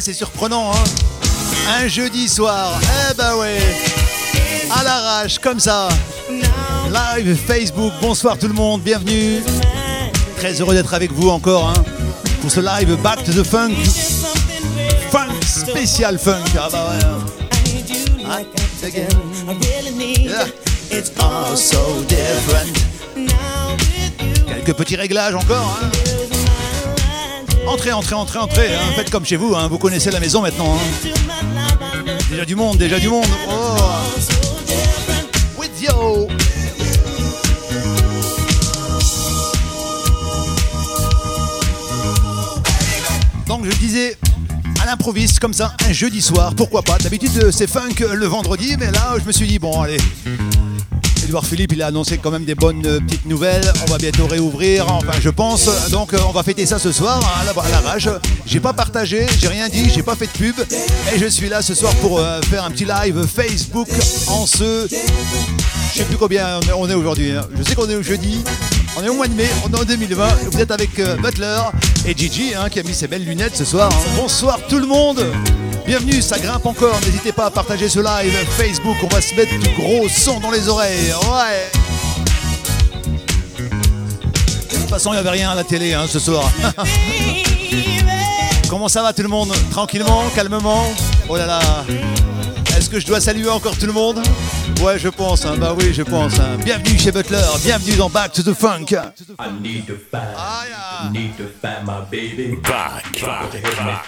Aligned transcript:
c'est 0.00 0.12
surprenant, 0.12 0.72
hein. 0.72 0.84
Un 1.80 1.88
jeudi 1.88 2.28
soir, 2.28 2.78
eh 2.82 3.14
ben 3.14 3.36
ouais. 3.36 3.58
À 4.70 4.82
l'arrache, 4.82 5.38
comme 5.38 5.60
ça. 5.60 5.88
Live 6.28 7.36
Facebook, 7.46 7.92
bonsoir 8.00 8.38
tout 8.38 8.48
le 8.48 8.54
monde, 8.54 8.82
bienvenue. 8.82 9.42
Très 10.36 10.60
heureux 10.60 10.74
d'être 10.74 10.94
avec 10.94 11.12
vous 11.12 11.30
encore, 11.30 11.68
hein 11.68 11.84
Pour 12.40 12.50
ce 12.50 12.60
live 12.60 12.96
Back 13.02 13.24
to 13.24 13.32
the 13.32 13.44
Funk. 13.44 13.74
Funk, 15.10 15.32
spécial 15.46 16.18
funk 16.18 16.44
Ah 16.58 16.68
bah 16.70 16.90
ouais 16.90 17.04
hein. 17.04 17.18
Quelques 24.46 24.74
petits 24.74 24.96
réglages 24.96 25.34
encore, 25.34 25.78
hein 25.82 26.25
Entrez, 27.66 27.92
entrez, 27.92 28.14
entrez, 28.14 28.38
entrez. 28.38 28.74
Hein. 28.74 28.92
Faites 28.94 29.10
comme 29.10 29.24
chez 29.24 29.36
vous, 29.36 29.54
hein. 29.54 29.66
vous 29.68 29.78
connaissez 29.78 30.10
la 30.10 30.20
maison 30.20 30.40
maintenant. 30.40 30.76
Hein. 30.76 31.10
Déjà 32.30 32.44
du 32.44 32.54
monde, 32.54 32.78
déjà 32.78 32.98
du 32.98 33.08
monde. 33.08 33.26
Oh. 33.48 33.76
With 35.58 35.72
yo. 35.80 36.28
Donc 43.46 43.64
je 43.64 43.76
disais 43.76 44.16
à 44.80 44.86
l'improviste 44.86 45.40
comme 45.40 45.52
ça 45.52 45.72
un 45.88 45.92
jeudi 45.92 46.22
soir, 46.22 46.54
pourquoi 46.54 46.82
pas. 46.82 46.98
D'habitude 46.98 47.50
c'est 47.50 47.68
funk 47.68 47.94
le 48.12 48.26
vendredi, 48.26 48.76
mais 48.78 48.90
là 48.90 49.14
je 49.20 49.24
me 49.24 49.32
suis 49.32 49.46
dit 49.46 49.58
bon 49.58 49.82
allez, 49.82 49.98
Edouard 51.26 51.44
Philippe, 51.44 51.72
il 51.72 51.82
a 51.82 51.88
annoncé 51.88 52.18
quand 52.18 52.30
même 52.30 52.44
des 52.44 52.54
bonnes 52.54 52.86
euh, 52.86 53.00
petites 53.00 53.26
nouvelles. 53.26 53.64
On 53.84 53.90
va 53.90 53.98
bientôt 53.98 54.28
réouvrir, 54.28 54.86
enfin 54.92 55.18
je 55.20 55.28
pense. 55.28 55.90
Donc 55.90 56.14
euh, 56.14 56.18
on 56.28 56.30
va 56.30 56.44
fêter 56.44 56.66
ça 56.66 56.78
ce 56.78 56.92
soir 56.92 57.18
à 57.40 57.44
la, 57.44 57.80
rage. 57.80 58.08
J'ai 58.46 58.60
pas 58.60 58.72
partagé, 58.72 59.26
j'ai 59.40 59.48
rien 59.48 59.68
dit, 59.68 59.90
j'ai 59.92 60.04
pas 60.04 60.14
fait 60.14 60.26
de 60.26 60.30
pub. 60.30 60.54
Et 61.12 61.18
je 61.18 61.26
suis 61.26 61.48
là 61.48 61.62
ce 61.62 61.74
soir 61.74 61.92
pour 61.96 62.20
euh, 62.20 62.40
faire 62.42 62.64
un 62.64 62.70
petit 62.70 62.84
live 62.84 63.26
Facebook 63.26 63.88
en 64.28 64.46
ce. 64.46 64.86
Je 64.88 65.98
sais 65.98 66.04
plus 66.04 66.16
combien 66.16 66.60
on 66.78 66.88
est 66.88 66.94
aujourd'hui. 66.94 67.32
Hein. 67.32 67.44
Je 67.58 67.62
sais 67.64 67.74
qu'on 67.74 67.90
est 67.90 67.96
au 67.96 68.04
jeudi. 68.04 68.44
On 68.96 69.02
est 69.02 69.08
au 69.08 69.14
mois 69.14 69.26
de 69.26 69.34
mai, 69.34 69.48
on 69.64 69.74
est 69.74 69.80
en 69.80 69.84
2020. 69.84 70.28
Vous 70.52 70.60
êtes 70.60 70.70
avec 70.70 70.94
Butler 71.20 71.58
et 72.06 72.16
Gigi 72.16 72.54
hein, 72.54 72.68
qui 72.68 72.78
a 72.78 72.84
mis 72.84 72.94
ses 72.94 73.08
belles 73.08 73.24
lunettes 73.24 73.56
ce 73.56 73.64
soir. 73.64 73.90
Hein. 73.92 74.10
Bonsoir 74.16 74.60
tout 74.68 74.78
le 74.78 74.86
monde. 74.86 75.26
Bienvenue, 75.86 76.20
ça 76.20 76.36
grimpe 76.40 76.66
encore. 76.66 76.98
N'hésitez 77.02 77.30
pas 77.30 77.46
à 77.46 77.50
partager 77.50 77.88
ce 77.88 78.00
live 78.00 78.32
Facebook. 78.56 78.96
On 79.04 79.06
va 79.06 79.20
se 79.20 79.32
mettre 79.36 79.56
du 79.56 79.68
gros 79.76 80.08
son 80.08 80.40
dans 80.40 80.50
les 80.50 80.68
oreilles. 80.68 81.12
Ouais. 81.30 81.70
De 84.68 84.76
toute 84.76 84.90
façon, 84.90 85.10
il 85.10 85.12
n'y 85.12 85.20
avait 85.20 85.30
rien 85.30 85.50
à 85.50 85.54
la 85.54 85.62
télé 85.62 85.94
hein, 85.94 86.06
ce 86.08 86.18
soir. 86.18 86.50
Comment 88.68 88.88
ça 88.88 89.00
va 89.02 89.12
tout 89.12 89.22
le 89.22 89.28
monde? 89.28 89.52
Tranquillement, 89.70 90.24
calmement? 90.34 90.92
Oh 91.28 91.36
là 91.36 91.46
là 91.46 91.60
est-ce 92.86 92.94
que 92.94 93.00
je 93.00 93.06
dois 93.06 93.20
saluer 93.20 93.48
encore 93.48 93.76
tout 93.76 93.86
le 93.86 93.92
monde? 93.92 94.22
Ouais, 94.80 94.96
je 94.96 95.08
pense, 95.08 95.44
hein. 95.44 95.56
bah 95.58 95.74
oui, 95.76 95.92
je 95.92 96.04
pense. 96.04 96.38
Hein. 96.38 96.56
Bienvenue 96.64 96.96
chez 96.96 97.10
Butler, 97.10 97.42
bienvenue 97.64 97.96
dans 97.96 98.08
Back 98.08 98.30
to 98.30 98.44
the 98.44 98.54
Funk. 98.54 98.92
I 98.92 99.50
need 99.60 99.86
to 99.86 99.94
find, 99.94 100.22
ah, 100.36 100.62
yeah. 100.68 101.10
need 101.10 101.36
to 101.36 101.48
find 101.48 101.84
my 101.84 102.04
baby. 102.08 102.54
Back, 102.62 103.20
back, 103.20 103.60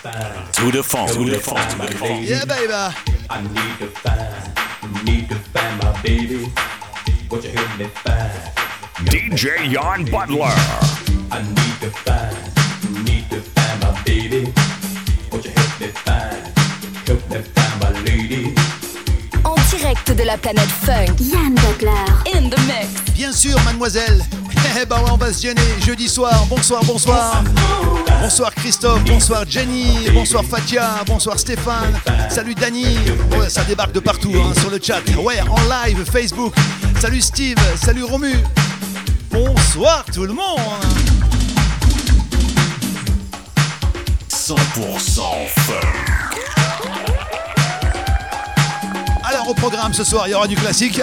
back. 0.04 0.52
To 0.52 0.70
the 0.70 0.84
funk, 0.84 1.10
to 1.10 1.24
the 1.24 1.40
funk, 1.40 1.58
to 1.70 1.86
the 1.88 1.92
funk. 1.96 2.22
Yeah, 2.22 2.44
baby. 2.44 2.72
I 3.28 3.42
need 3.42 3.78
to 3.80 3.88
find, 3.88 5.04
need 5.04 5.28
to 5.28 5.34
find 5.34 5.82
my 5.82 6.00
baby. 6.02 6.44
What 7.30 7.42
you 7.42 7.50
hear 7.50 7.78
me 7.78 7.86
find? 8.04 8.30
DJ 9.06 9.72
Jan 9.72 10.04
Butler. 10.04 10.54
I 11.32 11.42
need 11.42 11.80
to 11.80 11.90
find, 11.90 13.04
need 13.04 13.28
to 13.30 13.40
find 13.40 13.80
my 13.80 14.02
baby. 14.04 14.37
De 20.06 20.22
la 20.24 20.36
planète 20.38 20.68
funk, 20.84 21.14
Yann 21.20 21.54
Butler. 21.54 21.90
In 22.34 22.48
the 22.48 22.58
mix. 22.66 23.12
Bien 23.14 23.32
sûr, 23.32 23.56
mademoiselle. 23.64 24.24
Eh 24.80 24.84
ben 24.84 24.96
ouais, 24.98 25.10
on 25.10 25.16
va 25.16 25.32
se 25.32 25.42
gêner 25.42 25.60
jeudi 25.84 26.08
soir. 26.08 26.44
Bonsoir, 26.48 26.84
bonsoir. 26.84 27.42
Bonsoir 28.20 28.54
Christophe, 28.54 29.02
bonsoir 29.04 29.44
Jenny, 29.48 30.08
bonsoir 30.12 30.44
Fatia, 30.44 31.02
bonsoir 31.06 31.38
Stéphane, 31.38 31.98
salut 32.28 32.54
Dani. 32.54 32.96
Ouais, 33.38 33.48
ça 33.48 33.64
débarque 33.64 33.92
de 33.92 34.00
partout 34.00 34.32
hein, 34.36 34.52
sur 34.60 34.70
le 34.70 34.78
chat. 34.82 35.00
Ouais, 35.18 35.40
en 35.40 35.86
live, 35.86 36.04
Facebook. 36.10 36.54
Salut 37.00 37.20
Steve, 37.20 37.56
salut 37.82 38.04
Romu. 38.04 38.36
Bonsoir 39.30 40.04
tout 40.12 40.24
le 40.24 40.32
monde. 40.32 40.58
100% 44.28 44.56
funk. 45.56 45.97
Au 49.48 49.54
programme 49.54 49.94
ce 49.94 50.04
soir, 50.04 50.24
il 50.26 50.32
y 50.32 50.34
aura 50.34 50.46
du 50.46 50.56
classique, 50.56 51.00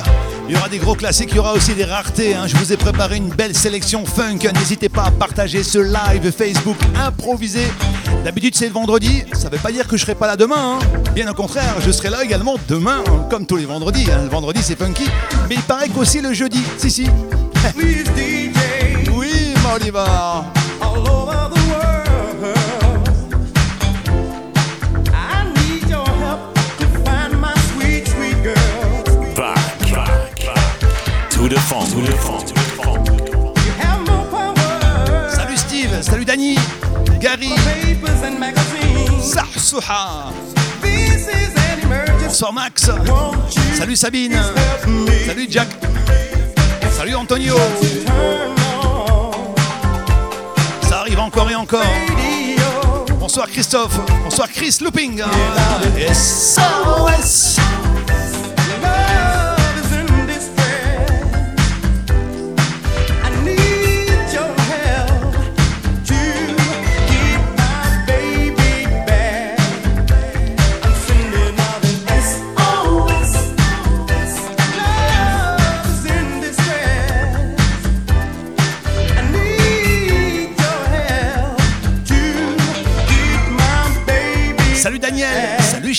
il 0.47 0.53
y 0.53 0.57
aura 0.57 0.69
des 0.69 0.77
gros 0.77 0.95
classiques, 0.95 1.30
il 1.31 1.36
y 1.38 1.39
aura 1.39 1.53
aussi 1.53 1.74
des 1.74 1.83
raretés. 1.86 2.36
hein. 2.36 2.45
Je 2.47 2.56
vous 2.56 2.71
ai 2.71 2.77
préparé 2.77 3.18
une 3.18 3.30
belle 3.30 3.56
sélection 3.56 4.06
funk. 4.06 4.39
N'hésitez 4.53 4.89
pas 4.89 5.06
à 5.06 5.12
partager 5.12 5.63
ce 5.63 5.80
live 5.80 6.31
Facebook 6.31 6.77
improvisé. 6.95 7.62
D'habitude 8.24 8.56
c'est 8.56 8.68
le 8.68 8.74
vendredi, 8.74 9.24
ça 9.33 9.50
veut 9.50 9.57
pas 9.57 9.71
dire 9.71 9.88
que 9.88 9.97
je 9.97 10.01
serai 10.03 10.15
pas 10.15 10.27
là 10.27 10.36
demain. 10.36 10.80
hein. 10.80 10.86
Bien 11.13 11.30
au 11.30 11.33
contraire, 11.33 11.75
je 11.86 11.92
serai 11.92 12.09
là 12.09 12.24
également 12.24 12.56
demain, 12.68 13.03
comme 13.30 13.45
tous 13.45 13.56
les 13.57 13.65
vendredis. 13.65 14.06
hein. 14.12 14.21
Le 14.24 14.30
vendredi 14.30 14.59
c'est 14.63 14.77
funky, 14.77 15.06
mais 15.50 15.56
il 15.56 15.62
paraît 15.62 15.89
qu'aussi 15.89 16.21
le 16.21 16.33
jeudi. 16.33 16.62
Si 16.77 16.91
si. 16.91 17.06
Please, 17.75 18.03
DJ, 18.15 19.09
Oui, 19.12 19.53
Moliver. 19.63 20.03
Power. 34.31 35.30
Salut 35.30 35.57
Steve, 35.57 36.01
salut 36.01 36.25
Dani, 36.25 36.56
Gary, 37.19 37.50
Papers 37.50 38.21
and 38.24 38.39
magazines. 38.39 39.33
Sahsouha. 39.33 40.31
This 40.81 41.27
is 41.27 41.53
an 41.56 41.80
emergency. 41.83 42.25
Bonsoir 42.25 42.51
Max. 42.53 42.88
Won't 42.88 43.56
you 43.56 43.75
Salut 43.75 43.95
Sabine. 43.97 44.31
help 44.31 44.88
me 44.88 45.25
Salut 45.25 45.47
Jack. 45.50 45.68
Salut 46.92 47.15
Antonio. 47.15 47.56
turn 48.06 48.56
on 48.81 49.31
Ça 50.88 51.00
arrive 51.01 51.19
encore 51.19 51.50
et 51.51 51.56
encore. 51.56 51.81
radio? 51.81 53.06
Bonsoir 53.19 53.48
Christophe. 53.48 54.00
Bonsoir 54.24 54.48
Chris 54.51 54.77
Looping. 54.81 55.21
SOS. 56.13 57.57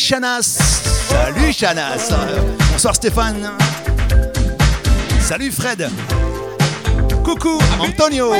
Chanas. 0.06 0.44
Salut 1.08 1.52
Chanas. 1.52 2.12
Bonsoir 2.70 2.94
Stéphane. 2.94 3.50
Salut 5.20 5.50
Fred. 5.50 5.90
Coucou 7.24 7.58
Antonio. 7.80 8.32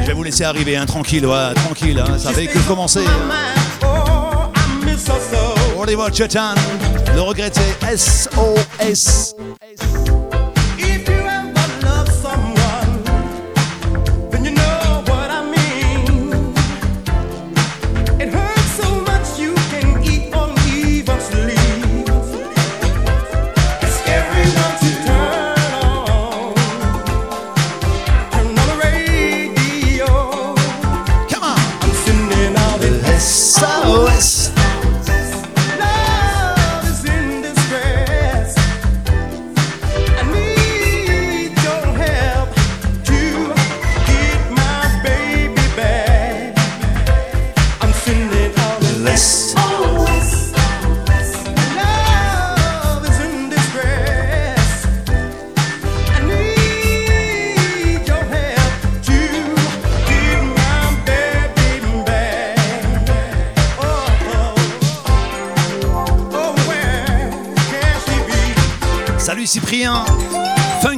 Je 0.00 0.06
vais 0.06 0.12
vous 0.12 0.22
laisser 0.22 0.44
arriver, 0.44 0.76
hein, 0.76 0.86
tranquille, 0.86 1.26
ouais, 1.26 1.54
tranquille. 1.54 1.98
hein, 1.98 2.18
ça 2.18 2.32
fait 2.32 2.46
que 2.46 2.60
commencer. 2.60 3.02
Le 7.16 7.20
regretté 7.20 7.62
SOS. 7.96 9.31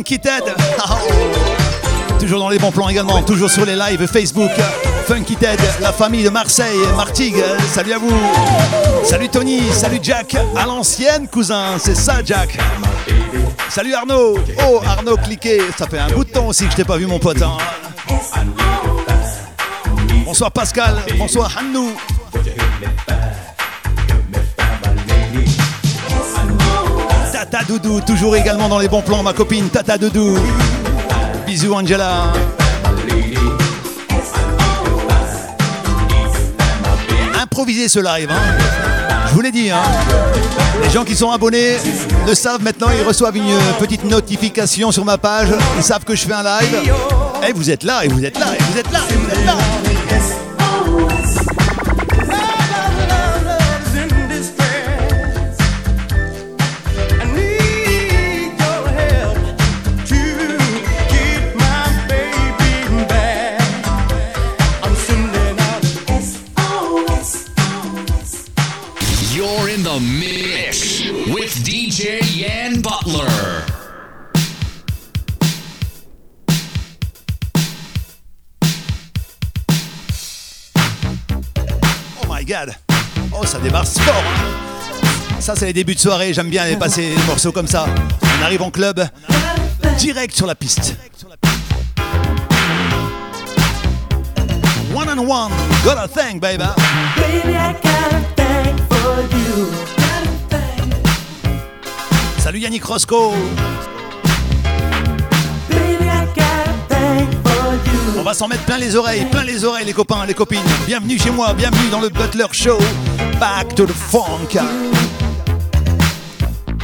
Funky 0.05 0.21
Ted. 0.21 0.53
Toujours 2.21 2.39
dans 2.39 2.51
les 2.51 2.59
bons 2.59 2.71
plans 2.71 2.91
également, 2.91 3.23
toujours 3.23 3.49
sur 3.49 3.65
les 3.65 3.75
lives 3.75 4.07
Facebook. 4.07 4.51
Funky 5.07 5.35
Ted, 5.35 5.63
la 5.81 5.93
famille 5.95 6.23
de 6.23 6.29
Marseille, 6.29 6.77
Martigues, 6.95 7.43
salut 7.73 7.95
à 7.95 7.99
vous. 7.99 8.13
Salut 9.03 9.31
Tony, 9.31 9.63
salut 9.73 10.01
Jack, 10.03 10.37
à 10.57 10.67
l'ancienne 10.67 11.27
cousin, 11.27 11.79
c'est 11.79 11.95
ça 11.95 12.17
Jack. 12.23 12.59
Salut 13.71 13.95
Arnaud. 13.95 14.39
Oh 14.69 14.83
Arnaud 14.87 15.17
cliquez, 15.17 15.63
ça 15.79 15.87
fait 15.87 15.99
un 15.99 16.09
bout 16.11 16.25
de 16.25 16.31
temps 16.31 16.49
aussi 16.49 16.67
que 16.67 16.73
je 16.73 16.77
t'ai 16.77 16.85
pas 16.85 16.99
vu 16.99 17.07
mon 17.07 17.19
pote. 17.19 17.41
hein. 17.41 17.57
Bonsoir 20.27 20.51
Pascal, 20.53 20.97
bonsoir 21.17 21.51
Hannou. 21.59 21.93
Doudou, 27.69 28.01
toujours 28.01 28.37
également 28.37 28.69
dans 28.69 28.79
les 28.79 28.89
bons 28.89 29.03
plans, 29.03 29.23
ma 29.23 29.33
copine 29.33 29.69
Tata 29.69 29.99
Doudou. 29.99 30.39
Bisous 31.47 31.75
Angela. 31.75 32.33
Improvisez 37.43 37.89
ce 37.89 38.01
live, 38.01 38.31
hein. 38.31 38.43
Je 39.29 39.35
vous 39.35 39.41
l'ai 39.41 39.53
dit, 39.53 39.71
hein. 39.71 39.83
Les 40.83 40.91
gens 40.91 41.05
qui 41.05 41.17
sont 41.17 41.31
abonnés 41.31 41.77
le 42.27 42.35
savent 42.35 42.63
maintenant, 42.63 42.89
ils 42.99 43.07
reçoivent 43.07 43.37
une 43.37 43.59
petite 43.79 44.05
notification 44.05 44.93
sur 44.93 45.05
ma 45.05 45.19
page. 45.19 45.49
Ils 45.77 45.83
savent 45.83 46.05
que 46.05 46.15
je 46.15 46.27
fais 46.27 46.35
un 46.35 46.43
live. 46.43 46.93
Et 47.49 47.53
vous 47.53 47.71
êtes 47.71 47.83
là, 47.83 48.05
et 48.05 48.09
vous 48.09 48.25
êtes 48.25 48.39
là, 48.39 48.47
et 48.59 48.63
vous 48.63 48.79
êtes 48.79 48.93
là, 48.93 49.01
et 49.11 49.15
vous 49.15 49.31
êtes 49.31 49.47
là. 49.47 49.55
You're 50.15 50.44
c'est 85.65 85.69
les 85.69 85.73
débuts 85.73 85.95
de 85.95 86.01
soirée. 86.01 86.35
J'aime 86.35 86.51
bien 86.51 86.67
les 86.67 86.77
passer 86.77 87.15
des 87.17 87.23
morceaux 87.23 87.51
comme 87.51 87.67
ça. 87.67 87.87
On 88.39 88.45
arrive 88.45 88.61
en 88.61 88.71
club, 88.71 89.03
direct 89.97 90.37
sur 90.37 90.47
la 90.47 90.55
piste. 90.55 90.95
One 94.95 95.09
and 95.09 95.27
one, 95.27 95.51
gotta 95.83 96.07
thank, 96.07 96.39
baby. 96.39 96.65
Salut 102.41 102.59
Yannick 102.59 102.85
Roscoe. 102.85 103.33
On 108.19 108.23
va 108.23 108.35
s'en 108.35 108.49
mettre 108.49 108.65
plein 108.65 108.77
les 108.77 108.97
oreilles, 108.97 109.25
plein 109.31 109.45
les 109.45 109.65
oreilles, 109.65 109.87
les 109.87 109.95
copains, 109.95 110.27
les 110.27 110.35
copines. 110.35 110.61
Bienvenue 110.87 111.19
chez 111.19 111.31
moi, 111.31 111.55
bienvenue 111.55 111.89
dans 111.91 112.01
le 112.03 112.11
Butler 112.11 112.49
Show. 112.53 112.79
Back 113.41 113.75
to 113.75 113.87
the 113.87 113.93
funk. 113.93 114.61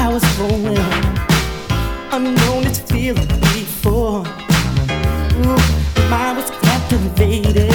I 0.02 0.08
was 0.08 0.24
growing 0.36 0.78
unknown 2.10 2.64
to 2.64 2.82
feel 2.90 3.14
before. 3.14 4.24
Ooh, 5.44 6.10
mine 6.10 6.36
was 6.36 6.50
captivated. 6.62 7.70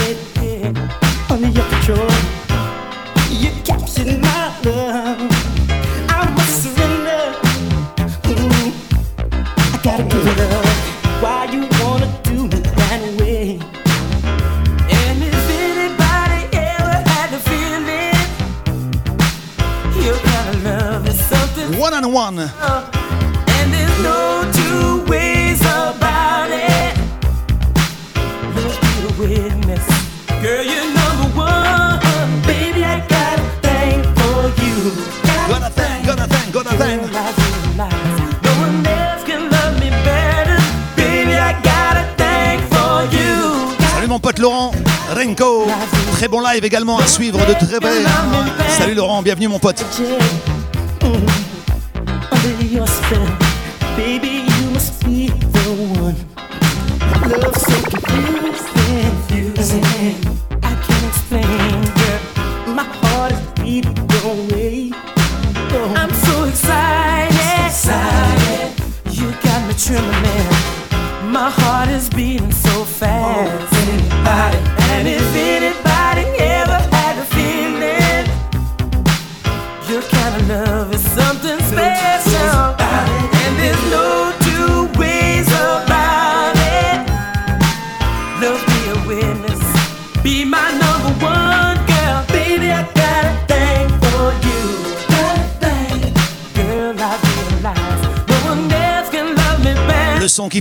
For 42.70 43.06
you. 43.14 43.76
Salut 43.96 44.08
mon 44.08 44.20
pote 44.20 44.40
Laurent, 44.40 44.72
Renko. 45.16 45.68
Très 46.14 46.28
bon 46.28 46.42
live 46.42 46.64
également 46.64 47.00
à 47.00 47.08
suivre 47.08 47.40
de 47.46 47.54
très 47.54 47.80
près. 47.80 48.04
Salut 48.78 48.94
Laurent, 48.94 49.22
bienvenue 49.22 49.48
mon 49.48 49.60
pote. 49.60 49.84
spin. 52.96 53.45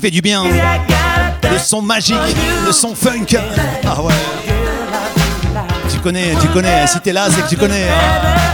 Fait 0.00 0.10
du 0.10 0.20
bien, 0.20 0.44
le 0.44 1.58
son 1.58 1.82
magique, 1.82 2.16
le 2.66 2.72
son 2.72 2.94
funk. 2.94 3.36
Ah 3.86 4.02
ouais, 4.02 4.12
tu 5.90 5.98
connais, 5.98 6.34
tu 6.40 6.48
connais. 6.48 6.86
Si 6.86 7.00
t'es 7.00 7.12
là, 7.12 7.28
c'est 7.30 7.42
que 7.42 7.48
tu 7.48 7.56
connais. 7.56 7.88
hein. 7.88 8.53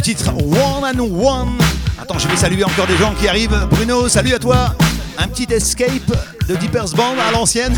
Le 0.00 0.02
titre 0.02 0.32
One 0.32 0.84
and 0.84 1.00
One. 1.00 1.58
Attends 2.00 2.18
je 2.18 2.26
vais 2.26 2.36
saluer 2.36 2.64
encore 2.64 2.86
des 2.86 2.96
gens 2.96 3.12
qui 3.20 3.28
arrivent. 3.28 3.66
Bruno 3.70 4.08
salut 4.08 4.32
à 4.32 4.38
toi. 4.38 4.74
Un 5.18 5.28
petit 5.28 5.46
escape 5.52 6.10
de 6.48 6.56
Deepers 6.56 6.90
Band 6.96 7.16
à 7.28 7.30
l'ancienne. 7.32 7.74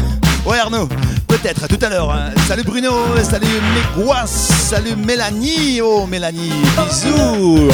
Ouais 0.46 0.58
Arnaud 0.58 0.88
Peut-être 1.26 1.66
tout 1.66 1.78
à 1.84 1.88
l'heure 1.88 2.12
hein. 2.12 2.30
Salut 2.46 2.62
Bruno 2.62 2.92
Salut 3.28 3.46
Megwas 3.96 4.26
Salut 4.26 4.94
Mélanie. 4.94 5.80
Oh 5.80 6.06
Mélanie 6.06 6.52
Bisous. 6.76 7.70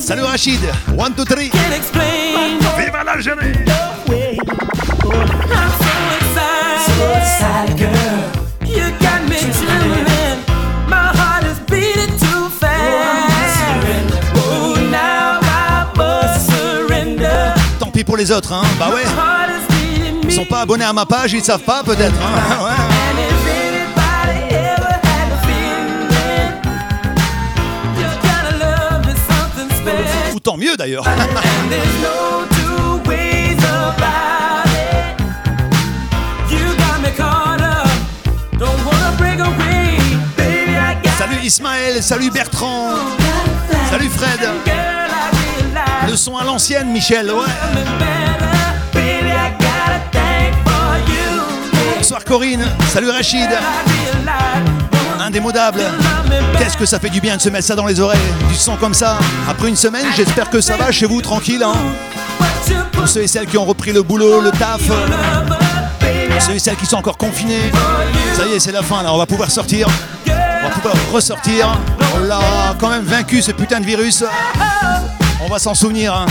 Salut 0.00 0.22
Rachid. 0.22 0.60
One, 0.96 1.14
two, 1.14 1.24
three. 1.24 1.50
Viva 2.76 3.04
la 3.04 3.18
les 18.18 18.30
autres 18.32 18.52
hein. 18.52 18.62
Bah 18.78 18.90
ouais. 18.92 19.04
Ils 20.24 20.32
sont 20.32 20.44
pas 20.44 20.62
abonnés 20.62 20.84
à 20.84 20.92
ma 20.92 21.06
page 21.06 21.32
Ils 21.32 21.42
savent 21.42 21.62
pas 21.62 21.82
peut-être 21.84 22.14
hein. 22.20 22.64
Ouais. 22.64 22.72
Ou 30.34 30.40
tant 30.40 30.56
mieux 30.56 30.76
d'ailleurs. 30.76 31.04
Salut 41.18 41.38
Ismaël 41.42 42.02
Salut 42.02 42.30
Bertrand 42.30 42.90
Salut 43.90 44.08
Fred. 44.08 44.40
Le 46.08 46.16
son 46.16 46.36
à 46.36 46.44
l'ancienne 46.44 46.90
Michel 46.90 47.30
Ouais 47.30 48.07
Corinne, 52.28 52.62
salut 52.92 53.08
Rachid, 53.08 53.48
indémodable. 55.18 55.80
Qu'est-ce 56.58 56.76
que 56.76 56.84
ça 56.84 57.00
fait 57.00 57.08
du 57.08 57.22
bien 57.22 57.38
de 57.38 57.40
se 57.40 57.48
mettre 57.48 57.66
ça 57.66 57.74
dans 57.74 57.86
les 57.86 58.00
oreilles, 58.00 58.20
du 58.50 58.54
son 58.54 58.76
comme 58.76 58.92
ça. 58.92 59.18
Après 59.48 59.68
une 59.68 59.76
semaine, 59.76 60.04
j'espère 60.14 60.50
que 60.50 60.60
ça 60.60 60.76
va 60.76 60.92
chez 60.92 61.06
vous 61.06 61.22
tranquille. 61.22 61.62
Hein. 61.62 61.72
Pour 62.92 63.08
ceux 63.08 63.22
et 63.22 63.26
celles 63.26 63.46
qui 63.46 63.56
ont 63.56 63.64
repris 63.64 63.92
le 63.92 64.02
boulot, 64.02 64.42
le 64.42 64.50
taf, 64.50 64.82
pour 64.86 66.42
ceux 66.42 66.52
et 66.52 66.58
celles 66.58 66.76
qui 66.76 66.84
sont 66.84 66.96
encore 66.96 67.16
confinés. 67.16 67.72
Ça 68.34 68.44
y 68.46 68.52
est, 68.52 68.60
c'est 68.60 68.72
la 68.72 68.82
fin 68.82 69.02
là, 69.02 69.14
on 69.14 69.18
va 69.18 69.26
pouvoir 69.26 69.50
sortir, 69.50 69.88
on 70.26 70.68
va 70.68 70.74
pouvoir 70.74 70.94
ressortir. 71.10 71.78
On 72.14 72.24
l'a 72.24 72.76
quand 72.78 72.90
même 72.90 73.04
vaincu 73.04 73.40
ce 73.40 73.52
putain 73.52 73.80
de 73.80 73.86
virus. 73.86 74.22
On 75.40 75.48
va 75.48 75.58
s'en 75.58 75.74
souvenir 75.74 76.14
hein, 76.14 76.26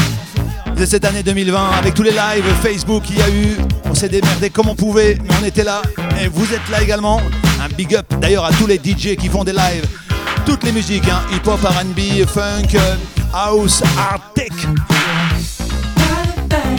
de 0.75 0.85
cette 0.85 1.05
année 1.05 1.23
2020 1.23 1.71
avec 1.79 1.95
tous 1.95 2.03
les 2.03 2.11
lives 2.11 2.45
Facebook 2.61 3.01
qu'il 3.01 3.17
y 3.17 3.21
a 3.23 3.29
eu. 3.29 3.57
S'est 3.97 4.09
démerdé 4.09 4.51
comme 4.51 4.69
on 4.69 4.75
pouvait, 4.75 5.17
mais 5.23 5.29
on 5.41 5.43
était 5.43 5.63
là 5.63 5.81
et 6.21 6.27
vous 6.27 6.53
êtes 6.53 6.69
là 6.69 6.83
également. 6.83 7.19
Un 7.59 7.67
big 7.67 7.95
up 7.95 8.05
d'ailleurs 8.21 8.45
à 8.45 8.51
tous 8.51 8.67
les 8.67 8.75
DJ 8.75 9.15
qui 9.15 9.27
font 9.27 9.43
des 9.43 9.53
lives. 9.53 9.87
Toutes 10.45 10.63
les 10.65 10.71
musiques, 10.71 11.07
hein, 11.09 11.23
hip-hop, 11.33 11.59
RB, 11.61 12.23
funk, 12.27 12.75
euh, 12.75 12.95
house, 13.33 13.81
art 13.97 14.21
tech. 14.35 14.51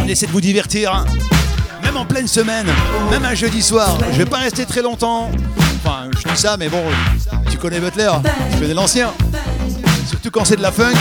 On 0.00 0.06
essaie 0.06 0.26
de 0.26 0.30
vous 0.30 0.40
divertir, 0.40 0.94
hein. 0.94 1.06
même 1.82 1.96
en 1.96 2.04
pleine 2.04 2.28
semaine, 2.28 2.66
même 3.10 3.24
un 3.24 3.34
jeudi 3.34 3.62
soir. 3.62 3.98
Je 4.12 4.18
vais 4.18 4.24
pas 4.24 4.38
rester 4.38 4.64
très 4.64 4.82
longtemps. 4.82 5.28
Enfin, 5.84 6.08
je 6.16 6.32
dis 6.32 6.40
ça, 6.40 6.56
mais 6.56 6.68
bon, 6.68 6.84
tu 7.50 7.58
connais 7.58 7.80
Butler, 7.80 8.12
tu 8.52 8.60
connais 8.60 8.74
l'ancien. 8.74 9.10
Surtout 10.08 10.30
quand 10.30 10.44
c'est 10.44 10.56
de 10.56 10.62
la 10.62 10.70
funk. 10.70 10.94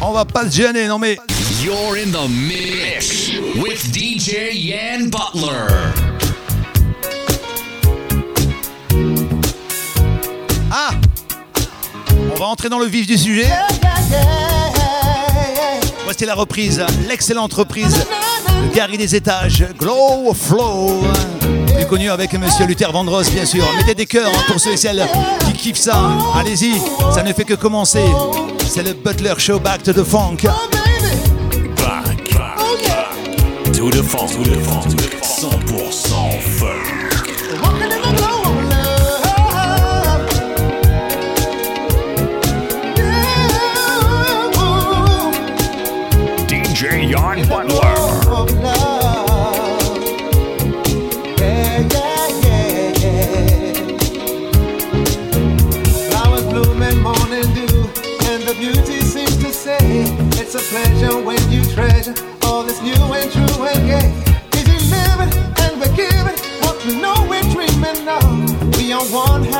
On 0.00 0.12
va 0.12 0.24
pas 0.24 0.48
se 0.48 0.54
gêner, 0.54 0.86
non 0.86 1.00
mais. 1.00 1.18
You're 1.64 1.96
in 1.96 2.12
the 2.12 2.28
mix 2.28 3.23
with 3.56 3.92
DJ 3.92 4.52
Yan 4.52 5.10
Butler. 5.10 5.68
Ah 10.70 10.90
On 12.32 12.38
va 12.38 12.46
entrer 12.46 12.68
dans 12.68 12.78
le 12.78 12.86
vif 12.86 13.06
du 13.06 13.16
sujet. 13.16 13.48
Voici 16.04 16.24
la 16.24 16.34
reprise, 16.34 16.84
l'excellente 17.08 17.52
reprise 17.54 17.94
de 17.94 18.74
Gary 18.74 18.98
des 18.98 19.14
Étages, 19.14 19.66
Glow 19.78 20.34
Flow. 20.34 21.02
Plus 21.74 21.86
connu 21.86 22.10
avec 22.10 22.32
Monsieur 22.34 22.66
Luther 22.66 22.90
Vandross, 22.92 23.30
bien 23.30 23.46
sûr. 23.46 23.64
Mettez 23.76 23.94
des 23.94 24.06
cœurs 24.06 24.32
pour 24.46 24.60
ceux 24.60 24.72
et 24.72 24.76
celles 24.76 25.06
qui 25.46 25.52
kiffent 25.52 25.78
ça. 25.78 26.12
Allez-y, 26.36 26.74
ça 27.12 27.22
ne 27.22 27.32
fait 27.32 27.44
que 27.44 27.54
commencer. 27.54 28.04
C'est 28.66 28.82
le 28.82 28.94
Butler 28.94 29.34
Show 29.38 29.60
Back 29.60 29.82
to 29.84 29.92
the 29.92 30.04
Funk. 30.04 30.38
To 33.90 33.98
the 33.98 34.02
funk, 34.02 34.30
to 34.30 34.38
the 34.38 34.60
funk, 34.60 34.86
100% 34.86 36.42
funk. 36.58 36.84
DJ 46.48 47.10
Yan 47.10 47.46
Butler. 47.46 47.96
Flowers 56.08 56.44
bloom 56.44 56.82
and 56.82 57.02
morning 57.02 57.48
dew, 57.54 57.90
and 58.30 58.42
the 58.44 58.54
beauty 58.58 59.00
seems 59.00 59.36
to 59.36 59.52
say 59.52 59.76
it's 60.40 60.54
a 60.54 60.60
pleasure 60.70 61.20
when 61.22 61.50
you 61.50 61.62
treasure 61.72 62.33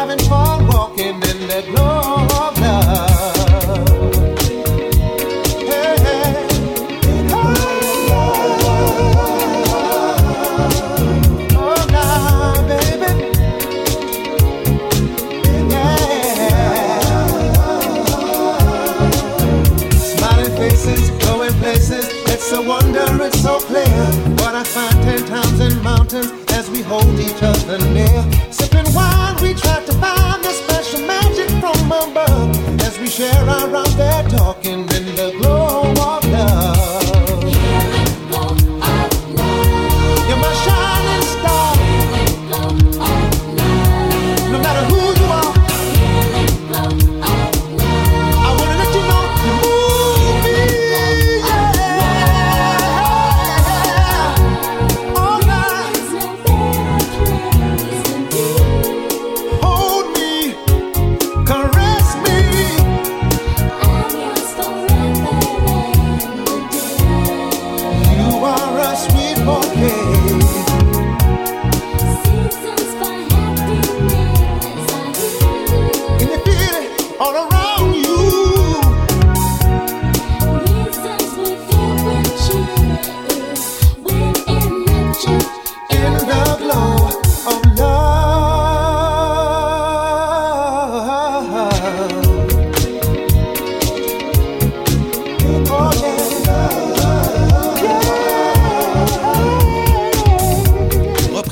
having 0.06 0.18
fun, 0.28 0.43
hold 26.94 27.18
each 27.18 27.42
other 27.42 27.78
near. 27.96 28.20
Sipping 28.50 28.88
wine, 28.94 29.36
we 29.42 29.50
try 29.54 29.78
to 29.88 29.94
find 30.02 30.40
the 30.44 30.52
special 30.62 31.00
magic 31.14 31.50
from 31.62 31.78
above. 31.86 32.50
As 32.86 32.98
we 32.98 33.08
share 33.08 33.44
our 33.56 33.83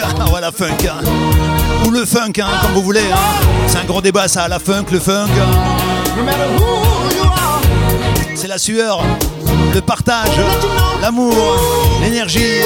funk, 0.00 0.14
ah 0.20 0.30
ouais 0.30 0.40
la 0.40 0.52
funk. 0.52 0.86
hein. 0.88 1.02
Ou 1.86 1.90
le 1.90 2.04
funk, 2.04 2.32
hein, 2.40 2.46
comme 2.62 2.72
vous 2.72 2.82
voulez. 2.82 3.00
hein. 3.12 3.16
C'est 3.66 3.78
un 3.78 3.84
gros 3.84 4.00
débat 4.00 4.28
ça, 4.28 4.48
la 4.48 4.58
funk, 4.58 4.86
le 4.90 4.98
funk. 5.00 5.28
C'est 8.34 8.48
la 8.48 8.58
sueur, 8.58 9.02
le 9.74 9.80
partage, 9.80 10.28
l'amour, 11.00 11.34
l'énergie. 12.02 12.62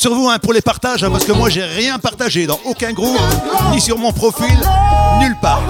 Sur 0.00 0.14
vous 0.14 0.30
hein, 0.30 0.38
pour 0.38 0.54
les 0.54 0.62
partages, 0.62 1.04
hein, 1.04 1.10
parce 1.10 1.24
que 1.24 1.32
moi 1.32 1.50
j'ai 1.50 1.62
rien 1.62 1.98
partagé 1.98 2.46
dans 2.46 2.58
aucun 2.64 2.92
groupe, 2.92 3.20
ni 3.70 3.82
sur 3.82 3.98
mon 3.98 4.12
profil, 4.12 4.58
nulle 5.20 5.36
part. 5.42 5.62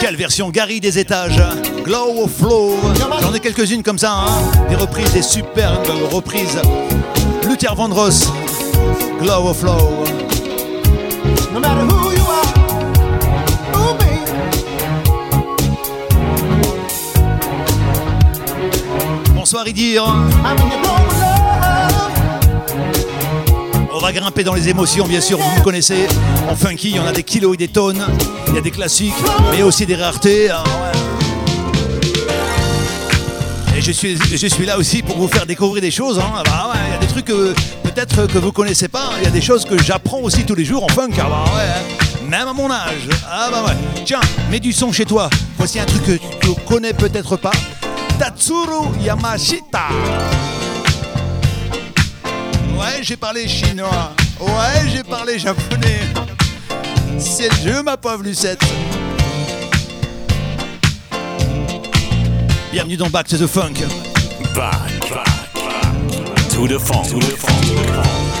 Quelle 0.00 0.14
version 0.14 0.50
Gary 0.50 0.78
des 0.78 1.00
étages, 1.00 1.42
Glow 1.82 2.28
Flow. 2.28 2.76
J'en 3.20 3.34
ai 3.34 3.40
quelques-unes 3.40 3.82
comme 3.82 3.98
ça, 3.98 4.12
hein. 4.12 4.68
des 4.68 4.76
reprises, 4.76 5.12
des 5.12 5.22
superbes 5.22 5.88
reprises. 6.12 6.60
Luther 7.48 7.74
Vandross, 7.74 8.30
Glow 9.20 9.52
Flow. 9.52 10.04
No 11.52 12.21
Love. 19.52 19.68
On 23.92 23.98
va 23.98 24.12
grimper 24.12 24.44
dans 24.44 24.54
les 24.54 24.68
émotions, 24.68 25.06
bien 25.06 25.20
sûr, 25.20 25.36
vous 25.38 25.58
me 25.58 25.62
connaissez. 25.62 26.06
En 26.48 26.56
funky, 26.56 26.90
il 26.90 26.96
y 26.96 26.98
en 26.98 27.06
a 27.06 27.12
des 27.12 27.22
kilos 27.22 27.52
et 27.54 27.56
des 27.58 27.68
tonnes. 27.68 28.02
Il 28.48 28.54
y 28.54 28.58
a 28.58 28.62
des 28.62 28.70
classiques, 28.70 29.12
mais 29.50 29.62
aussi 29.62 29.84
des 29.84 29.96
raretés. 29.96 30.48
Ah 30.50 30.64
et 33.76 33.82
je 33.82 33.92
suis, 33.92 34.16
là 34.64 34.78
aussi 34.78 35.02
pour 35.02 35.18
vous 35.18 35.28
faire 35.28 35.44
découvrir 35.44 35.82
des 35.82 35.90
choses. 35.90 36.18
hein. 36.18 36.42
Ah 36.50 36.72
il 36.86 36.92
y 36.92 36.96
a 36.96 36.98
des 36.98 37.06
trucs 37.06 37.26
que 37.26 37.52
peut-être 37.82 38.26
que 38.26 38.38
vous 38.38 38.52
connaissez 38.52 38.88
pas. 38.88 39.10
Il 39.18 39.24
y 39.24 39.26
a 39.26 39.30
des 39.30 39.42
choses 39.42 39.64
que 39.66 39.82
j'apprends 39.82 40.20
aussi 40.20 40.44
tous 40.44 40.54
les 40.54 40.64
jours 40.64 40.84
en 40.84 40.88
funk. 40.88 41.10
Ah 41.18 41.26
bah 41.28 41.44
hein. 41.46 42.28
même 42.28 42.48
à 42.48 42.52
mon 42.54 42.70
âge. 42.70 43.08
Ah 43.30 43.48
bah. 43.50 43.74
Tiens, 44.06 44.20
mets 44.50 44.60
du 44.60 44.72
son 44.72 44.92
chez 44.92 45.04
toi. 45.04 45.28
Voici 45.58 45.78
un 45.78 45.84
truc 45.84 46.04
que 46.04 46.12
tu 46.40 46.54
connais 46.66 46.94
peut-être 46.94 47.36
pas. 47.36 47.52
Tatsuro 48.42 48.92
Yamashita. 49.00 49.86
Ouais, 52.76 53.00
j'ai 53.02 53.16
parlé 53.16 53.46
chinois. 53.46 54.10
Ouais, 54.40 54.90
j'ai 54.90 55.04
parlé 55.04 55.38
japonais. 55.38 56.00
C'est 57.20 57.48
le 57.48 57.72
jeu, 57.72 57.82
ma 57.84 57.96
pauvre 57.96 58.24
Lucette. 58.24 58.60
Bienvenue 62.72 62.96
dans 62.96 63.10
Back 63.10 63.28
to 63.28 63.36
the 63.36 63.46
Funk. 63.46 63.74
Back 64.56 65.00
to 66.50 66.66
the 66.66 66.80
funk. 66.80 67.10
To 67.10 67.20
the 67.20 67.36
funk. 67.36 68.31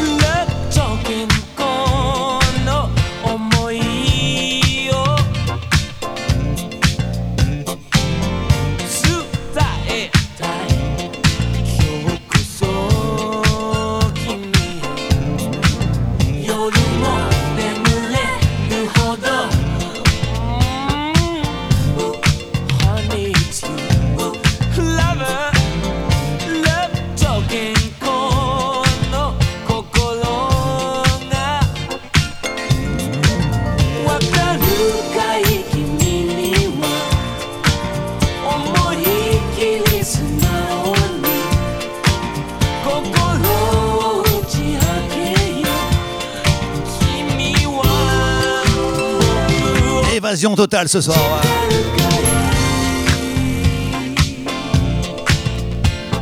Évasion 50.42 50.56
totale 50.56 50.88
ce 50.88 51.00
soir. 51.00 51.16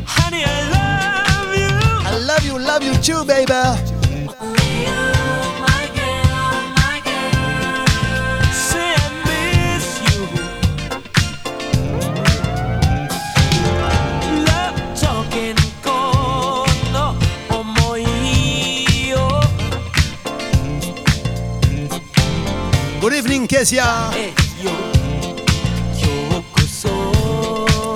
Honey, 0.07 0.45
I 0.45 0.69
love 0.69 1.57
you. 1.57 1.71
I 2.05 2.19
love 2.27 2.45
you, 2.45 2.59
love 2.59 2.83
you 2.85 2.93
too, 3.01 3.25
baby. 3.25 3.90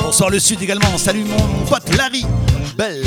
Bonsoir 0.02 0.28
le 0.28 0.38
sud 0.38 0.60
également. 0.60 0.98
Salut 0.98 1.24
mon 1.24 1.64
pote 1.64 1.96
Larry. 1.96 2.26
Belle. 2.76 3.02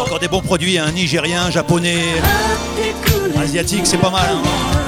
Encore 0.00 0.18
des 0.18 0.26
bons 0.26 0.42
produits, 0.42 0.78
hein, 0.78 0.90
nigériens, 0.90 1.48
japonais, 1.52 2.02
asiatique, 3.40 3.86
c'est 3.86 3.98
pas 3.98 4.10
mal. 4.10 4.30
Hein. 4.32 4.87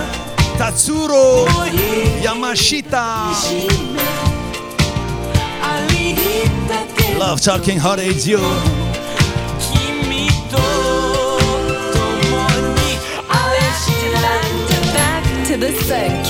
Tatsuro 0.60 1.46
Yamashita. 2.20 3.32
Love 7.18 7.40
Talking 7.40 7.78
Hot 7.78 7.98
Aids 7.98 8.28
You. 8.28 8.40
Back 14.92 15.24
to 15.46 15.56
the 15.56 15.72
sink. 15.80 16.26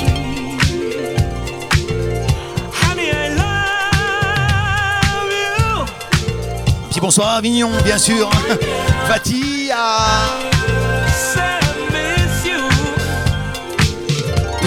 Petit 6.89 7.01
bonsoir 7.01 7.31
Avignon, 7.31 7.71
bien 7.85 7.99
sûr. 7.99 8.31
Fatia. 9.09 10.50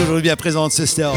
Toujours 0.04 0.22
bien 0.22 0.36
présente, 0.36 0.72
sister. 0.72 1.10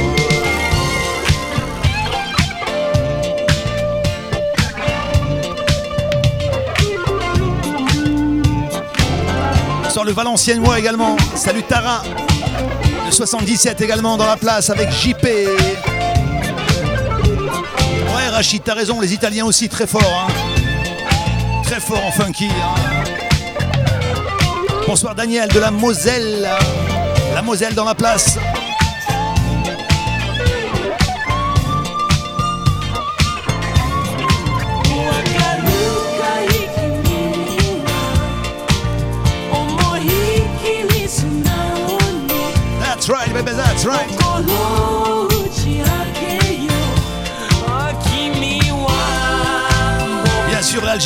Bonsoir 9.82 10.04
le 10.04 10.12
Valenciennois 10.12 10.78
également. 10.78 11.16
Salut 11.34 11.62
Tara. 11.62 12.02
Le 13.06 13.10
77 13.12 13.80
également 13.80 14.16
dans 14.16 14.26
la 14.26 14.36
place 14.36 14.70
avec 14.70 14.90
JP. 14.90 15.24
Ouais, 18.14 18.28
Rachid, 18.30 18.62
t'as 18.64 18.74
raison, 18.74 19.00
les 19.00 19.12
Italiens 19.14 19.44
aussi 19.46 19.68
très 19.68 19.86
forts. 19.86 20.26
hein. 20.28 20.32
Très 21.62 21.80
forts 21.80 22.04
en 22.04 22.10
funky. 22.12 22.46
hein. 22.48 22.74
Bonsoir 24.86 25.14
Daniel 25.14 25.48
de 25.48 25.58
la 25.60 25.70
Moselle. 25.70 26.48
La 27.34 27.42
Moselle 27.42 27.74
dans 27.74 27.84
la 27.84 27.94
place. 27.94 28.38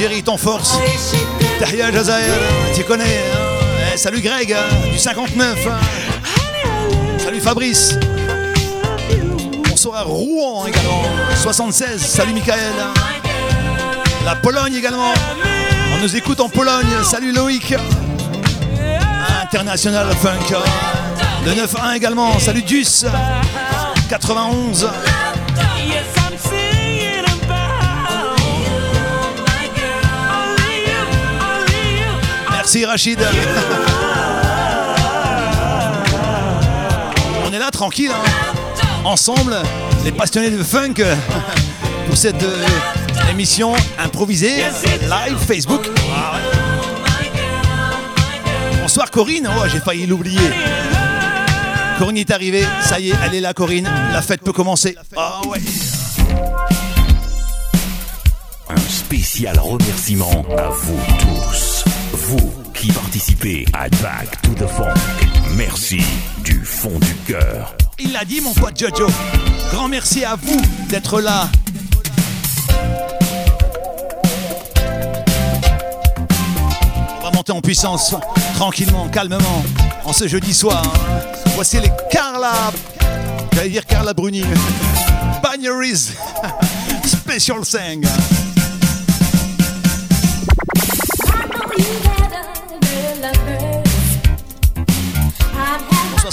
l'Algérie, 0.01 0.23
ton 0.23 0.39
force. 0.39 0.79
Tahia 1.59 1.93
Jazair, 1.93 2.35
tu 2.75 2.85
connais. 2.85 3.05
hein. 3.05 3.93
Eh, 3.93 3.99
salut 3.99 4.21
Greg, 4.23 4.51
hein, 4.51 4.89
du 4.91 4.99
59. 4.99 5.59
hein. 5.67 5.79
Salut 7.19 7.41
Fabrice. 7.41 7.99
Bonsoir 9.69 9.99
à 9.99 10.03
Rouen 10.05 10.67
également. 10.67 11.03
76, 11.43 12.01
salut 12.01 12.33
Michael. 12.33 12.57
La 14.25 14.37
Pologne 14.37 14.75
également. 14.75 15.13
On 15.95 15.99
nous 16.03 16.17
écoute 16.17 16.41
en 16.41 16.49
Pologne. 16.49 16.87
Salut 17.05 17.33
Loïc. 17.33 17.75
International 19.43 20.07
Funk. 20.23 20.57
Le 21.45 21.53
9-1 21.53 21.95
également. 21.97 22.39
Salut 22.39 22.63
Dus. 22.63 23.05
91. 24.09 24.89
Merci 32.73 32.85
Rachid. 32.85 33.19
On 37.45 37.53
est 37.53 37.59
là 37.59 37.69
tranquille. 37.73 38.13
hein. 38.15 38.31
Ensemble, 39.05 39.57
les 40.05 40.13
passionnés 40.13 40.51
de 40.51 40.63
funk 40.63 40.95
pour 42.07 42.17
cette 42.17 42.41
euh, 42.45 42.65
émission 43.29 43.73
improvisée 43.99 44.59
live 45.03 45.37
Facebook. 45.49 45.91
Bonsoir 48.81 49.11
Corinne. 49.11 49.51
Oh, 49.53 49.65
j'ai 49.67 49.81
failli 49.81 50.07
l'oublier. 50.07 50.39
Corinne 51.99 52.19
est 52.19 52.31
arrivée. 52.31 52.65
Ça 52.83 53.01
y 53.01 53.11
est, 53.11 53.15
elle 53.27 53.35
est 53.35 53.41
là 53.41 53.53
Corinne. 53.53 53.91
La 54.13 54.23
fête 54.23 54.43
peut 54.43 54.53
commencer. 54.53 54.95
Ah 55.17 55.41
ouais. 55.49 55.59
Un 58.69 58.81
spécial 58.89 59.59
remerciement 59.59 60.45
à 60.57 60.69
vous 60.69 61.01
tous. 61.19 61.85
Vous 62.13 62.60
qui 62.81 62.93
participez 62.93 63.67
à 63.75 63.91
Back 64.03 64.41
to 64.41 64.55
the 64.55 64.67
Funk. 64.67 64.95
Merci 65.55 66.01
du 66.43 66.65
fond 66.65 66.99
du 66.99 67.15
cœur. 67.27 67.77
Il 67.99 68.13
l'a 68.13 68.25
dit, 68.25 68.41
mon 68.41 68.55
pote 68.55 68.79
Jojo. 68.79 69.07
Grand 69.71 69.87
merci 69.87 70.25
à 70.25 70.35
vous 70.37 70.61
d'être 70.89 71.21
là. 71.21 71.47
On 77.19 77.23
va 77.23 77.31
monter 77.33 77.53
en 77.53 77.61
puissance, 77.61 78.15
tranquillement, 78.55 79.09
calmement, 79.09 79.63
en 80.05 80.15
ce 80.15 80.27
jeudi 80.27 80.55
soir. 80.55 80.83
Voici 81.57 81.79
les 81.81 81.91
Carla. 82.11 82.73
J'allais 83.53 83.69
dire 83.69 83.85
Carla 83.85 84.15
Bruni. 84.15 84.43
Bagneries. 85.43 86.13
Special 87.05 87.63
Sang. 87.63 88.01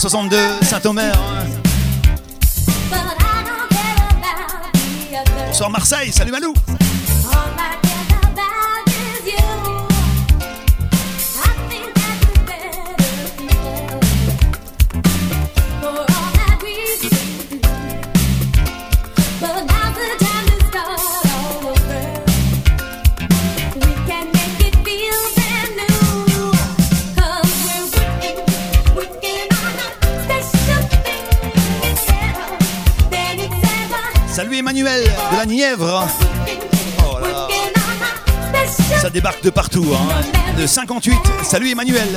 62, 0.10 0.38
Saint-Omer. 0.62 1.12
Bonsoir 5.48 5.70
Marseille, 5.70 6.14
salut 6.14 6.32
Malou. 6.32 6.54
Emmanuel 34.78 35.04
de 35.32 35.38
la 35.38 35.46
Nièvre. 35.46 36.08
Oh. 37.00 37.18
Ça 39.02 39.10
débarque 39.10 39.44
de 39.44 39.50
partout, 39.50 39.88
hein. 39.92 40.22
de 40.56 40.68
58. 40.68 41.16
Salut 41.44 41.72
Emmanuel. 41.72 42.08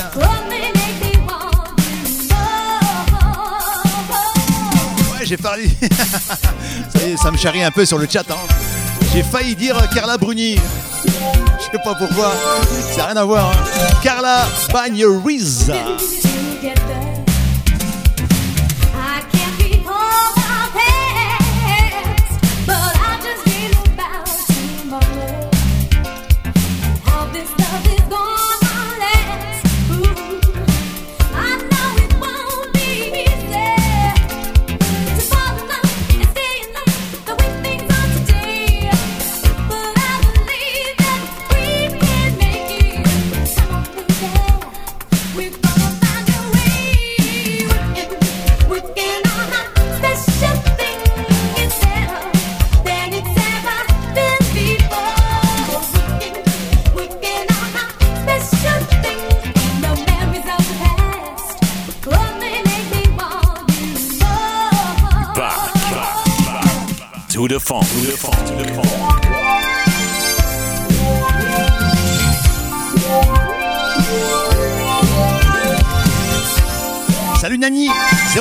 Ouais, 5.13 5.25
j'ai 5.25 5.39
parlé. 5.39 5.71
ça, 7.17 7.31
me 7.31 7.39
charrie 7.39 7.63
un 7.63 7.71
peu 7.71 7.87
sur 7.87 7.97
le 7.97 8.07
chat. 8.07 8.31
Hein. 8.31 8.35
J'ai 9.15 9.23
failli 9.23 9.57
dire 9.57 9.77
Carla 9.95 10.19
Bruni. 10.19 10.57
Je 11.07 11.65
sais 11.65 11.83
pas 11.83 11.95
pourquoi. 11.95 12.35
Ça 12.91 12.99
n'a 12.99 13.07
rien 13.07 13.17
à 13.17 13.25
voir. 13.25 13.53
Hein. 13.53 13.95
Carla 14.03 14.47
Bagneries. 14.71 15.71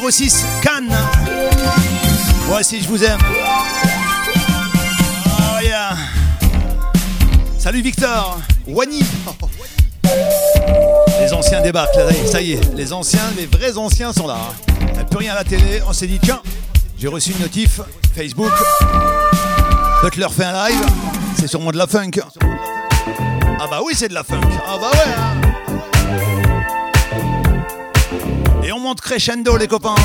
06 0.09 0.43
Cannes. 0.63 0.95
Voici, 2.47 2.81
je 2.81 2.87
vous 2.87 3.03
aime. 3.03 3.19
Oh. 3.21 3.59
Salut 7.57 7.81
Victor, 7.81 8.39
Wani. 8.67 9.03
Les 11.19 11.33
anciens 11.33 11.61
débarquent, 11.61 11.95
là, 11.97 12.05
ça 12.25 12.41
y 12.41 12.53
est, 12.53 12.73
les 12.75 12.91
anciens, 12.93 13.19
les 13.37 13.45
vrais 13.45 13.77
anciens 13.77 14.11
sont 14.11 14.25
là. 14.25 14.37
Il 14.79 14.97
n'y 14.97 15.03
plus 15.05 15.17
rien 15.17 15.33
à 15.33 15.35
la 15.35 15.43
télé, 15.43 15.81
on 15.87 15.93
s'est 15.93 16.07
dit 16.07 16.19
tiens, 16.23 16.41
j'ai 16.97 17.07
reçu 17.07 17.31
une 17.31 17.41
notif 17.41 17.81
Facebook. 18.15 18.51
Butler 20.01 20.27
fait 20.35 20.45
un 20.45 20.69
live, 20.69 20.85
c'est 21.37 21.47
sûrement 21.47 21.71
de 21.71 21.77
la 21.77 21.85
funk. 21.85 22.11
Ah 23.59 23.67
bah 23.69 23.81
oui, 23.85 23.93
c'est 23.95 24.07
de 24.07 24.13
la 24.15 24.23
funk. 24.23 24.41
Ah 24.65 24.77
bah 24.81 24.89
ouais. 24.91 25.13
hein. 25.17 25.48
Crescendo 28.95 29.57
les 29.57 29.67
copains. 29.67 29.95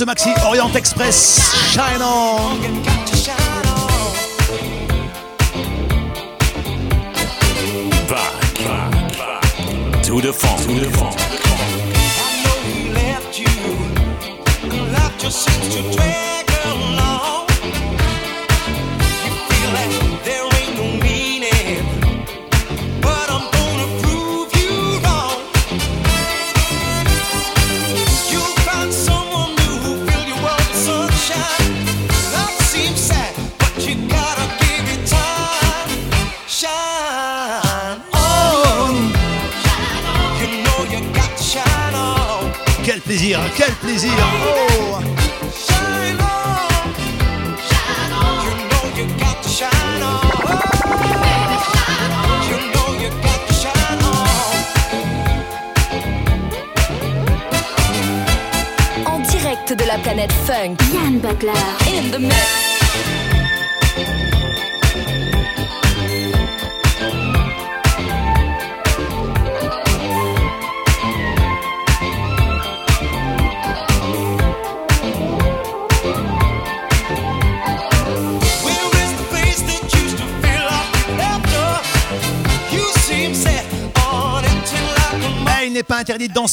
Ce 0.00 0.04
maxi 0.06 0.30
Orient 0.46 0.72
Express. 0.76 1.52
Shine 1.74 2.00
on. 2.00 2.58
To 3.04 3.16
shine 3.16 3.36
on. 3.66 4.12
Back. 8.08 8.32
Back. 8.64 10.02
To 10.04 10.20
the 10.22 10.32
funk. 10.32 10.60
To 10.62 10.80
the 10.80 10.90
funk. 10.96 11.16
I 12.18 12.42
know 12.44 12.58
he 12.72 12.90
left 12.94 13.38
you, 13.38 13.52
and 14.62 14.92
life 14.92 15.18
just 15.18 15.44
seems 15.44 16.29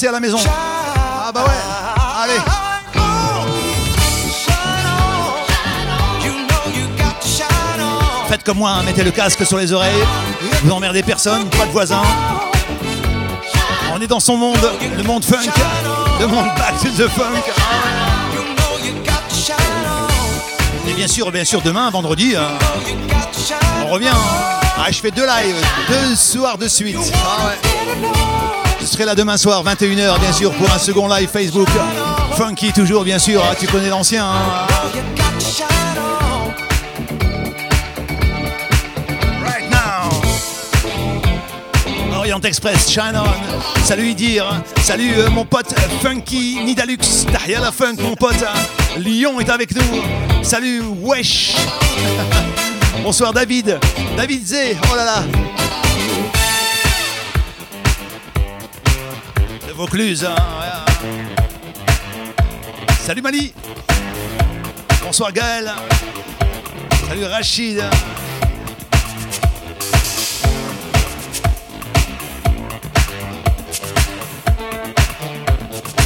à 0.06 0.12
la 0.12 0.20
maison. 0.20 0.38
Ah 0.48 1.32
bah 1.34 1.44
ouais. 1.44 2.24
Allez. 2.24 2.40
Faites 8.30 8.44
comme 8.44 8.58
moi, 8.58 8.72
hein, 8.72 8.84
mettez 8.84 9.04
le 9.04 9.12
casque 9.12 9.46
sur 9.46 9.58
les 9.58 9.72
oreilles. 9.72 10.04
Vous 10.64 10.72
emmerdez 10.72 11.02
personne, 11.02 11.46
pas 11.50 11.66
de 11.66 11.72
voisins. 11.72 12.02
On 13.94 14.02
est 14.02 14.08
dans 14.08 14.20
son 14.20 14.36
monde, 14.38 14.70
le 14.98 15.04
monde 15.04 15.24
funk, 15.24 15.50
le 16.20 16.28
monde 16.28 16.48
back 16.58 16.74
to 16.82 16.90
the 16.90 17.08
funk. 17.10 17.42
Et 20.88 20.94
bien 20.94 21.08
sûr, 21.08 21.32
bien 21.32 21.46
sûr, 21.46 21.62
demain, 21.62 21.90
vendredi, 21.90 22.36
hein, 22.36 22.50
on 23.86 23.88
revient. 23.88 24.10
hein. 24.10 24.60
Ah, 24.80 24.92
je 24.92 25.00
fais 25.00 25.12
deux 25.12 25.26
lives, 25.26 25.56
deux 25.90 26.16
soirs 26.16 26.58
de 26.58 26.68
suite. 26.68 26.98
Ah 27.16 27.48
ouais. 27.48 28.67
Je 28.80 28.86
serai 28.86 29.06
là 29.06 29.16
demain 29.16 29.38
soir, 29.38 29.64
21h, 29.64 30.20
bien 30.20 30.32
sûr, 30.32 30.52
pour 30.54 30.72
un 30.72 30.78
second 30.78 31.08
live 31.08 31.30
Facebook. 31.30 31.68
Funky, 32.38 32.72
toujours, 32.72 33.04
bien 33.04 33.20
sûr. 33.20 33.42
Ah, 33.44 33.56
tu 33.60 33.68
connais 33.68 33.90
l'ancien. 33.90 34.24
hein. 34.26 34.68
Orient 42.16 42.42
Express, 42.42 42.90
Shine 42.90 43.16
On. 43.16 43.82
Salut 43.84 44.10
Idir. 44.10 44.46
Salut 44.82 45.14
euh, 45.18 45.30
mon 45.30 45.46
pote 45.46 45.74
Funky 46.02 46.60
Nidalux. 46.64 46.98
Tahia 47.32 47.60
la 47.60 47.72
funk, 47.72 47.96
mon 48.02 48.16
pote. 48.16 48.44
Lyon 48.98 49.40
est 49.40 49.50
avec 49.50 49.76
nous. 49.76 50.02
Salut 50.44 50.82
Wesh. 51.02 51.56
Bonsoir 53.04 53.34
David. 53.34 53.80
David 54.18 54.46
Zé. 54.46 54.78
Oh 54.92 54.96
là 54.96 55.06
là. 55.06 55.24
Vaucluse. 59.78 60.26
hein. 60.26 60.36
Salut 63.00 63.22
Mali. 63.22 63.54
Bonsoir 65.04 65.32
Gaël. 65.32 65.72
Salut 67.08 67.26
Rachid. 67.26 67.84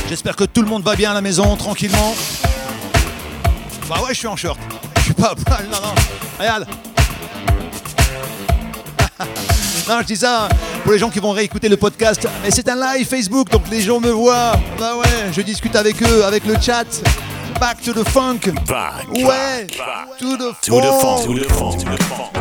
J'espère 0.10 0.36
que 0.36 0.43
tout 0.43 0.62
le 0.62 0.67
monde 0.67 0.84
va 0.84 0.97
bien 0.97 1.12
à 1.12 1.13
la 1.13 1.21
maison, 1.21 1.55
tranquillement. 1.55 2.13
Bah 3.88 4.01
ouais, 4.03 4.10
je 4.13 4.19
suis 4.19 4.27
en 4.27 4.36
short. 4.36 4.60
Je 4.97 5.01
suis 5.03 5.13
pas 5.13 5.29
à 5.31 5.36
poil, 5.36 5.65
non, 5.71 5.77
non. 5.81 5.95
Regarde. 6.38 6.67
non, 9.88 10.01
je 10.01 10.05
dis 10.07 10.17
ça 10.17 10.49
pour 10.84 10.91
les 10.94 11.00
gens 11.00 11.10
qui 11.10 11.20
vont 11.20 11.32
réécouter 11.32 11.70
le 11.70 11.78
podcast. 11.78 12.28
Mais 12.44 12.52
c'est 12.52 12.67
un 12.70 12.76
live 12.76 13.08
Facebook, 13.08 13.50
donc 13.50 13.63
les 13.72 13.82
gens 13.82 14.00
me 14.00 14.10
voient. 14.12 14.54
Bah 14.80 14.96
ouais, 14.98 15.32
je 15.32 15.41
discute 15.41 15.76
avec 15.76 16.02
eux, 16.04 16.24
avec 16.26 16.46
le 16.46 16.56
chat. 16.60 16.86
Back 17.60 17.82
to 17.84 17.94
the 17.94 18.08
funk. 18.08 18.39
Back, 18.67 19.08
Ouais, 19.13 19.22
back, 19.24 19.78
back. 19.78 20.17
to 20.20 20.36
the 20.38 20.54
To 20.65 20.80
the 20.80 20.84
funk. 20.84 21.02
funk, 21.02 21.26
to 21.26 21.34
the 21.34 21.50
funk, 21.52 21.78
to 21.78 21.86
the 21.86 22.04
funk. 22.04 22.32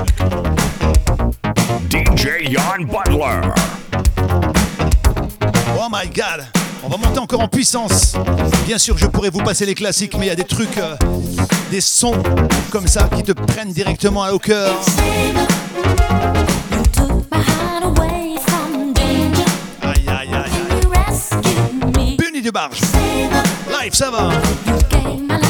DJ 1.90 2.50
Jan 2.50 2.84
Butler. 2.86 3.52
Oh 5.78 5.88
my 5.90 6.06
god 6.08 6.46
On 6.82 6.88
va 6.88 6.96
monter 6.96 7.18
encore 7.18 7.40
en 7.40 7.48
puissance. 7.48 8.14
Bien 8.66 8.78
sûr, 8.78 8.96
je 8.96 9.06
pourrais 9.06 9.30
vous 9.30 9.42
passer 9.42 9.66
les 9.66 9.74
classiques, 9.74 10.14
mais 10.18 10.26
il 10.26 10.28
y 10.28 10.32
a 10.32 10.36
des 10.36 10.44
trucs, 10.44 10.78
euh, 10.78 10.94
des 11.70 11.80
sons 11.82 12.14
comme 12.70 12.86
ça 12.86 13.08
qui 13.14 13.22
te 13.22 13.32
prennent 13.32 13.72
directement 13.72 14.26
au 14.28 14.38
cœur. 14.38 14.72
Me. 22.50 22.60
Bunny 22.62 23.24
de 23.26 23.30
barge. 23.70 23.82
Live, 23.82 23.94
ça 23.94 24.10
va. 24.10 25.49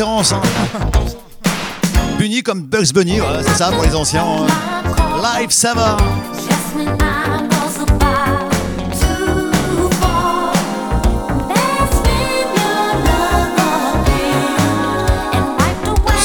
Référence. 0.00 0.32
hein. 0.32 0.40
Bunny 2.18 2.42
comme 2.42 2.62
Bugs 2.62 2.92
Bunny, 2.94 3.18
c'est 3.42 3.54
ça 3.56 3.70
pour 3.70 3.82
les 3.84 3.94
anciens. 3.94 4.24
hein. 4.24 4.46
Live, 5.38 5.50
ça 5.50 5.74
va. 5.74 5.96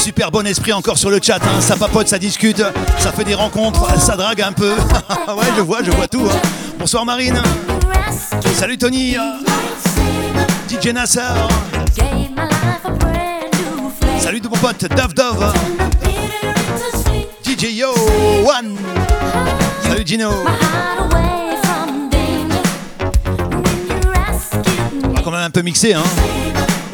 Super 0.02 0.30
bon 0.30 0.46
esprit 0.46 0.72
encore 0.72 0.96
sur 0.98 1.10
le 1.10 1.18
chat, 1.22 1.36
hein. 1.42 1.60
ça 1.60 1.76
papote, 1.76 2.06
ça 2.08 2.18
discute, 2.18 2.62
ça 2.98 3.12
fait 3.12 3.24
des 3.24 3.34
rencontres, 3.34 3.98
ça 4.00 4.16
drague 4.16 4.40
un 4.40 4.52
peu. 4.52 4.70
ouais, 5.28 5.46
je 5.56 5.62
vois, 5.62 5.82
je 5.82 5.90
vois 5.90 6.06
tout. 6.06 6.26
hein. 6.30 6.38
Bonsoir 6.78 7.04
Marine, 7.04 7.40
salut 8.54 8.78
Tony. 8.78 9.16
DJ 10.70 10.88
Nasser, 10.88 11.20
de 14.46 14.50
mon 14.50 14.56
pote 14.58 14.84
Dove 14.96 15.14
Dove. 15.14 15.52
DJ 17.44 17.74
Yo 17.76 17.88
One, 18.44 18.76
salut 19.82 20.06
Gino. 20.06 20.30
On 25.04 25.08
va 25.08 25.20
quand 25.22 25.30
même 25.30 25.40
un 25.40 25.50
peu 25.50 25.62
mixer, 25.62 25.94
hein. 25.94 26.02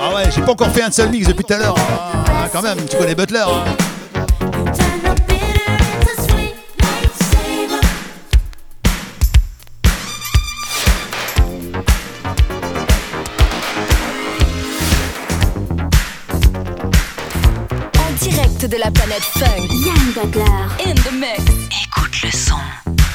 Ah 0.01 0.15
ouais, 0.15 0.25
j'ai 0.35 0.41
pas 0.43 0.53
encore 0.53 0.71
fait 0.71 0.83
un 0.83 0.91
seul 0.91 1.11
mix 1.11 1.27
depuis 1.27 1.45
tout 1.45 1.53
à 1.53 1.59
l'heure. 1.59 1.75
Ah, 1.79 2.49
quand 2.53 2.63
même, 2.63 2.79
tu 2.89 2.97
connais 2.97 3.15
Butler. 3.15 3.45
hein. 3.47 3.92
Planète 18.95 19.23
funk. 19.23 19.69
Yann 19.85 20.13
Butler. 20.15 20.45
In 20.87 20.95
the 20.95 21.13
mix. 21.13 21.43
Écoute 21.85 22.23
le 22.23 22.31
son. 22.31 22.57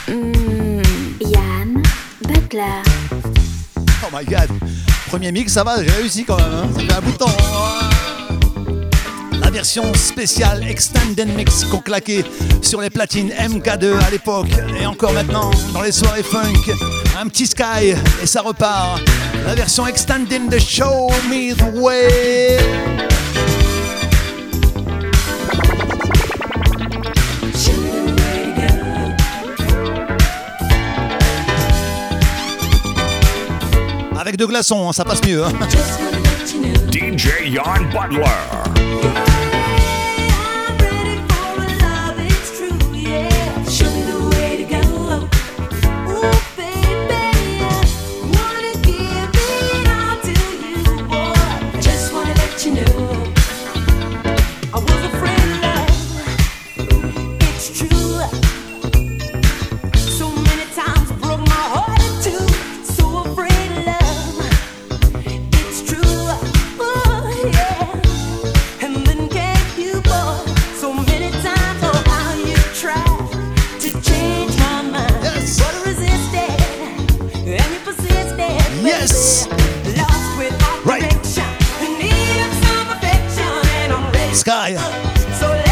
Hmm, 0.08 0.82
Yann 1.22 1.84
Butler. 2.28 2.82
Oh 4.04 4.10
my 4.14 4.26
god. 4.26 4.50
Premier 5.10 5.32
mix, 5.32 5.54
ça 5.54 5.64
va, 5.64 5.84
j'ai 5.84 5.92
réussi 5.92 6.26
quand 6.26 6.38
même. 6.38 6.46
hein. 6.54 6.68
Ça 6.74 6.80
fait 6.82 6.94
un 6.94 7.02
bout 7.02 7.12
de 7.12 7.18
temps. 7.18 7.26
hein. 7.40 7.90
La 9.42 9.50
version 9.52 9.94
spéciale 9.94 10.68
Extended 10.68 11.34
Mix 11.36 11.64
qu'on 11.64 11.80
claquait 11.80 12.26
sur 12.62 12.82
les 12.82 12.90
platines 12.90 13.30
MK2 13.32 13.98
à 14.06 14.10
l'époque 14.10 14.50
et 14.80 14.86
encore 14.86 15.14
maintenant 15.14 15.52
dans 15.74 15.82
les 15.82 15.94
soirées 15.94 16.24
funk. 16.24 16.54
Un 17.20 17.28
petit 17.28 17.48
Sky 17.48 17.94
et 18.22 18.26
ça 18.26 18.42
repart. 18.42 19.00
La 19.46 19.56
version 19.56 19.88
Extended 19.88 20.50
de 20.50 20.60
Show 20.60 21.10
Me 21.30 21.54
the 21.56 21.74
Way. 21.78 22.58
Hein, 34.90 34.94
ça 34.94 35.06
passe 35.06 35.24
mieux. 35.24 35.44
hein. 35.44 35.52
DJ 36.92 37.54
Jan 37.54 37.84
Butler. 37.92 39.27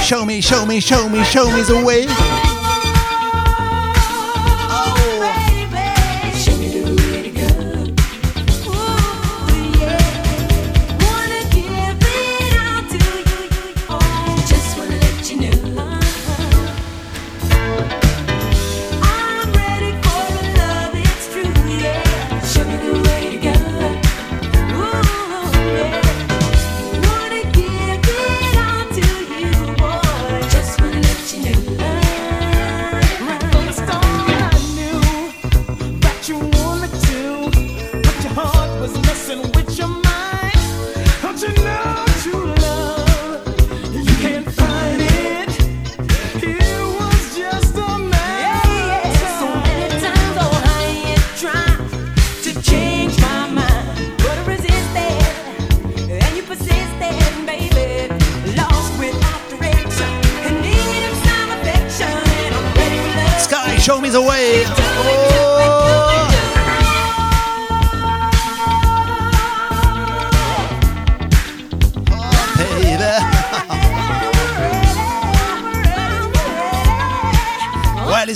Show 0.05 0.23
me, 0.23 0.39
show 0.39 0.67
me, 0.67 0.79
show 0.79 1.09
me, 1.09 1.23
show 1.23 1.45
me 1.51 1.63
the 1.63 1.83
way. 1.83 2.64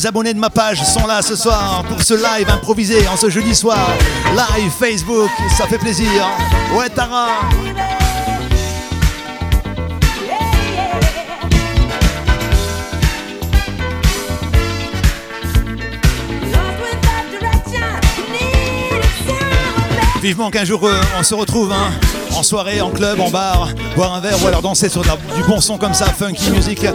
Abonnés 0.09 0.33
de 0.33 0.39
ma 0.39 0.49
page 0.49 0.83
sont 0.83 1.05
là 1.05 1.21
ce 1.21 1.35
soir 1.35 1.83
pour 1.87 2.01
ce 2.01 2.15
live 2.15 2.49
improvisé 2.49 3.07
en 3.07 3.15
ce 3.15 3.29
jeudi 3.29 3.53
soir. 3.53 3.89
Live 4.31 4.71
Facebook, 4.71 5.29
ça 5.55 5.67
fait 5.67 5.77
plaisir. 5.77 6.27
Ouais, 6.75 6.89
Tara. 6.89 7.27
Vivement 20.23 20.49
qu'un 20.49 20.65
jour 20.65 20.85
euh, 20.85 21.01
on 21.19 21.23
se 21.23 21.35
retrouve 21.35 21.71
hein, 21.71 21.91
en 22.39 22.43
soirée, 22.43 22.79
en 22.79 22.89
club, 22.89 23.19
en 23.19 23.29
bar, 23.29 23.67
boire 23.97 24.13
un 24.13 24.21
verre 24.21 24.41
ou 24.41 24.47
alors 24.47 24.61
danser 24.61 24.87
sur 24.87 25.01
du 25.01 25.43
bon 25.45 25.59
son 25.59 25.77
comme 25.77 25.93
ça, 25.93 26.05
funky 26.05 26.49
music. 26.51 26.85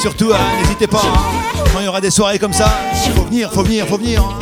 Surtout, 0.00 0.30
hein, 0.32 0.38
n'hésitez 0.62 0.86
pas, 0.86 1.02
hein, 1.04 1.62
quand 1.70 1.80
il 1.80 1.84
y 1.84 1.88
aura 1.88 2.00
des 2.00 2.10
soirées 2.10 2.38
comme 2.38 2.54
ça, 2.54 2.70
faut 3.14 3.24
venir, 3.24 3.52
faut 3.52 3.62
venir, 3.62 3.86
faut 3.86 3.98
venir. 3.98 4.22
hein. 4.22 4.38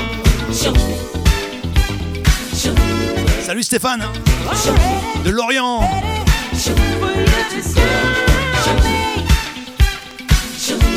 Salut 3.45 3.65
Stéphane 3.65 4.05
de 5.25 5.31
Lorient. 5.31 5.81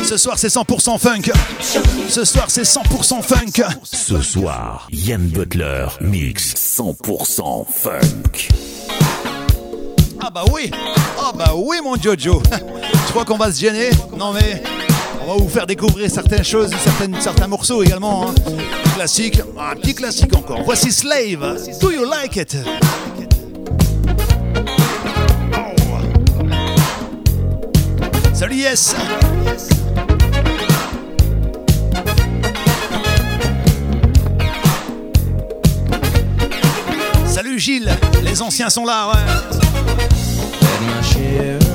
Ce 0.04 0.16
soir 0.16 0.38
c'est 0.38 0.48
100% 0.48 0.98
funk. 1.00 1.32
Ce 2.08 2.24
soir 2.24 2.44
c'est 2.48 2.62
100% 2.62 3.22
funk. 3.22 3.64
Ce 3.82 4.20
soir, 4.22 4.86
Yann 4.92 5.26
Butler 5.26 5.86
mix 6.00 6.54
100% 6.54 7.66
funk. 7.68 8.67
Ah 10.40 10.44
bah 10.44 10.52
oui 10.54 10.70
Ah 11.18 11.32
bah 11.34 11.52
oui 11.56 11.78
mon 11.82 11.96
Jojo 12.00 12.40
Je 13.06 13.10
crois 13.10 13.24
qu'on 13.24 13.36
va 13.36 13.50
se 13.50 13.58
gêner. 13.58 13.90
Non 14.16 14.32
mais 14.32 14.62
on 15.26 15.32
va 15.34 15.42
vous 15.42 15.48
faire 15.48 15.66
découvrir 15.66 16.08
certaines 16.08 16.44
choses, 16.44 16.70
certaines, 16.84 17.20
certains 17.20 17.48
morceaux 17.48 17.82
également. 17.82 18.28
hein. 18.28 18.34
Classique, 18.94 19.40
un 19.58 19.74
petit 19.74 19.94
classique 19.96 20.34
encore. 20.36 20.62
Voici 20.62 20.92
Slave. 20.92 21.56
Do 21.80 21.90
you 21.90 22.04
like 22.04 22.36
it? 22.36 22.56
Oh. 25.56 25.74
Salut 28.32 28.56
Yes 28.56 28.94
Salut 37.26 37.58
Gilles, 37.58 37.90
les 38.22 38.42
anciens 38.42 38.70
sont 38.70 38.84
là, 38.84 39.08
ouais. 39.10 39.87
here 41.18 41.67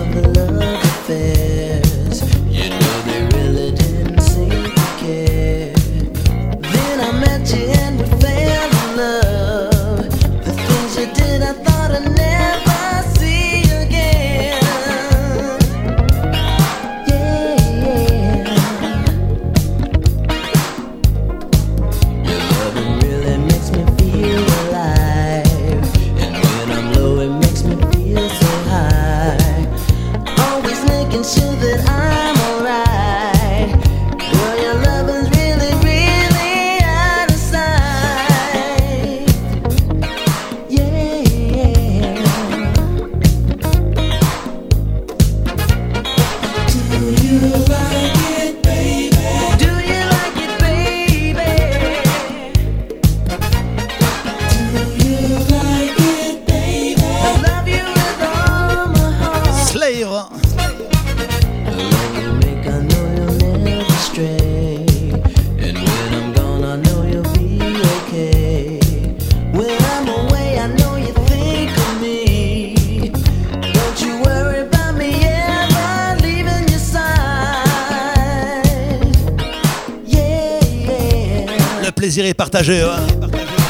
plaisir 82.13 82.29
est 82.29 82.35
partagé. 82.35 82.79
Hein. 82.79 83.07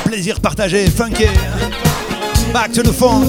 Plaisir 0.04 0.42
partagé, 0.42 0.90
funky. 0.90 1.28
Hein. 1.28 1.70
Back 2.52 2.74
to 2.74 2.84
the 2.84 2.92
funk. 2.92 3.28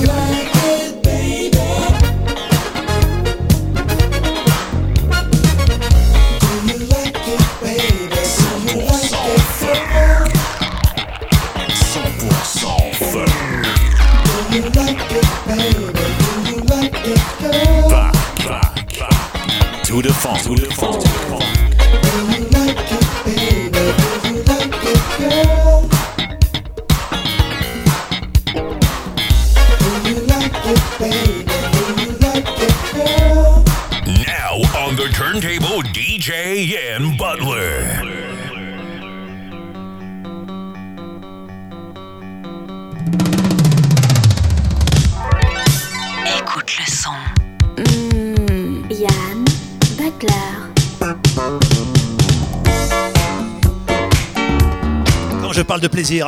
plaisir. 56.05 56.27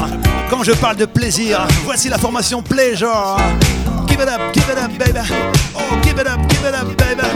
Quand 0.49 0.63
je 0.63 0.73
parle 0.73 0.97
de 0.97 1.05
plaisir, 1.05 1.67
voici 1.85 2.09
la 2.09 2.17
formation 2.17 2.63
Pleasure. 2.63 3.37
Give 4.07 4.23
it 4.23 4.29
up, 4.29 4.41
give 4.55 4.65
it 4.71 4.79
up, 4.79 4.91
baby. 4.99 5.21
Oh, 5.75 5.97
give 6.03 6.19
it 6.19 6.27
up, 6.27 6.41
give 6.49 6.67
it 6.67 6.75
up, 6.75 6.97
baby. 6.97 7.29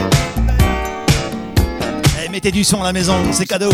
Hey, 2.17 2.29
mettez 2.29 2.51
du 2.51 2.63
son 2.63 2.81
à 2.81 2.85
la 2.85 2.93
maison, 2.93 3.15
c'est 3.31 3.45
cadeau. 3.45 3.69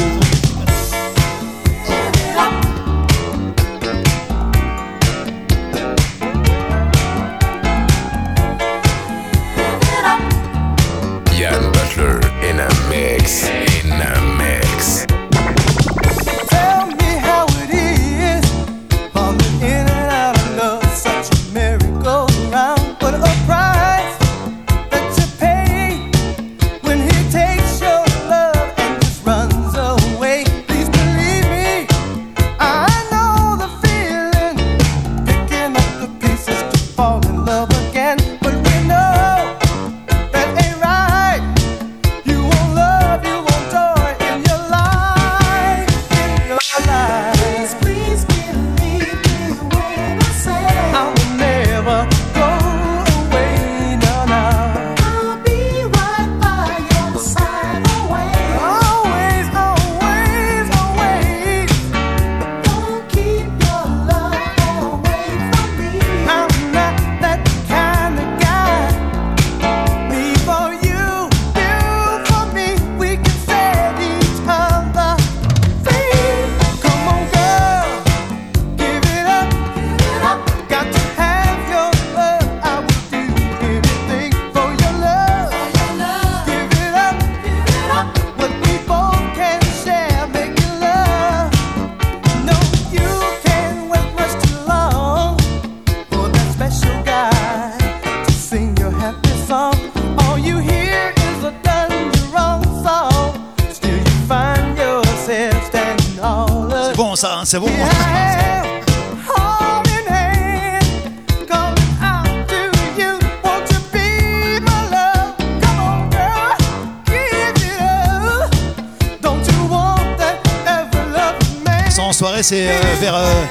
c'est 122.47 122.69
euh, 122.69 122.95
vers 123.01 123.13
euh, 123.13 123.43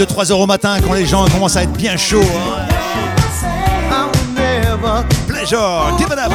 2-3 0.00 0.32
heures 0.32 0.40
au 0.40 0.46
matin 0.46 0.78
quand 0.84 0.94
les 0.94 1.06
gens 1.06 1.24
commencent 1.28 1.56
à 1.56 1.62
être 1.62 1.72
bien 1.72 1.96
chauds. 1.96 2.18
Hein. 2.18 2.66
Pleasure, 5.28 5.96
give 5.96 6.08
it 6.10 6.18
up. 6.18 6.32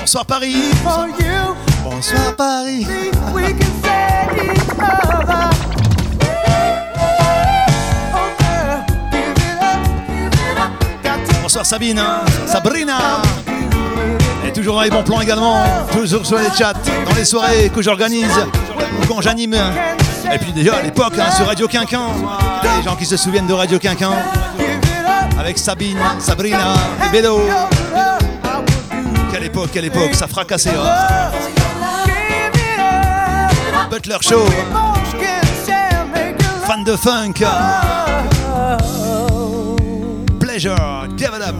Bonsoir 0.00 0.26
Paris. 0.26 0.56
Bonsoir 1.84 2.36
Paris. 2.36 2.86
Sabine, 11.66 12.00
Sabrina. 12.46 13.22
Et 14.46 14.52
toujours 14.52 14.76
dans 14.76 14.82
les 14.82 14.90
bons 14.90 15.02
plans 15.02 15.20
également, 15.20 15.64
toujours 15.90 16.24
sur 16.24 16.38
les 16.38 16.48
chats, 16.56 16.74
dans 17.04 17.14
les 17.16 17.24
soirées 17.24 17.72
que 17.74 17.82
j'organise 17.82 18.38
ou 19.02 19.06
quand 19.08 19.20
j'anime. 19.20 19.56
Et 20.32 20.38
puis 20.38 20.52
déjà 20.52 20.76
à 20.76 20.82
l'époque 20.82 21.14
hein, 21.18 21.28
sur 21.32 21.44
Radio 21.44 21.66
Quinquin, 21.66 22.06
les 22.62 22.84
gens 22.84 22.94
qui 22.94 23.04
se 23.04 23.16
souviennent 23.16 23.48
de 23.48 23.52
Radio 23.52 23.80
Quinquin, 23.80 24.12
avec 25.40 25.58
Sabine, 25.58 25.98
Sabrina 26.20 26.74
et 27.04 27.10
Bélo. 27.10 27.40
Quelle 29.32 29.42
époque, 29.42 29.70
quelle 29.72 29.86
époque, 29.86 30.14
ça 30.14 30.28
fracassait. 30.28 30.70
Hein. 30.70 31.32
Butler 33.90 34.18
Show, 34.20 34.46
fan 36.64 36.84
de 36.84 36.94
funk, 36.94 37.44
Pleasure. 40.38 41.05
Devil 41.16 41.42
up. 41.42 41.54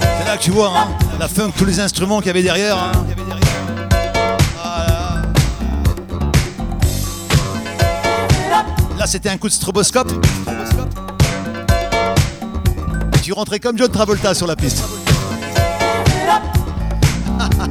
C'est 0.00 0.24
là 0.24 0.36
que 0.38 0.42
tu 0.42 0.50
vois 0.50 0.72
hein, 0.74 0.88
la 1.20 1.28
funk, 1.28 1.52
tous 1.58 1.66
les 1.66 1.78
instruments 1.78 2.20
qu'il 2.20 2.28
y 2.28 2.30
avait 2.30 2.42
derrière. 2.42 2.78
Hein. 2.78 2.92
Là, 8.98 9.06
c'était 9.06 9.28
un 9.28 9.36
coup 9.36 9.48
de 9.48 9.52
stroboscope. 9.52 10.10
Et 13.14 13.18
tu 13.20 13.34
rentrais 13.34 13.60
comme 13.60 13.76
John 13.76 13.90
Travolta 13.90 14.34
sur 14.34 14.46
la 14.46 14.56
piste. 14.56 14.95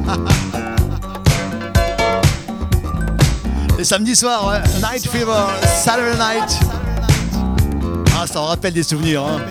Les 3.78 3.84
samedis 3.84 4.16
soirs, 4.16 4.46
ouais. 4.48 4.58
Night 4.80 5.06
Fever, 5.08 5.44
Saturday 5.82 6.16
Night. 6.16 6.58
Ah, 8.18 8.26
ça 8.26 8.40
en 8.40 8.46
rappelle 8.46 8.72
des 8.72 8.82
souvenirs. 8.82 9.22
Hein. 9.22 9.42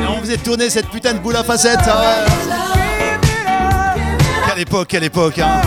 Et 0.00 0.06
on 0.06 0.20
faisait 0.20 0.36
tourner 0.36 0.70
cette 0.70 0.88
putain 0.88 1.14
de 1.14 1.18
boule 1.18 1.34
à 1.36 1.42
facettes. 1.42 1.80
Ah 1.86 2.00
ouais. 2.00 2.24
Quelle 4.48 4.60
époque, 4.60 4.86
quelle 4.88 5.02
époque. 5.04 5.40
Hein. 5.40 5.60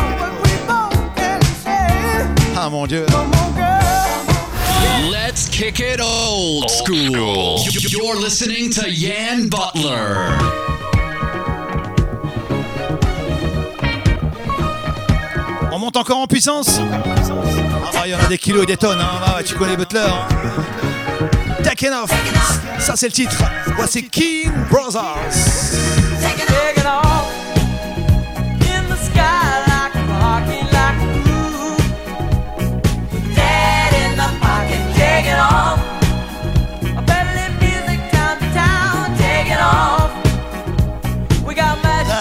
Ah 2.58 2.70
mon 2.70 2.88
dieu. 2.88 3.06
Kick 5.56 5.80
it 5.80 6.02
old 6.02 6.70
school. 6.70 7.58
You're 7.90 8.18
listening 8.20 8.70
to 8.72 8.90
Yan 8.92 9.48
Butler. 9.48 10.28
On 15.72 15.80
monte 15.80 15.96
encore 15.96 16.18
en 16.18 16.28
puissance? 16.28 16.80
Ah 16.82 17.90
bah, 17.94 18.02
il 18.06 18.12
y 18.12 18.16
en 18.16 18.20
a 18.20 18.28
des 18.28 18.38
kilos 18.38 18.64
et 18.64 18.66
des 18.66 18.76
tonnes, 18.78 19.00
hein. 19.00 19.22
Ah, 19.26 19.40
tu 19.46 19.56
connais 19.56 19.78
Butler. 19.78 20.00
hein. 20.02 20.28
Taken 21.64 21.94
off 21.94 22.12
Ça 22.80 22.98
c'est 22.98 23.08
le 23.08 23.14
titre. 23.14 23.38
Voici 23.78 24.04
King 24.10 24.52
Brothers. 24.70 25.85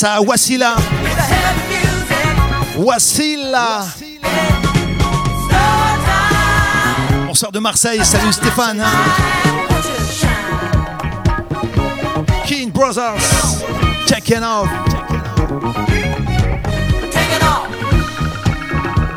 Dédicace 0.00 0.04
à 0.04 0.20
Wassila. 0.20 0.74
Wassila. 2.76 3.86
time. 3.98 4.20
Bonsoir 7.26 7.52
de 7.52 7.58
Marseille. 7.58 8.00
Salut 8.04 8.32
Stéphane. 8.32 8.80
hein. 8.80 8.86
King 12.46 12.70
Brothers. 12.70 13.14
Take 14.06 14.32
it 14.34 14.42
off. 14.42 14.68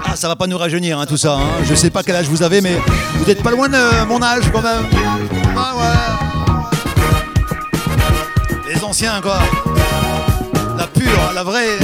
Ah, 0.06 0.16
ça 0.16 0.28
va 0.28 0.36
pas 0.36 0.48
nous 0.48 0.58
rajeunir 0.58 1.00
hein, 1.00 1.06
tout 1.08 1.18
ça. 1.18 1.34
hein. 1.34 1.48
Je 1.64 1.74
sais 1.76 1.90
pas 1.90 2.04
quel 2.04 2.16
âge 2.16 2.28
vous 2.28 2.44
avez, 2.44 2.62
mais 2.62 2.78
vous 3.16 3.30
êtes 3.30 3.42
pas 3.42 3.52
loin 3.52 3.68
de 3.70 4.06
mon 4.06 4.22
âge 4.22 4.44
quand 4.52 4.62
même. 4.62 4.86
Ah 5.58 5.74
ouais. 5.76 5.84
Les 8.74 8.84
anciens 8.84 9.20
quoi. 9.22 9.40
La 11.34 11.44
vraie. 11.44 11.78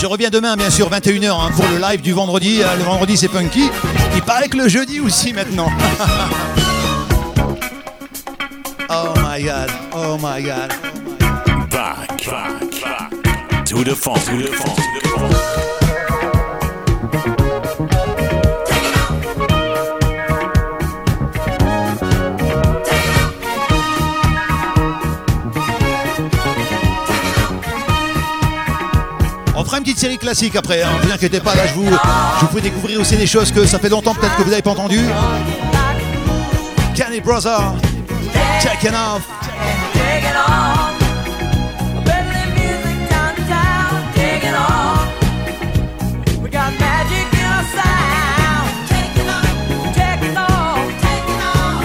Je 0.00 0.06
reviens 0.06 0.30
demain, 0.30 0.56
bien 0.56 0.70
sûr, 0.70 0.90
21h 0.90 1.28
hein, 1.28 1.50
pour 1.54 1.66
le 1.68 1.78
live 1.78 2.00
du 2.00 2.12
vendredi. 2.12 2.62
Euh, 2.62 2.76
Le 2.76 2.84
vendredi, 2.84 3.16
c'est 3.16 3.28
funky. 3.28 3.68
Il 4.16 4.22
paraît 4.22 4.48
que 4.48 4.56
le 4.56 4.66
jeudi 4.66 4.98
aussi 4.98 5.32
maintenant. 5.32 5.70
oh 9.40 9.42
my 9.42 9.46
god, 9.46 9.70
oh 9.92 10.18
my 10.18 10.42
god. 10.42 10.68
Back, 11.70 12.24
back, 12.26 12.60
back 12.82 13.64
to 13.66 13.84
the 13.84 13.94
funk. 13.94 14.22
To 14.24 14.36
the 14.36 14.52
funk. 14.52 14.76
To 14.76 15.00
the 15.00 15.08
funk. 15.08 15.34
On 29.56 29.64
fera 29.64 29.78
une 29.78 29.84
petite 29.84 29.98
série 29.98 30.18
classique 30.18 30.56
après, 30.56 30.82
hein, 30.82 30.90
vous 31.02 31.12
inquiétez 31.12 31.40
pas, 31.40 31.54
là 31.54 31.66
je 31.66 31.74
vous, 31.74 31.84
je 31.86 32.46
vous 32.46 32.52
fais 32.52 32.60
découvrir 32.60 33.00
aussi 33.00 33.16
des 33.16 33.26
choses 33.26 33.52
que 33.52 33.66
ça 33.66 33.78
fait 33.78 33.88
longtemps 33.88 34.14
peut-être 34.14 34.36
que 34.36 34.42
vous 34.42 34.50
n'avez 34.50 34.62
pas 34.62 34.70
entendues. 34.70 35.06
Kenny 36.94 37.20
Brother, 37.20 37.74
Off. 38.62 39.26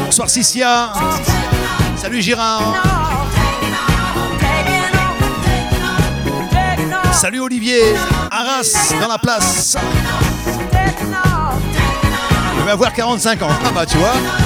Bonsoir 0.06 0.30
Cicia. 0.30 0.92
Salut 1.96 2.20
off. 2.20 2.76
Salut 7.14 7.40
Olivier. 7.40 7.96
Arras 8.30 8.94
dans 9.00 9.08
la 9.08 9.18
place. 9.18 9.78
Je 12.58 12.64
vais 12.66 12.72
avoir 12.72 12.92
45 12.92 13.42
ans. 13.44 13.48
Ah 13.66 13.72
bah 13.74 13.86
tu 13.86 13.98
vois. 13.98 14.45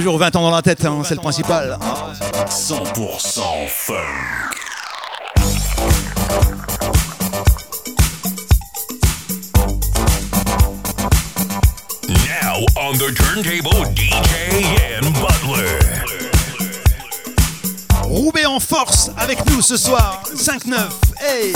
Toujours 0.00 0.16
20 0.16 0.36
ans 0.36 0.42
dans 0.44 0.50
la 0.50 0.62
tête, 0.62 0.82
hein, 0.86 1.02
c'est 1.04 1.14
le 1.14 1.20
principal. 1.20 1.76
100% 2.48 3.42
funk. 3.68 3.96
Now 12.08 12.64
on 12.76 12.94
the 12.94 13.14
turntable, 13.14 13.94
DJ 13.94 14.22
Ian 14.54 15.10
Butler. 15.20 15.78
Roubaix 18.04 18.46
en 18.46 18.58
force 18.58 19.10
avec 19.18 19.44
nous 19.50 19.60
ce 19.60 19.76
soir. 19.76 20.22
5-9. 20.34 20.76
Hey 21.20 21.52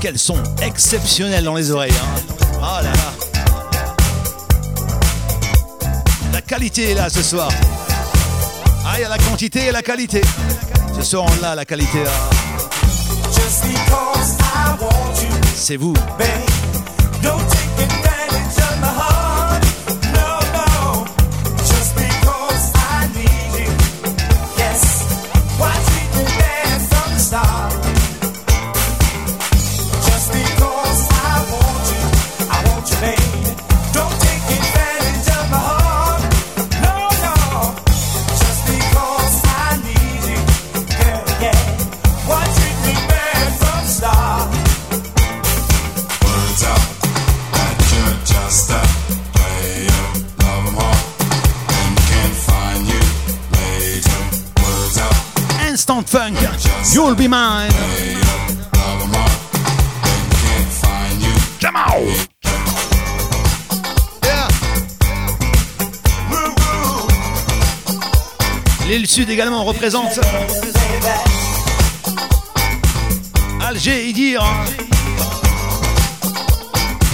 Quels 0.00 0.18
son 0.18 0.42
exceptionnels 0.62 1.44
dans 1.44 1.56
les 1.56 1.70
oreilles. 1.70 1.92
Hein. 1.92 2.37
Qualité 6.58 6.90
est 6.90 6.94
là 6.94 7.08
ce 7.08 7.22
soir. 7.22 7.48
Ah, 8.84 8.94
il 8.96 9.02
y 9.02 9.04
a 9.04 9.08
la 9.08 9.18
quantité 9.18 9.66
et 9.66 9.70
la 9.70 9.80
qualité. 9.80 10.22
Ce 10.96 11.02
soir, 11.02 11.24
on 11.24 11.40
l'a 11.40 11.54
la 11.54 11.64
qualité. 11.64 11.98
you, 11.98 12.08
C'est 15.54 15.76
vous. 15.76 15.92
babe. 16.18 17.57
Instant 55.88 56.06
Funk. 56.06 56.36
You'll 56.92 57.14
be 57.14 57.28
mine. 57.28 57.72
L'île 68.86 69.06
Sud 69.06 69.30
également 69.30 69.64
représente. 69.64 70.20
Alger, 73.66 74.08
Idir. 74.10 74.42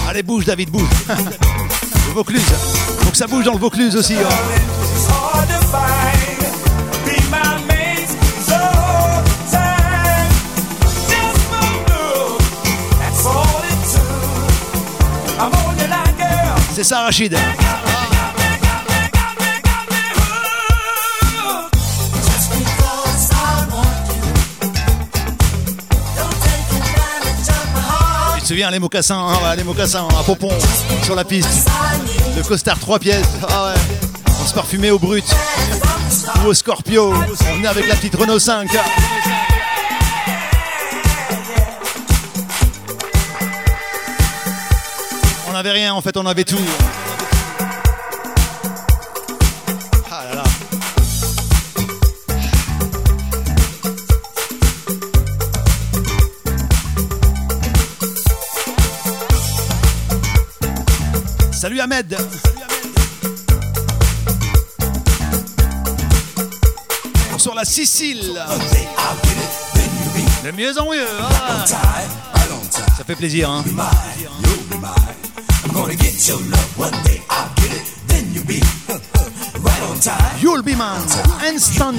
Allez, 0.08 0.24
bouge, 0.24 0.46
David, 0.46 0.70
bouge. 0.70 0.82
le 1.08 2.12
Vaucluse. 2.12 2.42
Faut 3.02 3.10
que 3.10 3.16
ça 3.16 3.28
bouge 3.28 3.44
dans 3.44 3.52
le 3.52 3.60
Vaucluse 3.60 3.94
aussi. 3.94 4.14
hein. 4.14 4.73
C'est 16.74 16.82
ça, 16.82 17.02
Rachid. 17.02 17.38
Tu 28.34 28.40
te 28.40 28.46
souviens, 28.48 28.72
les 28.72 28.80
mocassins, 28.80 29.14
hein, 29.16 29.54
les 29.56 29.62
mocassins 29.62 30.08
à 30.18 30.24
Popon, 30.24 30.50
sur 31.04 31.14
la 31.14 31.24
piste. 31.24 31.68
Le 32.36 32.42
costard 32.42 32.80
3 32.80 32.98
pièces. 32.98 33.22
Ah. 33.48 33.72
On 34.42 34.44
se 34.44 34.52
parfumait 34.52 34.90
au 34.90 34.98
brut. 34.98 35.24
Ou 36.44 36.48
au 36.48 36.54
Scorpio. 36.54 37.14
On 37.14 37.54
venait 37.54 37.68
avec 37.68 37.86
la 37.86 37.94
petite 37.94 38.16
Renault 38.16 38.40
5. 38.40 38.68
N'avait 45.64 45.78
rien, 45.78 45.94
en 45.94 46.02
fait, 46.02 46.16
on 46.18 46.26
avait 46.26 46.44
tout. 46.44 46.58
Ah. 50.10 50.44
Salut 61.50 61.80
Ahmed. 61.80 62.18
Sur 67.38 67.54
la 67.54 67.64
Sicile. 67.64 68.38
De 70.44 70.50
mieux 70.50 70.78
en 70.78 70.90
mieux. 70.90 71.06
ah. 71.20 71.64
Ça 72.98 73.04
fait 73.06 73.16
plaisir. 73.16 73.50
Hein. 73.50 73.64
You'll 80.40 80.62
be 80.62 80.74
right. 80.78 81.00
Instant. 81.42 81.94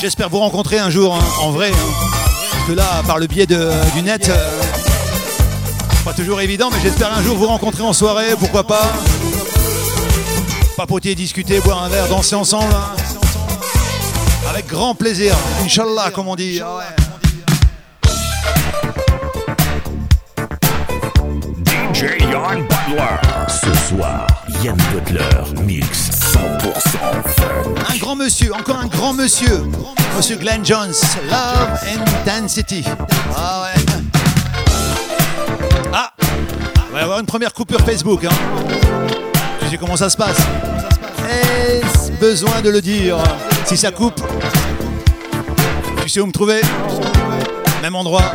J'espère 0.00 0.30
vous 0.30 0.38
rencontrer 0.38 0.78
un 0.78 0.88
jour 0.90 1.14
hein, 1.14 1.24
en 1.42 1.50
vrai. 1.50 1.70
hein. 1.70 2.06
Que 2.66 2.72
là, 2.72 3.02
par 3.06 3.18
le 3.18 3.26
biais 3.26 3.46
du 3.46 4.02
net, 4.02 4.28
euh, 4.28 4.59
pas 6.04 6.12
toujours 6.12 6.40
évident, 6.40 6.70
mais 6.72 6.78
j'espère 6.82 7.12
un 7.16 7.22
jour 7.22 7.36
vous 7.36 7.46
rencontrer 7.46 7.82
en 7.82 7.92
soirée, 7.92 8.34
pourquoi 8.38 8.64
pas. 8.66 8.90
Papoter, 10.76 11.14
discuter, 11.14 11.60
boire 11.60 11.82
un 11.84 11.88
verre, 11.88 12.08
danser 12.08 12.34
ensemble. 12.36 12.72
hein. 12.74 12.96
Avec 14.48 14.66
grand 14.66 14.94
plaisir. 14.94 15.34
Inch'Allah, 15.62 16.10
comme 16.12 16.28
on 16.28 16.36
dit. 16.36 16.60
Ah 16.64 16.76
ouais. 16.76 16.84
DJ 21.92 22.02
Yann 22.32 22.66
Butler. 22.66 23.48
Ce 23.48 23.88
soir, 23.88 24.26
Yann 24.64 24.76
Butler 24.92 25.62
mix 25.62 26.10
100% 26.32 26.42
fun. 27.36 27.92
Un 27.94 27.96
grand 27.98 28.16
monsieur, 28.16 28.52
encore 28.54 28.78
un 28.78 28.86
grand 28.86 29.12
monsieur. 29.12 29.62
Monsieur 30.16 30.36
Glenn 30.36 30.64
Jones. 30.64 30.94
Love 31.30 31.78
and 31.94 32.04
Intensity. 32.26 32.84
Ah 33.36 33.62
ouais. 33.76 33.79
Va 37.00 37.04
avoir 37.04 37.20
une 37.20 37.26
première 37.26 37.52
coupure 37.52 37.80
Facebook. 37.80 38.24
Hein. 38.24 38.30
Tu 39.60 39.68
sais 39.68 39.76
comment 39.78 39.96
ça 39.96 40.10
se 40.10 40.16
passe. 40.16 40.38
Est-ce 41.28 42.12
besoin 42.12 42.60
de 42.60 42.70
le 42.70 42.80
dire 42.80 43.16
Si 43.64 43.76
ça 43.76 43.90
coupe, 43.90 44.20
tu 46.02 46.08
sais 46.08 46.20
où 46.20 46.26
me 46.26 46.32
trouver? 46.32 46.60
Même 47.82 47.94
endroit. 47.94 48.32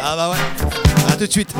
Ah 0.00 0.14
bah 0.16 0.30
ouais. 0.30 1.12
À 1.12 1.16
tout 1.16 1.26
de 1.26 1.32
suite. 1.32 1.52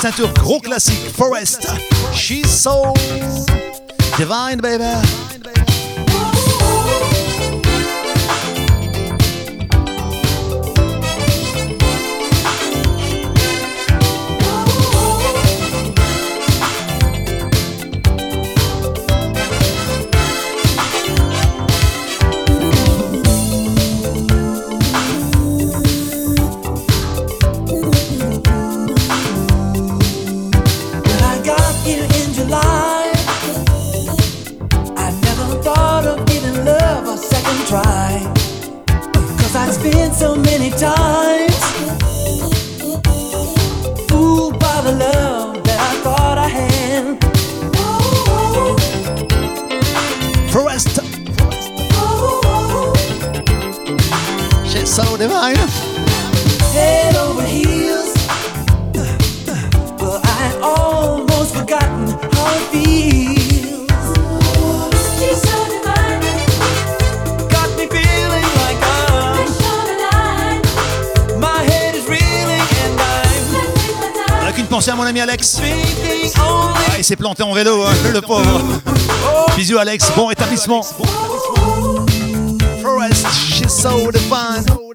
ceinture, 0.00 0.32
gros 0.32 0.60
classique, 0.60 1.10
Forest, 1.14 1.68
She's 2.14 2.48
So 2.48 2.94
Divine 4.16 4.58
Baby. 4.58 5.19
ami 75.10 75.20
Alex. 75.20 75.60
Ah, 76.38 76.96
il 76.96 77.02
s'est 77.04 77.16
planté 77.16 77.42
en 77.42 77.52
vélo, 77.52 77.82
hein, 77.82 77.92
le 78.12 78.20
pauvre. 78.20 78.60
Bisous 79.56 79.78
Alex, 79.78 80.12
bon 80.14 80.26
rétablissement. 80.26 80.82
Forest, 82.80 83.26
she's 83.32 83.72
so 83.72 84.10
divine. 84.12 84.89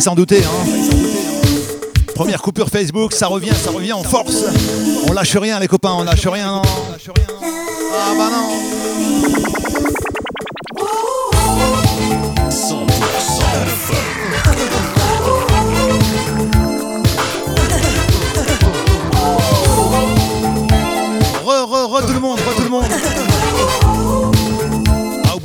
S'en 0.00 0.14
douter. 0.14 0.42
Hein. 0.44 0.70
Première 2.14 2.40
coupure 2.40 2.68
Facebook, 2.68 3.12
ça 3.12 3.26
revient, 3.26 3.52
ça 3.54 3.70
revient 3.70 3.92
en 3.92 4.02
force. 4.02 4.44
On 5.08 5.12
lâche 5.12 5.36
rien 5.36 5.58
les 5.60 5.68
copains, 5.68 5.92
on 5.92 6.04
lâche 6.04 6.26
rien. 6.26 6.62
Ah 6.62 8.14
bah. 8.16 8.30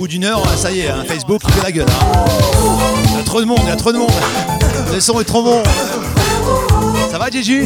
D'une 0.08 0.24
heure, 0.26 0.42
ça 0.58 0.72
y 0.72 0.82
est, 0.82 0.90
hein, 0.90 1.04
Facebook 1.08 1.42
fait 1.50 1.64
la 1.64 1.72
gueule. 1.72 1.86
hein. 1.90 2.26
Il 3.12 3.18
y 3.18 3.20
a 3.20 3.24
trop 3.24 3.40
de 3.42 3.46
monde, 3.46 3.60
il 3.64 3.70
y 3.70 3.72
a 3.72 3.76
trop 3.76 3.92
de 3.92 3.98
monde. 3.98 4.12
Le 4.94 5.00
son 5.00 5.20
est 5.20 5.26
trop 5.26 5.42
bon. 5.44 5.64
Ça 7.12 7.18
va, 7.18 7.30
Gigi? 7.30 7.62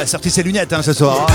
Ah, 0.00 0.06
Sorti 0.06 0.30
ses 0.30 0.42
lunettes 0.42 0.72
hein, 0.72 0.82
ce 0.82 0.92
soir. 0.92 1.26
hein. 1.28 1.32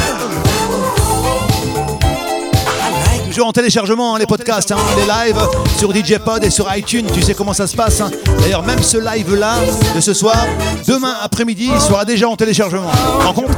Toujours 3.27 3.47
en 3.47 3.51
téléchargement, 3.51 4.15
hein, 4.15 4.19
les 4.19 4.25
podcasts, 4.25 4.71
hein, 4.71 4.77
les 4.97 5.03
lives 5.05 5.47
sur 5.77 5.93
DJ 5.93 6.17
Pod 6.17 6.43
et 6.43 6.49
sur 6.49 6.67
iTunes. 6.75 7.05
Tu 7.13 7.21
sais 7.21 7.35
comment 7.35 7.53
ça 7.53 7.67
se 7.67 7.75
passe. 7.75 8.01
hein. 8.01 8.09
D'ailleurs, 8.39 8.63
même 8.63 8.81
ce 8.81 8.97
live-là 8.97 9.55
de 9.95 10.01
ce 10.01 10.13
soir, 10.15 10.47
demain 10.87 11.13
après-midi, 11.21 11.69
il 11.73 11.79
sera 11.81 12.03
déjà 12.05 12.27
en 12.27 12.35
téléchargement. 12.35 12.89
Rends 13.19 13.33
compte? 13.33 13.51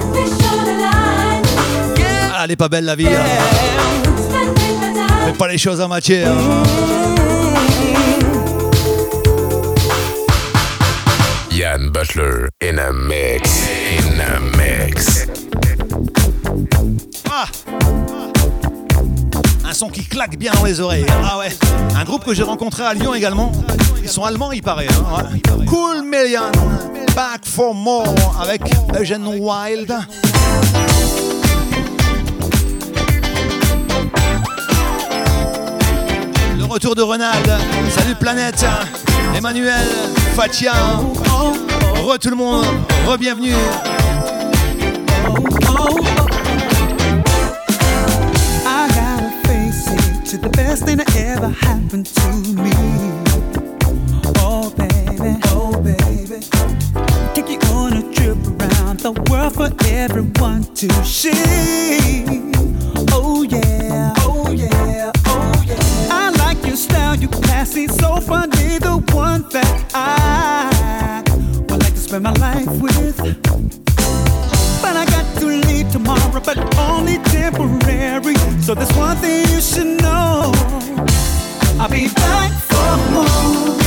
Ah, 2.36 2.42
elle 2.44 2.52
est 2.52 2.56
pas 2.58 2.68
belle 2.70 2.86
la 2.86 2.96
vie. 2.96 3.08
hein. 3.08 4.09
Pas 5.38 5.48
les 5.48 5.58
choses 5.58 5.80
moitié. 5.88 6.24
hein. 6.26 6.36
Yann 11.52 11.90
Butler 11.90 12.48
in 12.62 12.78
a 12.78 12.92
mix. 12.92 13.68
In 13.98 14.20
a 14.20 14.40
mix. 14.58 15.28
Ah 17.32 17.46
Un 19.66 19.74
son 19.74 19.90
qui 19.90 20.04
claque 20.06 20.38
bien 20.38 20.52
dans 20.54 20.64
les 20.66 20.80
oreilles. 20.80 21.06
Ah 21.24 21.38
ouais. 21.40 21.50
Un 21.96 22.04
groupe 22.04 22.24
que 22.26 22.34
j'ai 22.34 22.44
rencontré 22.44 22.84
à 22.84 22.94
Lyon 22.94 23.14
également. 23.14 23.52
Ils 24.02 24.10
sont 24.10 24.24
allemands, 24.24 24.52
il 24.52 24.62
paraît. 24.62 24.88
hein, 24.90 25.24
ouais. 25.34 25.66
Cool 25.66 26.04
Million. 26.04 26.52
Back 27.16 27.42
for 27.46 27.74
more 27.74 28.06
avec 28.42 28.62
Eugene 29.00 29.26
Wild. 29.28 29.94
Retour 36.70 36.96
de 36.96 37.02
Ronald. 37.02 37.50
Salut 37.90 38.16
Planète. 38.16 38.66
Emmanuel. 39.36 39.88
Fatia. 40.36 40.74
Re 42.06 42.18
tout 42.18 42.30
le 42.30 42.36
monde. 42.36 42.66
Re-bienvenue. 43.08 43.56
The 50.32 50.48
best 50.50 50.86
thing 50.86 50.98
that 50.98 51.16
ever 51.18 51.50
happened 51.50 52.06
to 52.06 52.32
me. 52.56 52.72
Oh 54.38 54.70
baby, 54.78 55.38
oh 55.48 55.74
baby, 55.82 56.40
take 57.34 57.50
you 57.50 57.60
on 57.74 57.94
a 57.98 58.04
trip 58.14 58.38
around 58.62 59.00
the 59.02 59.12
world 59.30 59.54
for 59.56 59.70
everyone 59.88 60.64
to 60.76 60.88
see. 61.04 61.34
Oh 63.12 63.44
yeah, 63.44 64.14
classy, 67.70 67.88
so 67.88 68.20
funny, 68.20 68.80
the 68.80 68.98
one 69.14 69.44
that 69.50 69.92
I 69.94 71.24
would 71.70 71.82
like 71.82 71.94
to 71.94 72.00
spend 72.00 72.24
my 72.24 72.34
life 72.34 72.68
with. 72.82 73.18
But 74.82 74.96
I 74.96 75.06
got 75.06 75.40
to 75.40 75.46
leave 75.46 75.92
tomorrow, 75.92 76.42
but 76.44 76.58
only 76.78 77.18
temporary. 77.20 78.36
So 78.62 78.74
there's 78.74 78.94
one 78.94 79.18
thing 79.18 79.48
you 79.50 79.62
should 79.62 80.02
know. 80.02 80.52
I'll 81.80 81.90
be 81.90 82.08
back 82.10 82.52
for 82.52 82.98
more. 83.14 83.79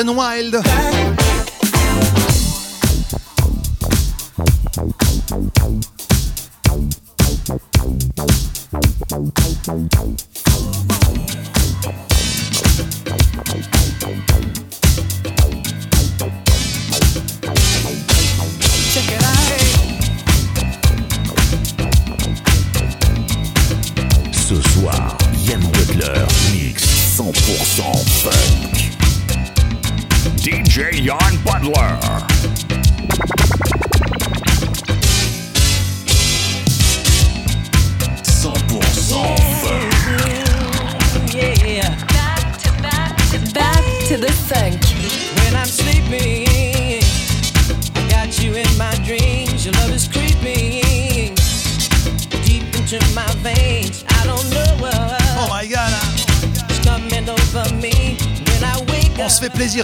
Eugene 0.00 0.16
Wild. 0.16 0.69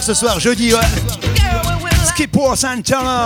Ce 0.07 0.13
soir, 0.13 0.39
jeudi, 0.39 0.73
ouais. 0.73 0.79
Skip 2.05 2.33
War 2.37 2.55
Santana. 2.55 3.25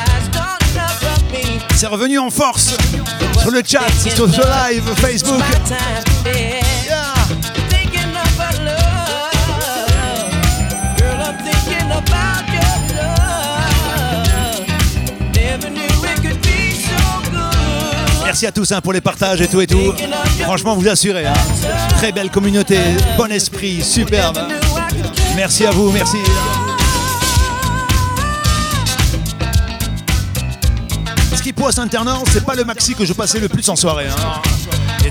C'est 1.81 1.87
revenu 1.87 2.19
en 2.19 2.29
force 2.29 2.75
sur 3.41 3.49
le 3.49 3.63
chat, 3.65 3.79
sur 4.15 4.31
ce 4.31 4.71
live 4.71 4.83
Facebook. 4.97 5.41
Merci 18.25 18.45
à 18.45 18.51
tous 18.51 18.71
hein, 18.71 18.81
pour 18.81 18.93
les 18.93 19.01
partages 19.01 19.41
et 19.41 19.47
tout 19.47 19.61
et 19.61 19.65
tout. 19.65 19.91
Franchement, 20.43 20.75
vous 20.75 20.87
assurez. 20.87 21.25
hein. 21.25 21.33
Très 21.97 22.11
belle 22.11 22.29
communauté, 22.29 22.77
bon 23.17 23.31
esprit, 23.31 23.81
superbe. 23.83 24.37
Merci 25.35 25.65
à 25.65 25.71
vous, 25.71 25.91
merci. 25.91 26.17
Bois 31.61 31.71
Saint-Ternan, 31.71 32.23
c'est 32.33 32.43
pas 32.43 32.55
le 32.55 32.63
maxi 32.63 32.95
que 32.95 33.05
je 33.05 33.13
passais 33.13 33.39
le 33.39 33.47
plus 33.47 33.69
en 33.69 33.75
soirée. 33.75 34.07
Hein. 34.07 34.41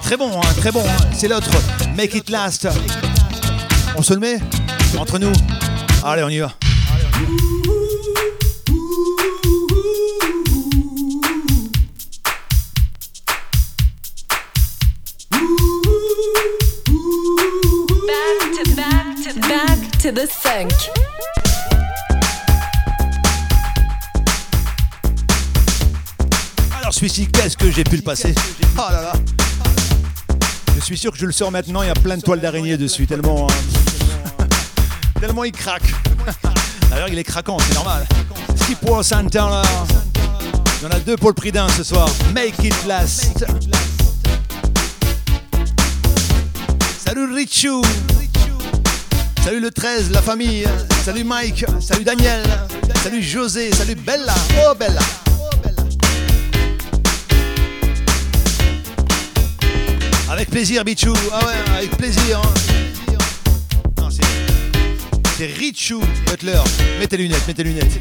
Très 0.03 0.17
bon, 0.17 0.33
hein, 0.37 0.53
très 0.57 0.73
bon. 0.73 0.83
Hein. 0.85 1.07
C'est 1.17 1.29
l'autre, 1.29 1.49
Make 1.97 2.13
It 2.13 2.29
Last. 2.29 2.67
On 3.97 4.03
se 4.03 4.15
le 4.15 4.19
met 4.19 4.41
Entre 4.99 5.21
nous. 5.21 5.31
Allez, 6.05 6.25
on 6.25 6.29
y 6.29 6.41
va. 6.41 6.53
Back 19.49 19.99
to 20.03 20.11
the 20.11 20.27
suis 27.09 27.27
qu'est-ce 27.27 27.57
que 27.57 27.71
j'ai 27.71 27.85
pu 27.85 27.97
le 27.97 28.03
passer. 28.03 28.35
Oh 28.77 28.83
là 28.91 29.03
là. 29.03 29.13
Je 30.77 30.81
suis 30.81 30.99
sûr 30.99 31.13
que 31.13 31.19
je 31.19 31.27
le 31.27 31.33
sors 31.33 31.51
maintenant, 31.51 31.83
il 31.83 31.87
y 31.87 31.91
a 31.91 31.95
plein 31.95 32.17
de 32.17 32.23
toiles 32.23 32.41
d'araignée 32.41 32.77
dessus, 32.77 33.07
tellement. 33.07 33.47
Hein. 33.49 34.45
Tellement 35.21 35.45
il 35.45 35.53
craque. 35.53 35.95
D'ailleurs, 36.91 37.09
il 37.09 37.19
est 37.19 37.25
craquant, 37.25 37.59
c'est 37.59 37.75
normal. 37.75 38.07
6 38.67 38.75
points 38.77 39.03
Santana. 39.03 39.63
Il 40.81 40.85
y 40.85 40.87
en 40.87 40.91
a 40.91 41.01
deux 41.01 41.17
pour 41.17 41.29
le 41.29 41.35
prix 41.35 41.53
d'un 41.53 41.69
ce 41.69 41.85
soir. 41.85 42.09
Make 42.35 42.59
it 42.65 42.75
last. 42.87 43.45
Salut 47.05 47.33
Richu. 47.35 47.83
Salut 49.45 49.61
le 49.61 49.71
13, 49.71 50.11
la 50.11 50.23
famille. 50.23 50.67
Salut 51.05 51.25
Mike. 51.25 51.65
Salut 51.81 52.05
Daniel. 52.05 52.43
Salut 53.03 53.23
José. 53.23 53.73
Salut 53.73 53.95
Bella. 53.95 54.35
Oh 54.67 54.75
Bella. 54.75 55.01
Avec 60.41 60.53
plaisir, 60.53 60.83
Bichou. 60.87 61.13
Ah 61.35 61.45
ouais, 61.47 61.53
avec 61.77 61.91
plaisir. 61.99 62.41
hein. 62.43 62.49
Non, 63.99 64.09
c'est- 64.09 65.45
Richou 65.59 66.01
Butler. 66.27 66.59
Mets 66.99 67.07
tes 67.09 67.19
lunettes, 67.19 67.47
mets 67.47 67.53
tes 67.53 67.63
lunettes. 67.63 68.01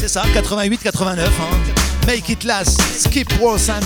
C'est 0.00 0.08
ça, 0.08 0.24
88-89. 0.34 1.20
Hein. 1.20 1.28
Make 2.08 2.28
it 2.30 2.42
last. 2.42 2.80
Skip 2.98 3.32
Ross 3.40 3.68
and. 3.68 3.82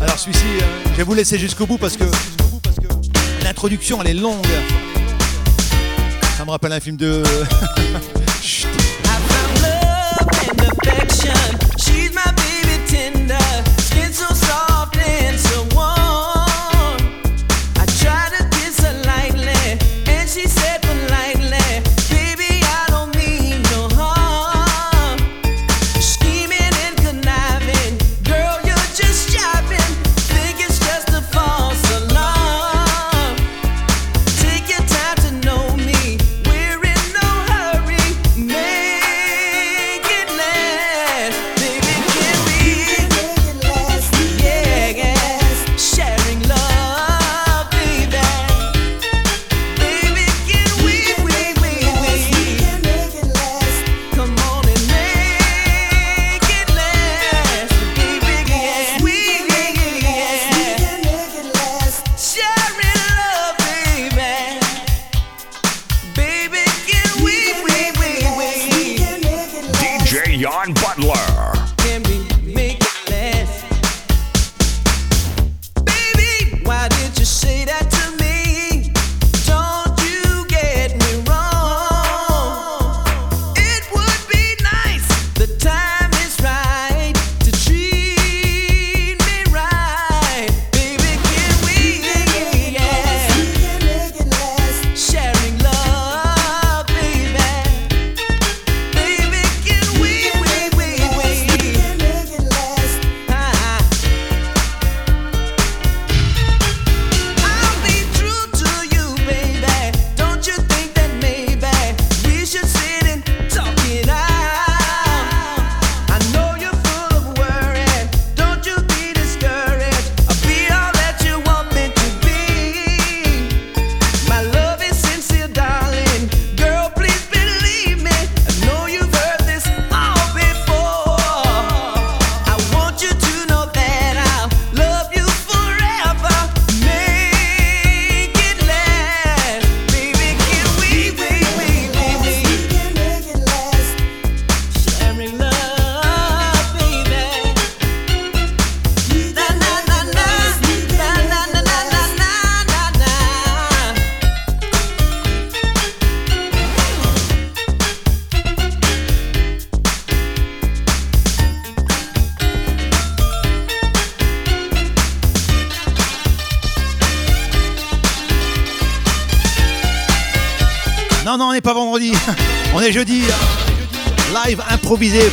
Alors 0.00 0.16
celui-ci, 0.16 0.44
euh, 0.62 0.84
je 0.92 0.96
vais 0.98 1.02
vous 1.02 1.14
laisser 1.14 1.36
jusqu'au 1.36 1.66
bout 1.66 1.78
parce 1.78 1.96
que 1.96 2.04
l'introduction 3.42 4.00
elle 4.02 4.10
est 4.10 4.14
longue. 4.20 4.46
Ça 6.38 6.44
me 6.44 6.50
rappelle 6.52 6.70
un 6.70 6.78
film 6.80 6.96
de. 6.96 7.24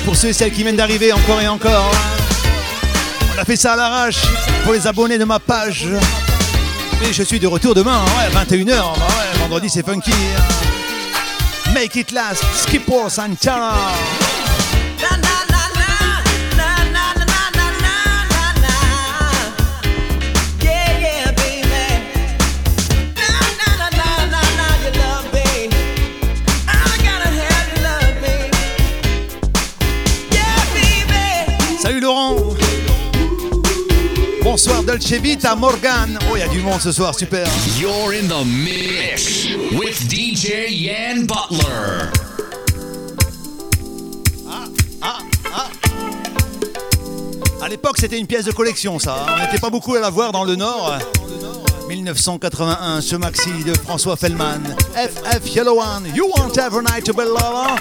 pour 0.06 0.16
ceux 0.16 0.30
et 0.30 0.34
celles 0.34 0.52
qui 0.52 0.64
viennent 0.64 0.76
d'arriver 0.76 1.14
encore 1.14 1.40
et 1.40 1.48
encore. 1.48 1.92
On 3.36 3.40
a 3.40 3.46
fait 3.46 3.56
ça 3.56 3.74
à 3.74 3.76
l'arrache 3.76 4.22
pour 4.64 4.74
les 4.74 4.88
abonnés 4.88 5.20
de 5.20 5.24
ma 5.24 5.40
page. 5.40 5.88
Mais 7.00 7.14
je 7.14 7.22
suis 7.22 7.40
de 7.40 7.46
retour 7.48 7.76
demain, 7.76 8.00
hein, 8.00 8.30
ouais, 8.34 8.56
21h. 8.56 8.76
Bah 8.76 9.06
vendredi 9.40 9.70
c'est 9.70 9.86
funky. 9.86 10.14
Make 11.74 11.96
it 11.96 12.12
last, 12.12 12.44
Skipper 12.56 13.10
Santana. 13.10 13.74
Bonsoir 34.72 34.84
Dolce 34.86 35.20
Vita, 35.20 35.54
Morgan. 35.54 36.18
Oh, 36.30 36.38
il 36.38 36.40
y 36.40 36.44
a 36.44 36.48
du 36.48 36.62
monde 36.62 36.80
ce 36.80 36.94
soir, 36.94 37.14
super. 37.14 37.46
You're 37.78 38.14
in 38.14 38.30
the 38.30 38.46
mix 38.46 39.48
with 39.74 40.10
DJ 40.10 40.70
Yan 40.70 41.26
Butler. 41.26 42.10
À 47.62 47.68
l'époque, 47.70 47.98
c'était 48.00 48.18
une 48.18 48.28
pièce 48.28 48.46
de 48.46 48.54
collection, 48.54 48.98
ça. 48.98 49.26
On 49.36 49.42
n'était 49.42 49.60
pas 49.60 49.70
beaucoup 49.70 49.94
à 49.96 50.00
la 50.00 50.10
voir 50.10 50.32
dans 50.32 50.46
le 50.46 50.56
Nord. 50.56 50.98
1981, 51.90 53.02
ce 53.02 53.18
maxi 53.18 53.52
de 53.66 53.74
François 53.74 54.16
Fellman. 54.16 54.62
FF 54.96 55.54
Yellow 55.54 55.82
One, 55.82 56.06
You 56.16 56.32
Want 56.38 56.54
Every 56.54 56.86
Night 56.86 57.04
to 57.04 57.14
Be 57.14 57.26
Lover. 57.26 57.76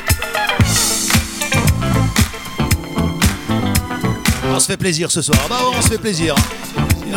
On 4.53 4.59
se 4.59 4.67
fait 4.67 4.77
plaisir 4.77 5.13
ce 5.13 5.23
soir. 5.23 5.39
Bah, 5.49 5.61
on 5.73 5.81
se 5.81 5.89
fait 5.89 5.99
plaisir. 5.99 6.35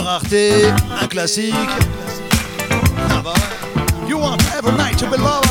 Rareté, 0.04 0.66
un 1.02 1.08
classique. 1.08 1.54
Ah 3.10 3.22
bah. 3.24 3.34
You 4.08 4.18
Want 4.20 4.38
Every 4.58 4.72
Night 4.78 4.98
to 4.98 5.06
Be 5.08 5.18
Lover. 5.18 5.42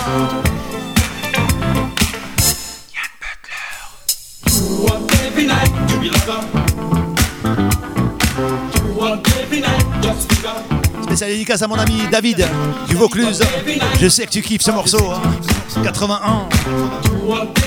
You 4.46 4.84
want 4.86 5.10
every 5.26 5.46
night 5.46 5.70
to 5.88 5.98
be 6.00 6.10
lover. 6.10 6.40
You 8.74 8.94
want 8.94 9.26
every 9.40 9.60
night 9.60 9.84
just 10.02 10.28
to 10.28 10.36
go. 10.42 11.02
Spécial 11.02 11.28
dédicace 11.30 11.62
à 11.62 11.68
mon 11.68 11.76
ami 11.78 12.02
David 12.10 12.46
du 12.88 12.96
Vaucluse. 12.96 13.40
Je 14.00 14.08
sais 14.08 14.26
que 14.26 14.30
tu 14.30 14.42
kiffes 14.42 14.62
ce 14.62 14.70
morceau. 14.70 15.10
hein. 15.10 15.82
81. 15.82 16.48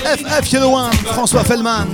FF 0.04 0.52
Yellow 0.52 0.76
One, 0.76 0.92
François 1.14 1.44
Fellman. 1.44 1.88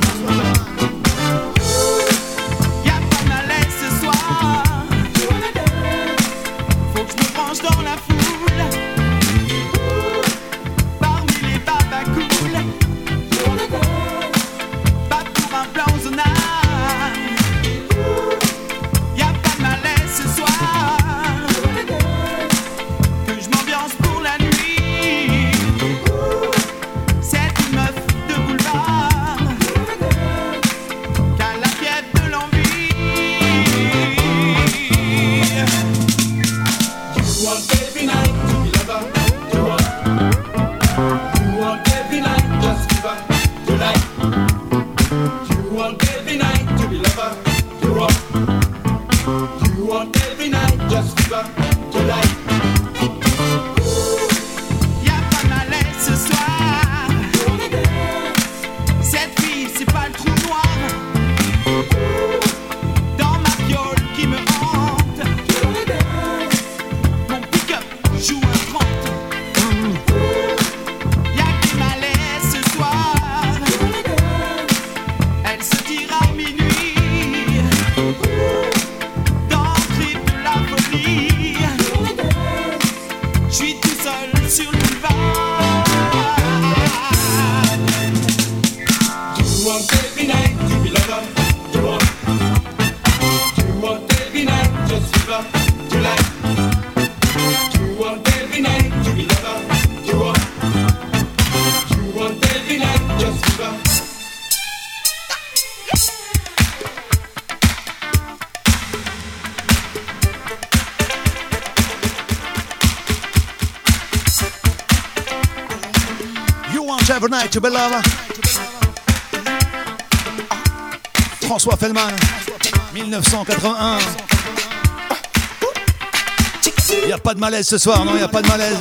De 127.41 127.45
malaise 127.47 127.67
ce 127.67 127.79
soir, 127.79 128.05
non, 128.05 128.11
il 128.11 128.17
n'y 128.17 128.21
a 128.21 128.27
pas 128.27 128.43
de 128.43 128.47
malaise. 128.47 128.77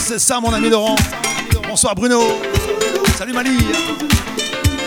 C'est 0.00 0.18
ça 0.18 0.40
mon 0.40 0.52
ami 0.52 0.68
Laurent. 0.68 0.96
Bonsoir 1.68 1.94
Bruno. 1.94 2.20
Salut 3.16 3.32
Mali. 3.32 3.58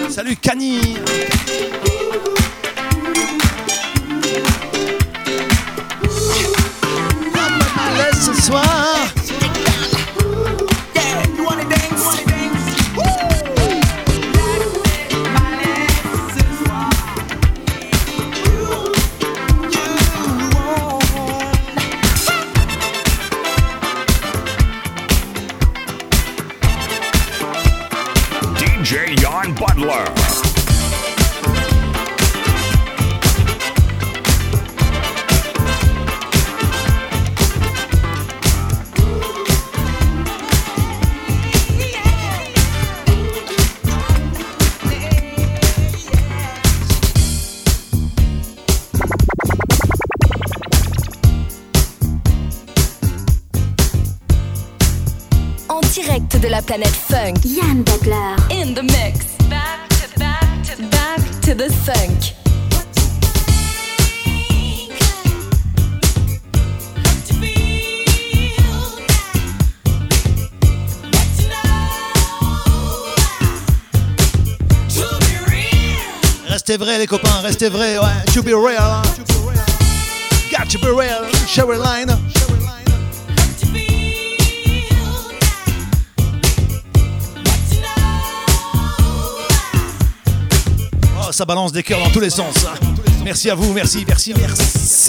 Salut 0.10 0.36
Cani. 0.36 0.98
la 56.60 56.64
planète 56.64 56.96
funk. 56.96 57.38
Yann 57.46 57.84
Butler. 57.84 58.36
In 58.52 58.74
the 58.74 58.84
mix. 58.84 59.38
Back 59.50 59.88
to, 59.90 60.20
back 60.20 60.64
to, 60.64 60.84
back 60.90 61.22
to 61.42 61.56
the 61.56 61.70
funk. 61.86 62.36
Restez 76.50 76.78
vrais 76.78 76.98
les 76.98 77.08
copains, 77.08 77.42
restez 77.42 77.70
vrais, 77.70 77.98
ouais. 77.98 78.34
To 78.34 78.44
be 78.44 78.54
real, 78.54 79.02
to 79.16 79.24
be 79.24 79.40
real. 79.48 79.64
got 80.52 80.70
to 80.70 80.78
be 80.78 80.88
real, 80.88 81.24
Cheryl 81.48 81.80
Line. 81.80 82.09
Ça 91.40 91.46
balance 91.46 91.72
des 91.72 91.84
cœurs 91.84 92.04
dans 92.04 92.10
tous 92.10 92.20
les 92.20 92.30
sens. 92.30 92.66
Merci 93.24 93.50
à 93.50 93.56
vous, 93.56 93.72
merci, 93.72 94.04
merci, 94.06 94.34
merci. 94.38 95.09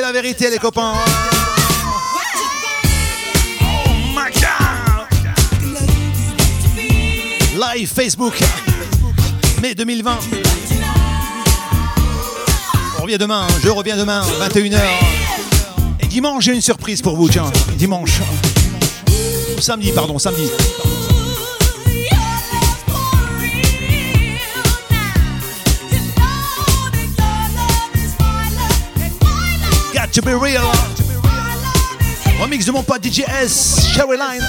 La 0.00 0.10
vérité, 0.10 0.48
les 0.50 0.58
copains. 0.58 0.94
Live 7.54 7.92
Facebook, 7.94 8.40
mai 9.60 9.74
2020. 9.74 10.18
On 12.98 13.02
revient 13.02 13.18
demain, 13.18 13.46
je 13.62 13.68
reviens 13.68 13.96
demain, 13.96 14.22
21h. 14.40 14.80
Et 16.00 16.06
dimanche, 16.06 16.44
j'ai 16.44 16.54
une 16.54 16.62
surprise 16.62 17.02
pour 17.02 17.16
vous, 17.16 17.28
tiens. 17.28 17.52
Dimanche. 17.76 18.20
Samedi, 19.60 19.92
pardon, 19.92 20.18
samedi. 20.18 20.48
To 30.12 30.20
be 30.20 30.34
real. 30.34 30.60
Remix 32.38 32.66
de 32.66 32.70
mon 32.70 32.82
pote 32.82 33.02
DJ 33.02 33.20
S, 33.20 33.86
Showerline. 33.94 34.42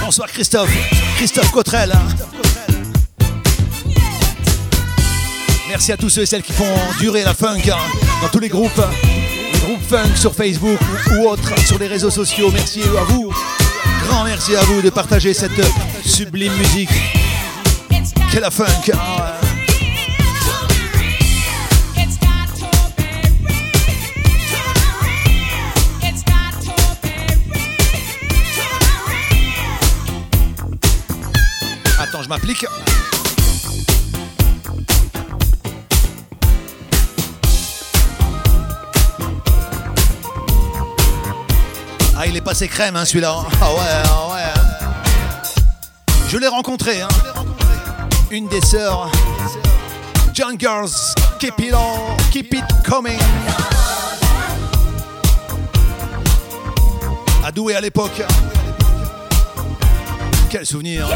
Bonsoir 0.00 0.28
Christophe, 0.28 0.70
Christophe 1.16 1.50
Cotrel. 1.52 1.92
Merci 5.68 5.92
à 5.92 5.96
tous 5.96 6.08
ceux 6.08 6.22
et 6.22 6.26
celles 6.26 6.42
qui 6.42 6.52
font 6.52 6.64
durer 6.98 7.22
la 7.22 7.34
funk 7.34 7.60
hein, 7.68 7.76
dans 8.22 8.28
tous 8.28 8.40
les 8.40 8.48
groupes 8.48 8.80
funk 9.84 10.16
sur 10.16 10.34
Facebook 10.34 10.78
ou, 11.12 11.28
autres 11.28 11.58
sur 11.66 11.78
les 11.78 11.86
réseaux 11.86 12.10
sociaux. 12.10 12.50
Merci 12.52 12.82
à 12.82 13.04
vous, 13.04 13.32
grand 14.06 14.24
merci 14.24 14.56
à 14.56 14.60
vous 14.62 14.82
de 14.82 14.90
partager 14.90 15.34
cette 15.34 15.60
sublime 16.04 16.52
musique 16.54 16.90
qu'est 18.30 18.40
la 18.40 18.50
funk. 18.50 18.92
Attends, 31.98 32.22
je 32.22 32.28
m'applique. 32.28 32.64
Il 42.34 42.38
est 42.38 42.40
passé 42.40 42.66
crème, 42.66 42.96
hein, 42.96 43.04
celui-là. 43.04 43.36
Ah 43.60 43.72
ouais, 43.72 43.78
ah 44.06 44.28
ouais. 44.34 45.52
Je 46.28 46.36
l'ai 46.36 46.48
rencontré, 46.48 47.00
hein. 47.00 47.06
Une 48.32 48.48
des 48.48 48.60
sœurs. 48.60 49.08
John 50.32 50.58
Girls, 50.58 50.90
keep 51.38 51.54
it 51.60 51.72
on, 51.72 52.16
keep 52.32 52.52
it 52.52 52.64
coming. 52.84 53.20
À 57.44 57.52
Douai 57.52 57.76
à 57.76 57.80
l'époque. 57.80 58.20
Quel 60.50 60.66
souvenir. 60.66 61.06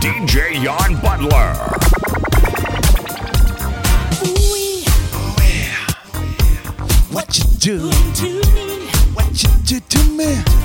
DJ 0.00 0.62
Jan 0.62 0.94
Butler. 1.02 1.79
Do? 7.60 7.78
What 9.12 9.42
you 9.42 9.50
do 9.66 9.80
to 9.80 10.04
me? 10.16 10.59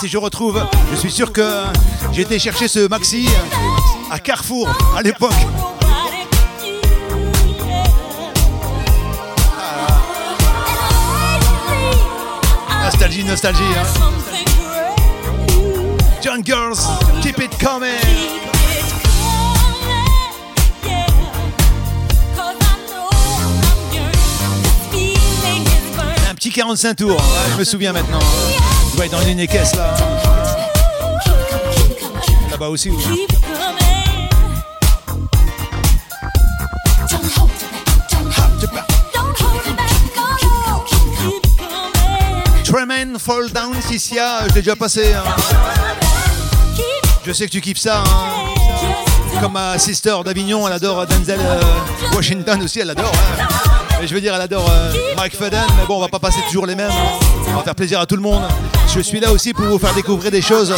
Si 0.00 0.06
je 0.08 0.16
retrouve, 0.18 0.64
je 0.92 0.96
suis 0.96 1.10
sûr 1.10 1.32
que 1.32 1.64
j'ai 2.12 2.22
été 2.22 2.38
chercher 2.38 2.68
ce 2.68 2.86
maxi 2.86 3.28
à 4.10 4.18
Carrefour 4.20 4.68
à 4.96 5.02
l'époque. 5.02 5.32
Nostalgie, 12.84 13.24
nostalgie. 13.24 13.62
Hein. 13.76 14.08
John 16.22 16.42
Girls, 16.44 16.78
keep 17.22 17.38
it 17.38 17.58
coming. 17.58 17.90
Un 26.30 26.34
petit 26.34 26.50
45 26.50 26.94
tours, 26.94 27.10
ouais, 27.10 27.52
je 27.52 27.58
me 27.58 27.64
souviens 27.64 27.92
maintenant 27.92 28.20
doit 28.98 29.08
dans 29.08 29.26
une 29.28 29.46
caisse 29.46 29.76
là. 29.76 29.94
Là-bas 32.50 32.68
aussi. 32.68 32.90
Oui. 32.90 33.26
Tremaine 42.64 43.18
Fall 43.18 43.50
Down, 43.52 43.80
Sissia, 43.80 44.40
je 44.48 44.54
l'ai 44.54 44.62
déjà 44.62 44.74
passé. 44.74 45.14
Hein. 45.14 45.22
Je 47.24 47.32
sais 47.32 47.46
que 47.46 47.52
tu 47.52 47.60
kiffes 47.60 47.78
ça. 47.78 48.02
Hein. 48.02 49.40
Comme 49.40 49.52
ma 49.52 49.78
sister 49.78 50.16
d'Avignon, 50.24 50.66
elle 50.66 50.74
adore 50.74 51.06
Denzel 51.06 51.38
euh, 51.40 51.60
Washington 52.14 52.60
aussi, 52.62 52.80
elle 52.80 52.90
adore. 52.90 53.12
Hein. 53.40 53.57
Et 54.00 54.06
je 54.06 54.14
veux 54.14 54.20
dire, 54.20 54.34
elle 54.34 54.40
adore 54.40 54.68
euh, 54.70 54.92
Mike 55.16 55.36
Faden, 55.36 55.66
mais 55.78 55.86
bon, 55.86 55.96
on 55.96 56.00
va 56.00 56.08
pas 56.08 56.18
passer 56.20 56.40
toujours 56.48 56.66
les 56.66 56.74
mêmes. 56.74 56.90
hein. 56.90 57.18
On 57.48 57.56
va 57.56 57.62
faire 57.62 57.74
plaisir 57.74 57.98
à 58.00 58.06
tout 58.06 58.14
le 58.16 58.22
monde. 58.22 58.42
Je 58.94 59.00
suis 59.00 59.18
là 59.20 59.32
aussi 59.32 59.52
pour 59.52 59.64
vous 59.64 59.78
faire 59.78 59.92
découvrir 59.94 60.30
des 60.30 60.42
choses. 60.42 60.72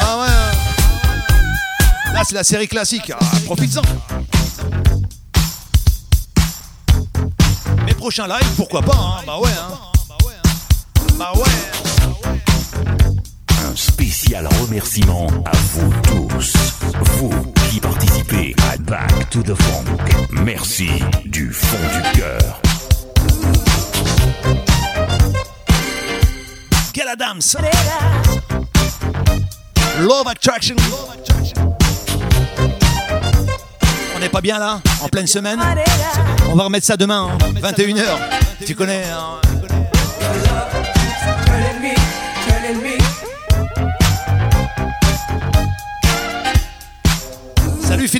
Ah 0.00 0.18
ouais. 0.20 0.26
hein. 0.28 2.12
Là, 2.14 2.22
c'est 2.24 2.34
la 2.34 2.44
série 2.44 2.68
classique. 2.68 3.10
Ah, 3.18 3.24
Profites-en. 3.46 3.82
Mes 7.84 7.94
prochains 7.94 8.26
lives, 8.28 8.54
pourquoi 8.56 8.82
pas 8.82 8.94
hein. 8.94 9.22
Bah 9.26 9.38
ouais. 9.40 9.50
hein. 9.50 9.74
Bah 11.18 11.32
ouais. 11.34 11.85
Un 14.06 14.08
spécial 14.08 14.48
remerciement 14.62 15.26
à 15.44 15.56
vous 15.72 15.92
tous. 16.04 16.54
Vous 17.16 17.30
qui 17.68 17.80
participez 17.80 18.54
à 18.70 18.76
Back 18.76 19.30
to 19.30 19.42
the 19.42 19.52
Funk. 19.60 19.96
Merci 20.30 20.88
du 21.24 21.52
fond 21.52 21.76
du 21.76 22.20
cœur. 22.20 22.62
Gala 26.94 27.12
Adams. 27.12 27.40
Love 29.98 30.28
Attraction. 30.28 30.76
On 34.14 34.20
n'est 34.20 34.28
pas 34.28 34.40
bien 34.40 34.60
là, 34.60 34.80
en 35.02 35.08
pleine 35.08 35.26
semaine 35.26 35.58
On 36.48 36.54
va 36.54 36.62
remettre 36.64 36.86
ça 36.86 36.96
demain, 36.96 37.28
hein, 37.32 37.38
21h. 37.60 38.04
Tu 38.64 38.76
connais 38.76 39.02
hein. 39.06 39.45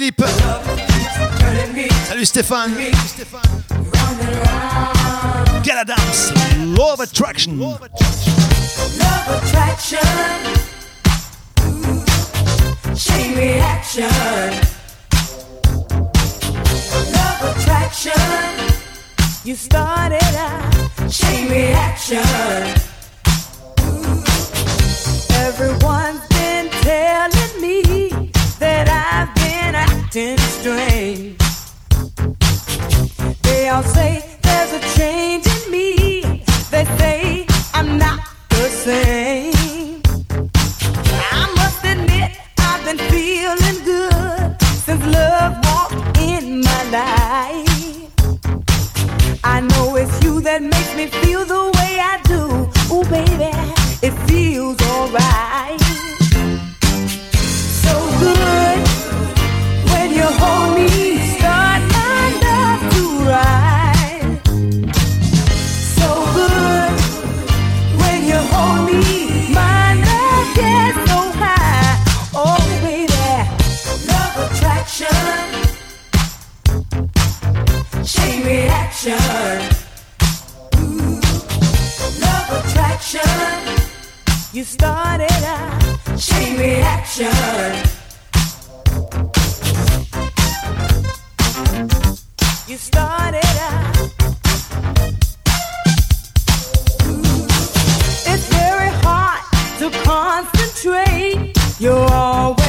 Philippe. 0.06 0.24
Salut 2.08 2.24
Stéphane. 2.24 2.72
Gala 5.64 5.80
Adams. 5.80 6.32
Love 6.78 7.00
Attraction. 7.00 7.58
Love 7.58 7.80
attraction. 9.28 9.98
Chain 12.94 13.36
reaction. 13.36 14.08
Love 17.12 17.56
attraction. 17.56 18.12
You 19.44 19.56
started 19.56 20.36
out. 20.36 21.10
Chain 21.10 21.48
reaction. 21.48 22.22
Everyone's 25.30 26.20
been 26.28 26.70
telling 26.82 27.60
me 27.60 28.30
that 28.58 28.88
I've 28.88 29.34
been 29.34 29.74
acting 29.74 30.38
strange. 30.38 31.36
They 33.42 33.68
all 33.68 33.82
say 33.82 34.38
there's 34.42 34.72
a 34.72 34.80
change 34.98 35.46
in 35.46 35.70
me. 35.70 36.42
They 36.70 36.84
say 36.98 37.46
I'm 37.74 37.98
not 37.98 38.20
the 38.48 38.68
same. 38.68 40.02
I 41.32 41.52
must 41.56 41.84
admit 41.84 42.38
I've 42.58 42.84
been 42.84 42.98
feeling 43.10 43.84
good 43.84 44.62
since 44.62 45.04
love 45.04 45.52
walked 45.64 46.18
in 46.18 46.60
my 46.62 46.82
life. 46.90 48.10
I 49.44 49.60
know 49.60 49.96
it's 49.96 50.22
you 50.24 50.40
that 50.40 50.62
makes 50.62 50.94
me 50.96 51.06
feel 51.06 51.44
the 51.44 51.64
way 51.78 52.00
I 52.00 52.20
do. 52.24 52.42
Ooh, 52.94 53.04
baby, 53.04 53.52
reaction. 79.06 79.78
Ooh, 80.80 81.20
Love 82.20 82.64
attraction. 82.64 83.20
You 84.52 84.64
started 84.64 85.30
out 85.44 86.18
chain 86.18 86.58
reaction. 86.58 87.26
You 92.66 92.76
started 92.76 93.56
out. 93.60 93.96
It's 98.28 98.48
very 98.48 98.90
hard 99.04 99.42
to 99.78 99.90
concentrate. 100.02 101.52
You're 101.78 102.10
always 102.12 102.65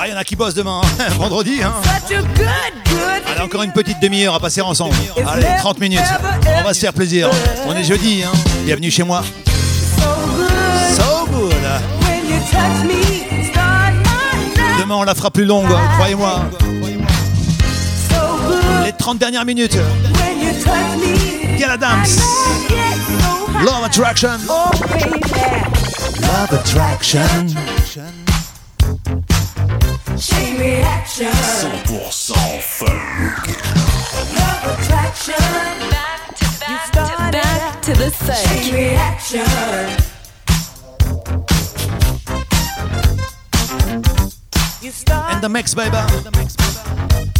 Ah, 0.00 0.06
il 0.06 0.10
y 0.10 0.14
en 0.14 0.16
a 0.16 0.24
qui 0.24 0.36
bossent 0.36 0.54
demain, 0.54 0.80
hein, 0.82 1.04
vendredi. 1.18 1.60
Hein. 1.62 1.74
Allez, 3.30 3.40
encore 3.42 3.62
une 3.62 3.72
petite 3.72 4.00
demi-heure 4.00 4.34
à 4.34 4.40
passer 4.40 4.60
ensemble. 4.60 4.94
Allez, 5.26 5.46
30 5.58 5.80
minutes. 5.80 6.00
On 6.58 6.62
va 6.62 6.72
se 6.72 6.80
faire 6.80 6.92
plaisir. 6.92 7.28
On 7.66 7.74
est 7.74 7.84
jeudi. 7.84 8.22
Hein. 8.24 8.32
Bienvenue 8.64 8.90
chez 8.90 9.02
moi. 9.02 9.22
So 10.96 11.26
good. 11.30 11.52
Demain, 14.80 14.94
on 14.94 15.02
la 15.04 15.14
fera 15.14 15.30
plus 15.30 15.44
longue, 15.44 15.66
hein, 15.70 15.88
croyez-moi. 15.96 16.40
So 18.98 19.14
good. 19.14 19.14
Les 19.14 19.14
30 19.14 19.18
dernières 19.18 19.44
minutes. 19.44 19.76
Get 21.58 21.70
so 22.06 22.20
high. 22.70 23.64
Love 23.64 23.84
Attraction. 23.84 24.38
Love 26.22 26.52
Attraction. 26.52 27.48
Chain 30.18 30.58
reaction. 30.58 31.30
100% 31.30 32.60
funk. 32.60 32.90
Love 34.34 34.78
attraction. 34.78 35.34
Back 35.90 36.34
to 36.34 36.44
back 36.60 36.92
to 36.92 37.02
back 37.32 37.82
to 37.82 37.92
the 37.94 38.10
funk. 38.10 38.72
reaction. 38.72 39.46
Start 44.90 45.42
the 45.42 45.48
mix, 45.48 45.74
baby. 45.74 47.37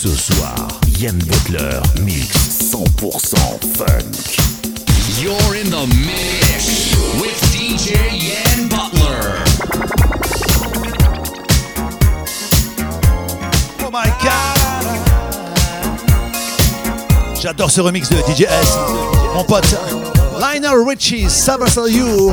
Ce 0.00 0.14
soir, 0.14 0.54
Yann 1.00 1.18
Butler 1.26 1.80
mix 2.04 2.70
100% 2.72 3.36
funk. 3.76 4.38
You're 5.20 5.56
in 5.56 5.68
the 5.70 5.88
mix 6.06 6.94
with 7.20 7.34
DJ 7.50 7.96
Yan 8.14 8.68
Butler. 8.68 9.42
Oh 13.82 13.90
my 13.90 14.06
god. 14.22 14.86
J'adore 17.42 17.72
ce 17.72 17.80
remix 17.80 18.08
de 18.08 18.18
DJ 18.32 18.42
S. 18.42 18.78
Mon 19.34 19.42
pote 19.42 19.74
Lionel 20.38 20.78
Richie, 20.86 21.28
Sabbath 21.28 21.76
You. 21.88 22.32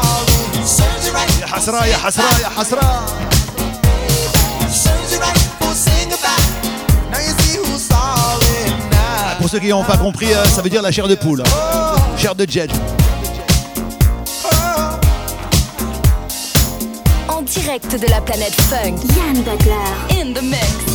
Pour 9.39 9.49
ceux 9.49 9.59
qui 9.59 9.69
n'ont 9.69 9.83
pas 9.83 9.97
compris, 9.97 10.31
euh, 10.33 10.45
ça 10.45 10.61
veut 10.61 10.69
dire 10.69 10.81
la 10.81 10.91
chair 10.91 11.07
de 11.07 11.15
poule. 11.15 11.43
Chair 12.17 12.35
de 12.35 12.45
jet. 12.47 12.69
En 17.27 17.41
direct 17.41 17.99
de 17.99 18.07
la 18.07 18.21
planète 18.21 18.53
Funk, 18.69 18.97
Yann 19.15 19.41
Butler. 19.41 20.21
In 20.21 20.33
the 20.33 20.43
mix. 20.43 20.90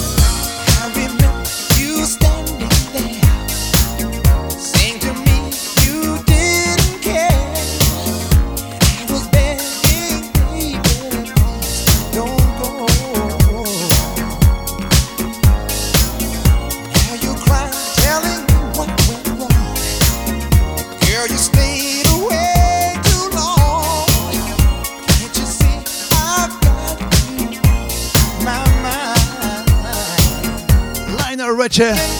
noite. 31.78 32.15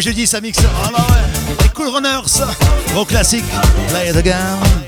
les 0.00 0.12
jeudis, 0.12 0.26
ça 0.26 0.40
mixe. 0.40 0.60
Ah 0.82 0.90
bah 0.96 1.06
les 1.62 1.68
Cool 1.70 1.88
Runners, 1.88 2.42
gros 2.92 3.04
classique. 3.04 3.44
Play 3.88 4.08
it 4.08 4.16
again. 4.16 4.79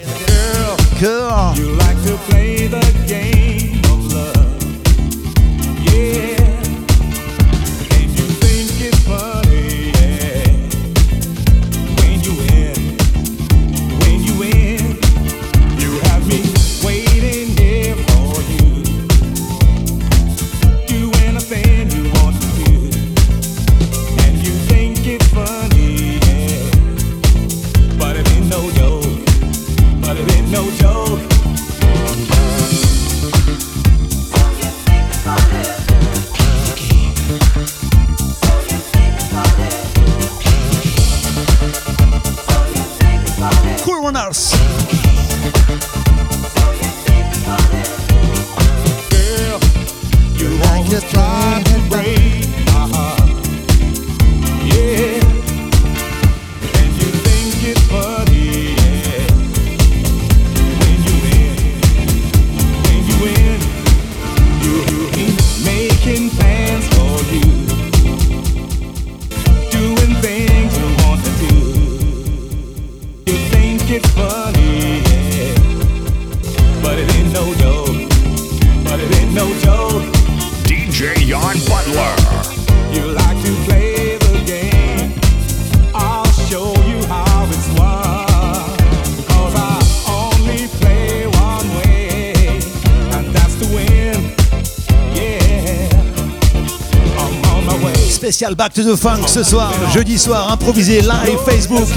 Back 98.57 98.75
to 98.75 98.83
the 98.83 98.97
Funk 98.97 99.29
ce 99.29 99.43
soir, 99.43 99.73
jeudi 99.95 100.19
soir, 100.19 100.51
improvisé 100.53 101.01
live 101.01 101.39
Facebook. 101.47 101.89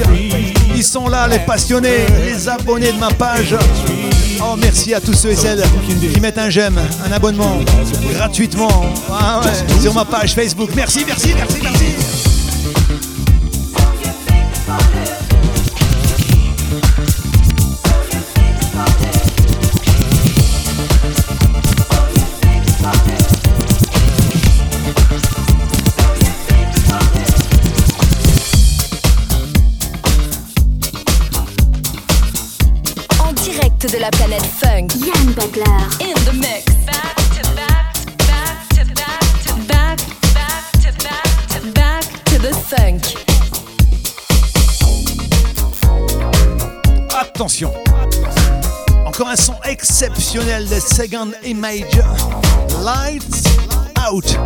Ils 0.73 0.84
sont 0.84 1.07
là, 1.07 1.27
les 1.27 1.40
passionnés, 1.40 2.06
les 2.23 2.48
abonnés 2.48 2.91
de 2.94 2.98
ma 2.98 3.10
page. 3.10 3.56
Oh, 4.40 4.56
merci 4.57 4.94
à 4.94 5.02
tous 5.02 5.14
ceux 5.14 5.32
et 5.32 5.36
celles 5.36 5.64
qui 6.14 6.19
mettent 6.19 6.38
un 6.38 6.49
j'aime, 6.49 6.80
un 7.06 7.11
abonnement 7.11 7.60
gratuitement 8.14 8.86
ah 9.11 9.41
sur 9.82 9.94
ma 9.94 10.06
page 10.06 10.34
Facebook. 10.34 10.69
Merci, 10.76 11.03
merci, 11.06 11.34
merci, 11.36 11.60
merci. 11.61 12.05
Exceptionnel 50.36 50.68
de 50.68 50.80
Second 50.80 51.32
Image. 51.45 52.02
Lights 52.84 53.48
Out. 54.10 54.38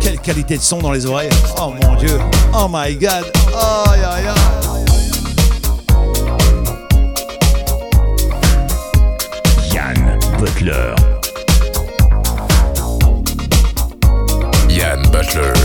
Quelle 0.00 0.20
qualité 0.20 0.56
de 0.56 0.62
son 0.62 0.78
dans 0.78 0.92
les 0.92 1.04
oreilles. 1.06 1.30
Oh 1.60 1.72
mon 1.82 1.96
dieu. 1.96 2.18
Oh 2.52 2.68
my 2.70 2.94
god. 2.94 3.24
Aïe 3.52 4.04
aïe 4.04 4.26
aïe. 4.26 4.84
Yann 9.72 10.18
Butler. 10.38 10.94
Yann 14.68 15.02
Butler 15.10 15.63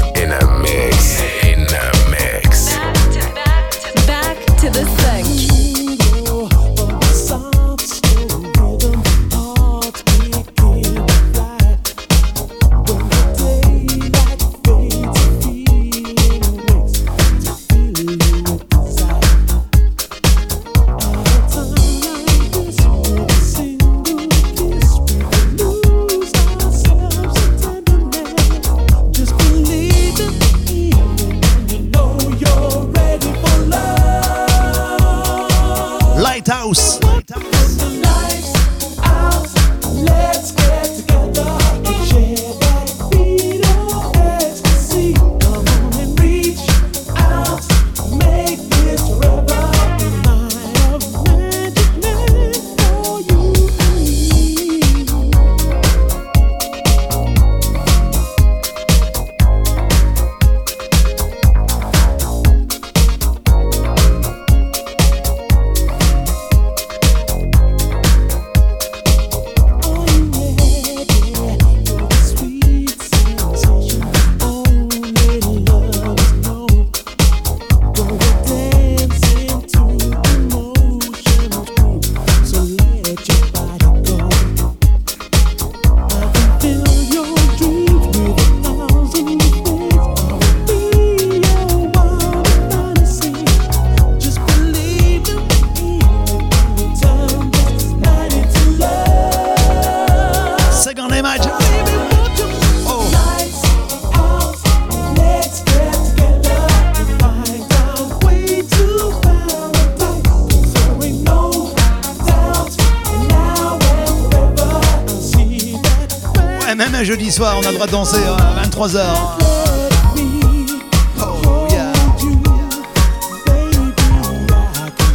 danser 117.91 118.17
hein, 118.27 118.37
à 118.61 118.65
23h. 118.67 118.99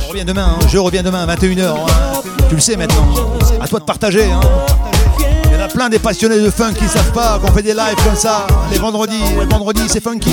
On 0.05 0.09
revient 0.11 0.25
demain, 0.25 0.57
hein, 0.61 0.67
je 0.69 0.79
reviens 0.79 1.03
demain 1.03 1.27
à 1.27 1.35
21h. 1.35 1.63
hein. 1.63 2.21
Tu 2.49 2.55
le 2.55 2.61
sais 2.61 2.77
maintenant. 2.77 3.07
À 3.61 3.69
toi 3.69 3.81
de 3.81 3.85
partager. 3.85 4.29
Il 5.47 5.53
y 5.53 5.57
en 5.57 5.65
a 5.65 5.69
plein 5.69 5.89
des 5.89 5.99
passionnés 5.99 6.41
de 6.41 6.51
funk 6.51 6.75
qui 6.75 6.87
savent 6.87 7.13
pas 7.13 7.39
qu'on 7.39 7.53
fait 7.53 7.63
des 7.63 7.75
lives 7.75 7.97
comme 8.05 8.17
ça 8.17 8.47
les 8.71 8.79
vendredis. 8.79 9.23
Les 9.39 9.47
vendredis, 9.47 9.89
c'est 9.89 10.03
funky. 10.03 10.31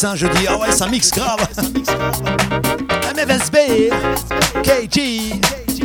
Je 0.00 0.28
dis. 0.28 0.46
Ah 0.48 0.56
ouais, 0.58 0.70
ça 0.70 0.86
mixe 0.86 1.10
grave. 1.10 1.40
MFSB, 3.16 3.90
KG, 4.62 5.32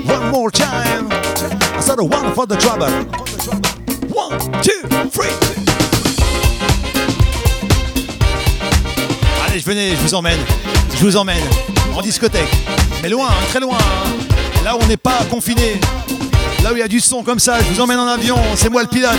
one 0.07 0.29
more 0.29 0.51
time. 0.51 1.09
I 1.09 1.95
one 1.99 2.31
for 2.35 2.45
the 2.45 2.55
trouble. 2.59 2.85
One, 4.13 4.37
two, 4.61 4.87
three. 5.11 5.31
Allez, 9.47 9.59
je 9.59 9.65
venez, 9.65 9.89
je 9.95 10.01
vous 10.03 10.13
emmène. 10.13 10.37
Je 10.95 11.03
vous 11.03 11.17
emmène 11.17 11.41
en 11.95 12.01
discothèque. 12.01 12.51
Mais 13.01 13.09
loin, 13.09 13.29
hein, 13.29 13.45
très 13.49 13.61
loin. 13.61 13.77
hein. 13.79 14.09
Là 14.63 14.75
où 14.75 14.79
on 14.83 14.85
n'est 14.85 14.95
pas 14.95 15.23
confiné. 15.31 15.79
Là 16.63 16.71
où 16.71 16.75
il 16.75 16.79
y 16.79 16.83
a 16.83 16.87
du 16.87 16.99
son 16.99 17.23
comme 17.23 17.39
ça, 17.39 17.57
je 17.61 17.73
vous 17.73 17.81
emmène 17.81 17.97
en 17.97 18.07
avion. 18.07 18.37
C'est 18.55 18.69
moi 18.69 18.83
le 18.83 18.89
pilote. 18.89 19.17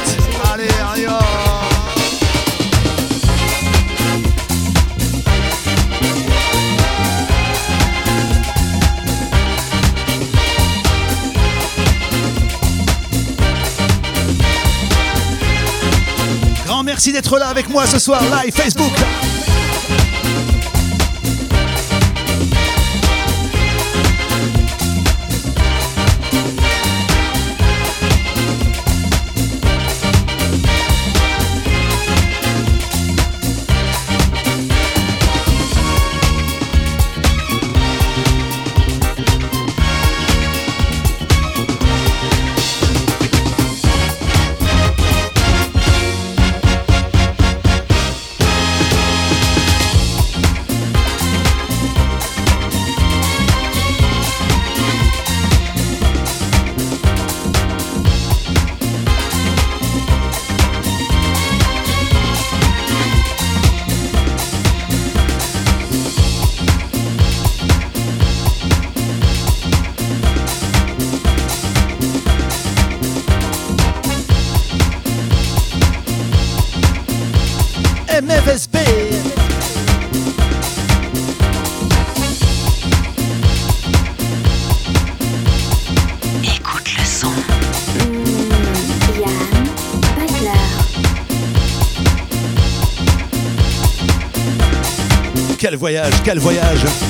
Allez, 0.52 0.68
allez. 0.92 1.08
Merci 17.06 17.12
d'être 17.12 17.38
là 17.38 17.48
avec 17.48 17.68
moi 17.68 17.86
ce 17.86 17.98
soir, 17.98 18.22
live 18.22 18.54
Facebook. 18.54 19.33
Quel 96.24 96.38
voyage, 96.38 97.03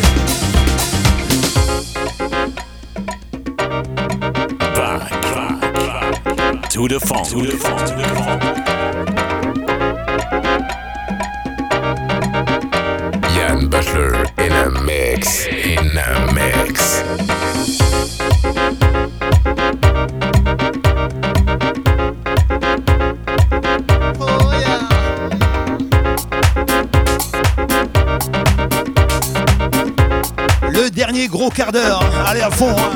Allez 32.26 32.42
à 32.42 32.50
fond. 32.50 32.74
hein. 32.76 32.93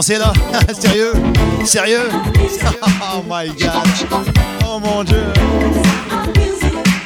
Danser 0.00 0.16
là. 0.18 0.32
Sérieux? 0.72 1.12
Sérieux? 1.64 2.08
Oh 3.12 3.22
my 3.28 3.48
god. 3.48 3.86
Oh 4.64 4.78
mon 4.78 5.02
dieu. 5.04 5.24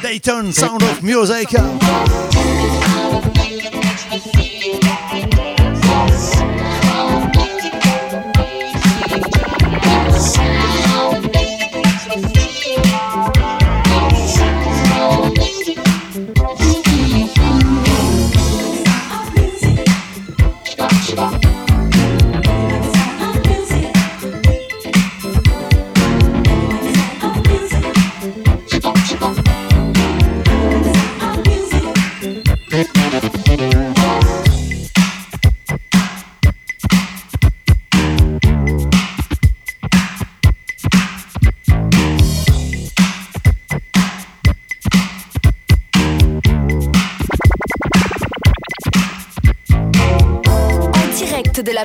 Dayton 0.03 0.51
Sound 0.53 0.83
of 0.83 1.01
Music 1.01 1.55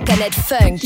planète 0.04 0.34
funk. 0.34 0.80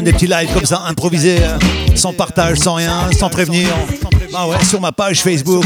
Hein, 0.00 0.02
des 0.02 0.12
petits 0.12 0.26
lives 0.26 0.52
comme 0.52 0.64
ça, 0.64 0.82
improvisés, 0.88 1.38
euh, 1.42 1.58
sans 1.94 2.12
partage, 2.12 2.58
sans 2.58 2.74
rien, 2.74 3.10
sans 3.18 3.28
prévenir. 3.28 3.68
Ah 4.34 4.48
ouais, 4.48 4.62
sur 4.64 4.80
ma 4.80 4.92
page 4.92 5.22
Facebook, 5.22 5.64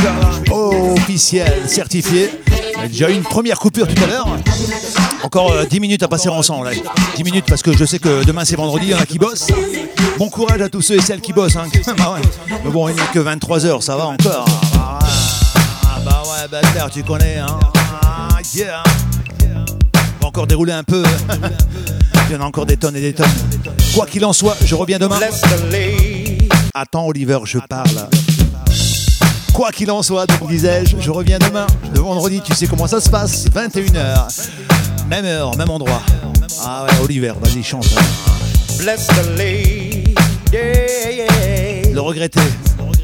euh, 0.51 0.95
officielle, 0.95 1.63
certifiée. 1.67 2.31
J'ai 2.83 2.89
déjà 2.89 3.11
eu 3.11 3.15
une 3.15 3.23
première 3.23 3.59
coupure 3.59 3.87
tout 3.87 4.03
à 4.03 4.07
l'heure. 4.07 4.27
Encore 5.23 5.53
euh, 5.53 5.65
10 5.65 5.81
minutes 5.81 6.03
à 6.03 6.09
passer 6.09 6.29
ensemble. 6.29 6.67
là. 6.69 6.73
10 7.17 7.25
minutes 7.25 7.45
parce 7.49 7.63
que 7.63 7.77
je 7.77 7.85
sais 7.85 7.99
que 7.99 8.25
demain 8.25 8.45
c'est 8.45 8.57
vendredi, 8.57 8.87
il 8.87 8.91
y 8.91 8.95
en 8.95 8.99
a 8.99 9.07
qui 9.07 9.19
bossent. 9.19 9.47
Bon 10.19 10.29
courage 10.29 10.61
à 10.61 10.69
tous 10.69 10.83
ceux 10.83 10.97
et 10.97 11.01
celles 11.01 11.21
qui 11.21 11.33
bossent. 11.33 11.57
hein. 11.57 11.67
Bah. 11.97 12.17
Mais 12.65 12.71
bon, 12.71 12.89
il 12.89 12.97
n'est 12.97 13.03
que 13.13 13.21
23h, 13.21 13.81
ça 13.81 13.97
va 13.97 14.07
encore. 14.07 14.45
Ah 14.77 14.99
ouais, 15.01 15.09
ah 15.85 16.01
bah 16.05 16.23
ouais, 16.27 16.49
Butler, 16.49 16.87
tu 16.93 17.03
connais. 17.05 17.39
Hein. 17.39 17.59
Ah, 18.05 18.39
va 20.21 20.27
encore 20.27 20.47
dérouler 20.47 20.73
un 20.73 20.85
peu. 20.85 21.03
Il 22.31 22.33
y 22.33 22.37
en 22.37 22.41
a 22.41 22.45
encore 22.45 22.65
des 22.65 22.77
tonnes 22.77 22.97
et 22.97 23.01
des 23.01 23.13
tonnes. 23.13 23.27
Quoi 23.95 24.07
qu'il 24.07 24.25
en 24.25 24.33
soit, 24.33 24.57
je 24.65 24.75
reviens 24.75 24.99
demain. 24.99 25.21
Attends, 26.75 27.07
Oliver, 27.07 27.39
je 27.45 27.59
parle. 27.69 28.09
Quoi 29.53 29.71
qu'il 29.71 29.89
en 29.93 30.03
soit, 30.03 30.27
donc 30.27 30.49
disais-je, 30.49 30.97
je 30.99 31.11
reviens 31.13 31.39
demain, 31.39 31.67
le 31.95 32.01
vendredi, 32.01 32.41
tu 32.45 32.53
sais 32.55 32.67
comment 32.67 32.89
ça 32.89 33.01
se 33.01 33.09
passe, 33.09 33.45
21h. 33.47 34.49
Même 35.09 35.25
heure, 35.25 35.57
même 35.57 35.71
endroit. 35.71 36.03
Ah 36.61 36.85
ouais, 36.85 37.05
Oliver, 37.05 37.35
vas-y, 37.41 37.63
chante. 37.63 37.87
Le 41.93 42.01
regretter. 42.01 42.41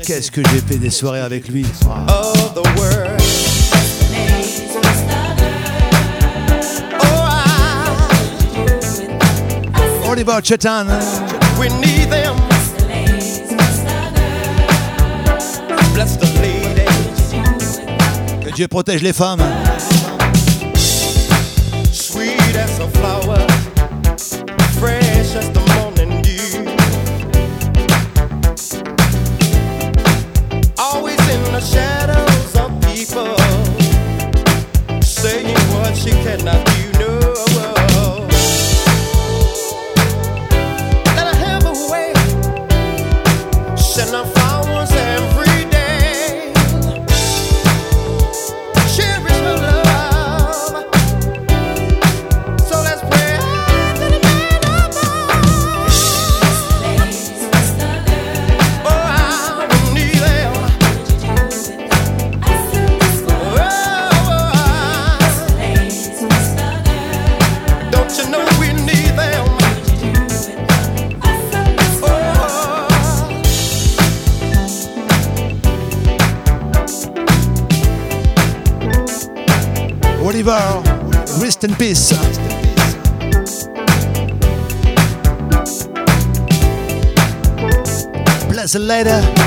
Qu'est-ce 0.04 0.32
que 0.32 0.42
j'ai 0.50 0.60
fait 0.60 0.78
des 0.78 0.90
soirées 0.90 1.20
avec 1.20 1.46
lui? 1.46 1.64
Ah. 2.08 2.32
Oliver 10.20 10.42
Chetan. 10.42 10.86
We 11.58 11.70
need 11.80 12.10
them. 12.10 12.36
Bless 15.94 16.18
the 16.18 16.26
ladies, 16.42 17.32
Que 18.44 18.52
Dieu 18.52 18.68
protège 18.68 19.02
les 19.02 19.14
femmes. 19.14 19.40
Bless 88.70 88.74
the 88.74 88.86
later. 88.86 89.39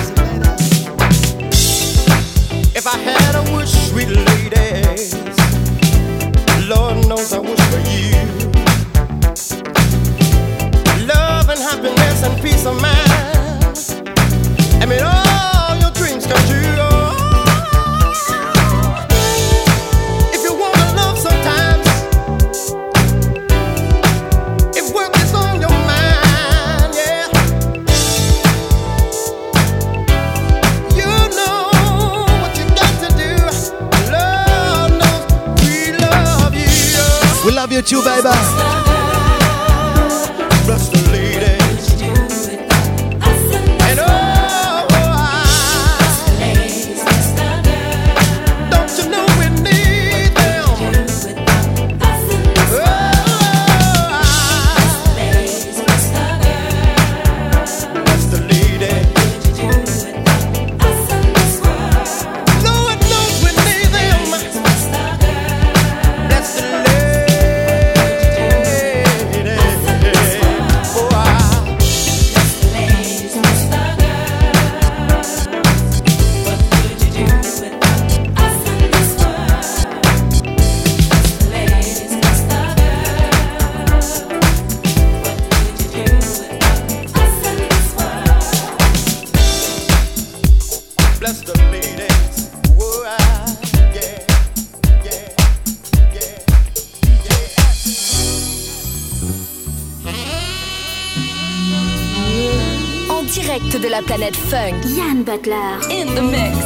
Funk, 104.50 104.86
Yann 104.86 105.24
Butler. 105.24 105.56
In 105.90 106.06
the 106.16 106.22
mix. 106.22 106.58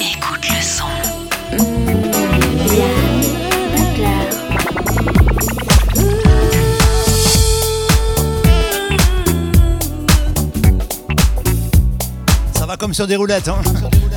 Écoute 0.00 0.48
le 0.48 0.62
son. 0.62 0.84
Yann 2.74 3.20
Butler. 3.72 4.28
Ça 12.54 12.66
va 12.66 12.76
comme 12.76 12.92
sur 12.94 13.06
des 13.06 13.16
roulettes, 13.16 13.48
hein. 13.48 13.58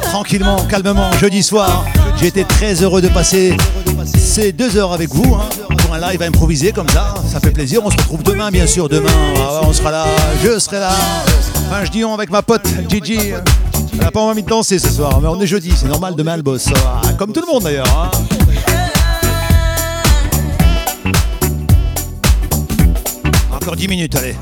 Tranquillement, 0.02 0.58
calmement, 0.70 1.12
jeudi 1.14 1.42
soir. 1.44 1.86
J'ai 2.20 2.28
été 2.28 2.44
très 2.44 2.76
heureux 2.76 3.02
de 3.02 3.08
passer 3.08 3.56
ces 4.06 4.52
deux 4.52 4.78
heures 4.78 4.94
avec 4.94 5.10
vous 5.10 5.36
hein, 5.36 5.50
pour 5.78 5.94
un 5.94 6.00
live 6.12 6.22
improvisé 6.22 6.72
comme 6.72 6.90
ça. 6.90 7.16
Ça 7.32 7.40
fait 7.40 7.52
plaisir. 7.52 7.82
On 7.84 7.90
se 7.90 7.98
retrouve 7.98 8.24
demain, 8.24 8.52
bien 8.52 8.68
sûr. 8.68 8.90
Demain, 8.90 9.10
ah 9.38 9.62
on 9.64 9.74
sera 9.74 9.92
là. 9.92 10.06
Je 10.44 10.60
serai 10.60 10.80
là. 10.80 10.92
Enfin, 11.68 11.86
je 11.86 11.92
dis 11.92 12.04
on 12.06 12.14
avec 12.14 12.30
ma 12.30 12.42
pote 12.42 12.68
Gigi. 12.90 13.18
Elle 13.94 14.00
n'a 14.00 14.12
pas 14.12 14.22
envie 14.22 14.44
de 14.44 14.50
danser 14.50 14.80
ce 14.80 14.90
soir, 14.90 15.20
mais 15.22 15.28
on 15.28 15.40
est 15.42 15.48
jeudi. 15.48 15.72
C'est 15.76 15.88
normal. 15.88 16.16
Demain, 16.16 16.36
elle 16.36 16.42
bosse. 16.44 16.68
Ah, 16.86 17.02
Comme 17.18 17.32
tout 17.34 17.42
le 17.46 17.52
monde 17.52 17.64
d'ailleurs. 17.64 17.88
hein. 17.88 18.12
Encore 23.52 23.76
10 23.76 23.88
minutes, 23.88 24.16
allez. 24.16 24.36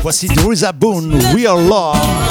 Voici 0.00 0.26
Driza 0.28 0.72
Boone, 0.72 1.14
We 1.34 1.46
Are 1.46 1.58
Love. 1.58 2.27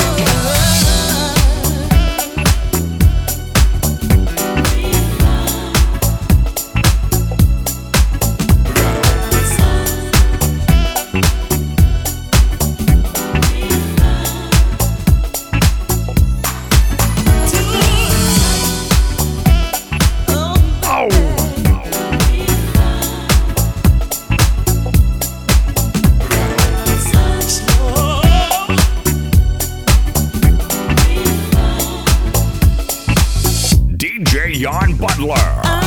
John 34.67 34.91
Butler. 34.97 35.77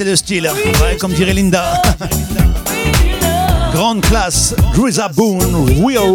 Et 0.00 0.04
le 0.04 0.16
style. 0.16 0.50
Comme 1.00 1.12
dirait 1.12 1.32
Linda. 1.32 1.82
Grande 3.72 4.00
classe, 4.00 4.54
Drizza 4.74 5.08
Boone, 5.08 5.42
Real 5.84 6.10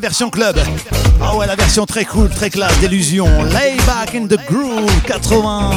version 0.00 0.30
club. 0.30 0.58
Ah 1.22 1.36
ouais, 1.36 1.46
la 1.46 1.54
version 1.56 1.86
très 1.86 2.04
cool, 2.04 2.28
très 2.30 2.50
classe, 2.50 2.76
d'illusion. 2.80 3.26
Lay 3.44 3.76
back 3.86 4.14
in 4.14 4.26
the 4.26 4.38
groove 4.46 4.90
80. 5.06 5.70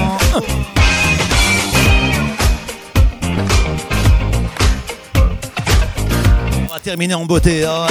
On 6.62 6.74
va 6.74 6.80
terminer 6.82 7.14
en 7.14 7.26
beauté. 7.26 7.64
ah. 7.66 7.88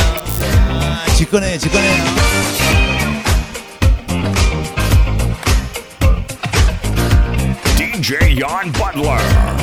Ah, 0.70 1.10
tu 1.16 1.26
connais, 1.26 1.58
tu 1.58 1.68
connais. 1.68 1.88
hein. 1.88 3.12
DJ 7.76 8.38
Jan 8.38 8.70
Butler. 8.72 9.61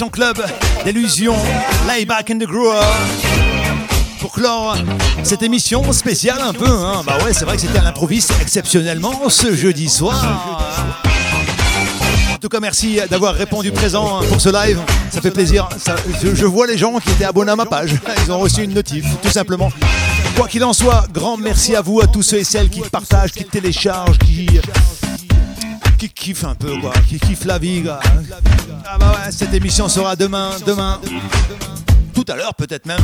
Version 0.00 0.08
club. 0.08 0.42
Lay 1.86 2.04
back 2.06 2.30
in 2.30 2.38
the 2.38 2.46
groove. 2.46 2.74
Pour 4.20 4.32
clore 4.32 4.76
cette 5.22 5.42
émission 5.42 5.92
spéciale 5.92 6.40
un 6.40 6.52
peu. 6.54 6.68
hein. 6.68 7.02
Bah 7.06 7.18
ouais, 7.24 7.32
c'est 7.34 7.44
vrai 7.44 7.56
que 7.56 7.62
c'était 7.62 7.78
à 7.78 7.82
l'improviste 7.82 8.32
exceptionnellement 8.40 9.28
ce 9.28 9.54
jeudi 9.54 9.88
soir. 9.90 10.62
En 12.32 12.38
tout 12.40 12.48
cas, 12.48 12.60
merci 12.60 12.98
d'avoir 13.10 13.34
répondu 13.34 13.70
présent 13.72 14.20
pour 14.28 14.40
ce 14.40 14.48
live. 14.48 14.78
Ça 15.10 15.20
fait 15.20 15.30
plaisir. 15.30 15.68
Je, 16.22 16.34
je 16.34 16.46
vois 16.46 16.66
les 16.66 16.78
gens 16.78 16.98
qui 16.98 17.10
étaient 17.10 17.24
abonnés 17.26 17.52
à 17.52 17.56
ma 17.56 17.66
page. 17.66 17.90
Ils 18.24 18.32
ont 18.32 18.38
reçu 18.38 18.62
une 18.62 18.72
notif, 18.72 19.04
tout 19.22 19.30
simplement. 19.30 19.70
Quoi 20.36 20.48
qu'il 20.48 20.64
en 20.64 20.72
soit, 20.72 21.04
grand 21.12 21.36
merci 21.36 21.76
à 21.76 21.82
vous, 21.82 22.00
à 22.00 22.06
tous 22.06 22.22
ceux 22.22 22.38
et 22.38 22.44
celles 22.44 22.70
qui 22.70 22.80
partagent, 22.80 23.32
qui 23.32 23.44
téléchargent, 23.44 24.16
qui, 24.18 24.46
qui 26.00 26.08
kiffent 26.08 26.44
un 26.44 26.54
peu, 26.54 26.78
quoi, 26.80 26.92
qui 27.08 27.18
kiffent 27.20 27.44
la 27.44 27.58
vie. 27.58 27.82
Ah 27.88 28.96
bah 28.98 29.12
ouais, 29.12 29.30
cette 29.30 29.52
émission 29.52 29.86
sera 29.86 30.16
demain, 30.16 30.52
demain, 30.66 30.98
tout 32.14 32.24
à 32.28 32.36
l'heure 32.36 32.54
peut-être 32.54 32.86
même. 32.86 33.00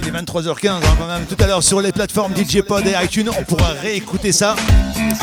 Il 0.00 0.08
est 0.08 0.12
23h15 0.12 0.68
hein, 0.68 0.80
quand 0.98 1.06
même. 1.08 1.24
Tout 1.26 1.36
à 1.42 1.46
l'heure 1.48 1.62
sur 1.62 1.80
les 1.80 1.90
plateformes 1.90 2.32
DJ 2.36 2.60
Pod 2.62 2.84
et 2.86 2.94
iTunes, 3.04 3.28
on 3.36 3.42
pourra 3.42 3.70
réécouter 3.70 4.30
ça. 4.30 4.54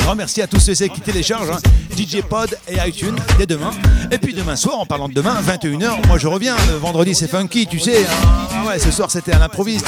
Grand 0.02 0.16
merci 0.16 0.42
à 0.42 0.48
tous 0.48 0.60
ceux 0.60 0.74
qui 0.74 1.00
téléchargent 1.02 1.50
hein. 1.52 1.60
DJ 1.98 2.22
Pod 2.22 2.58
et 2.68 2.78
iTunes 2.88 3.16
dès 3.38 3.46
demain. 3.46 3.72
Et 4.12 4.18
puis 4.18 4.34
demain 4.34 4.56
soir, 4.58 4.80
en 4.80 4.86
parlant 4.86 5.08
de 5.08 5.14
demain, 5.14 5.36
21h, 5.42 6.06
moi 6.08 6.18
je 6.18 6.28
reviens. 6.28 6.56
Le 6.70 6.76
vendredi 6.76 7.16
c'est 7.16 7.30
funky, 7.30 7.66
tu 7.66 7.80
sais. 7.80 8.04
hein. 8.06 8.28
Ah 8.54 8.68
ouais, 8.68 8.80
ce 8.80 8.92
soir 8.92 9.10
c'était 9.10 9.32
à 9.34 9.40
l'improviste. 9.40 9.88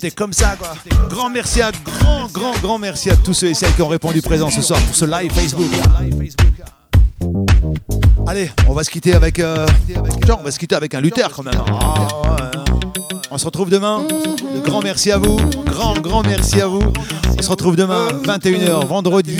C'était 0.00 0.14
comme 0.14 0.32
ça, 0.32 0.54
quoi. 0.56 0.74
Grand 1.10 1.28
merci 1.28 1.60
à, 1.60 1.72
grand, 1.72 2.28
grand, 2.32 2.52
grand 2.62 2.78
merci 2.78 3.10
à 3.10 3.16
tous 3.16 3.34
ceux 3.34 3.48
et 3.48 3.54
celles 3.54 3.74
qui 3.74 3.82
ont 3.82 3.88
répondu 3.88 4.22
présent 4.22 4.48
ce 4.48 4.62
soir 4.62 4.78
pour 4.80 4.94
ce 4.94 5.04
live 5.04 5.32
Facebook. 5.32 5.66
Allez, 8.28 8.48
on 8.68 8.74
va 8.74 8.84
se 8.84 8.90
quitter 8.90 9.14
avec. 9.14 9.40
euh, 9.40 9.66
genre, 10.24 10.38
on 10.40 10.44
va 10.44 10.52
se 10.52 10.58
quitter 10.60 10.76
avec 10.76 10.94
un 10.94 11.00
Luther 11.00 11.28
quand 11.34 11.42
même. 11.42 11.60
Ah. 11.68 12.06
On 13.32 13.38
se 13.38 13.44
retrouve 13.44 13.70
demain. 13.70 14.02
De 14.54 14.60
grand 14.60 14.82
merci 14.82 15.10
à 15.10 15.18
vous. 15.18 15.36
Grand, 15.66 15.94
grand 15.94 16.22
merci 16.22 16.60
à 16.60 16.68
vous. 16.68 16.82
On 17.36 17.42
se 17.42 17.50
retrouve 17.50 17.74
demain, 17.74 18.06
21h, 18.24 18.86
vendredi. 18.86 19.36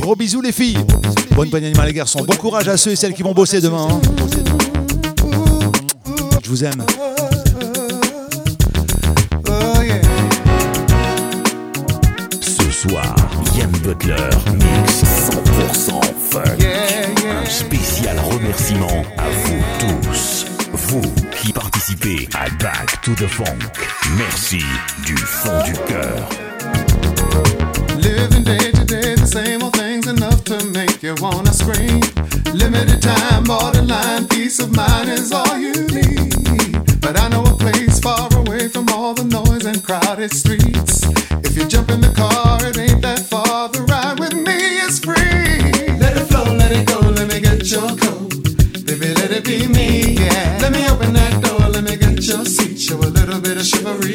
Gros 0.00 0.16
bisous 0.16 0.40
les 0.40 0.52
filles. 0.52 0.78
Bonne 1.32 1.50
bonne 1.50 1.64
animale 1.64 1.88
les 1.88 1.92
garçons. 1.92 2.24
Bon 2.26 2.36
courage 2.36 2.68
à 2.68 2.78
ceux 2.78 2.92
et 2.92 2.96
celles 2.96 3.12
qui 3.12 3.22
vont 3.22 3.34
bosser 3.34 3.60
demain. 3.60 3.88
hein. 3.90 4.00
Je 6.42 6.48
vous 6.48 6.64
aime. 6.64 6.82
Soir, 12.88 13.14
Yann 13.56 13.70
Butler 13.82 14.30
mix 14.54 15.02
100% 15.30 16.00
funk. 16.30 16.42
Un 16.64 17.48
spécial 17.48 18.18
remerciement 18.18 19.04
à 19.18 19.28
vous 19.44 19.62
tous. 19.78 20.46
Vous 20.72 21.14
qui 21.30 21.52
participez 21.52 22.28
à 22.34 22.48
Back 22.62 23.00
to 23.02 23.14
the 23.14 23.28
Funk. 23.28 23.58
Merci 24.16 24.64
du 25.06 25.16
fond 25.16 25.62
du 25.64 25.72
cœur. 25.72 26.28
Living 27.98 28.42
day 28.42 28.72
to 28.72 28.84
day, 28.84 29.14
the 29.14 29.26
same 29.26 29.62
old 29.62 29.74
things 29.76 30.08
enough 30.08 30.42
to 30.44 30.64
make 30.72 31.02
you 31.02 31.14
wanna 31.20 31.52
scream. 31.52 32.00
Limited 32.52 33.00
time, 33.00 33.44
borderline 33.44 34.26
peace 34.28 34.58
of 34.58 34.74
mind 34.74 35.08
is 35.08 35.30
all 35.30 35.58
you 35.58 35.72
need. 35.86 36.61
But 37.02 37.18
I 37.20 37.28
know 37.28 37.42
a 37.42 37.56
place 37.56 37.98
far 37.98 38.28
away 38.42 38.68
from 38.68 38.88
all 38.90 39.12
the 39.12 39.24
noise 39.24 39.66
and 39.66 39.82
crowded 39.82 40.32
streets. 40.32 41.02
If 41.44 41.56
you 41.56 41.66
jump 41.66 41.90
in 41.90 42.00
the 42.00 42.12
car, 42.14 42.58
it 42.64 42.78
ain't 42.78 43.02
that 43.02 43.18
far. 43.18 43.68
The 43.68 43.82
ride 43.82 44.20
with 44.20 44.34
me 44.34 44.58
is 44.86 45.00
free. 45.00 45.98
Let 45.98 46.16
it 46.16 46.26
flow, 46.30 46.54
let 46.54 46.70
it 46.70 46.86
go, 46.86 47.00
let 47.00 47.26
me 47.26 47.40
get 47.40 47.68
your 47.68 47.90
coat. 47.96 48.30
Baby, 48.86 49.14
let 49.20 49.32
it 49.32 49.44
be 49.44 49.66
me, 49.66 50.14
yeah. 50.14 50.58
Let 50.62 50.70
me 50.72 50.88
open 50.88 51.12
that 51.14 51.42
door, 51.42 51.68
let 51.68 51.82
me 51.82 51.96
get 51.96 52.22
your 52.24 52.44
seat. 52.44 52.80
Show 52.80 52.98
a 52.98 53.10
little 53.18 53.40
bit 53.40 53.56
of 53.56 53.66
chivalry. 53.66 54.11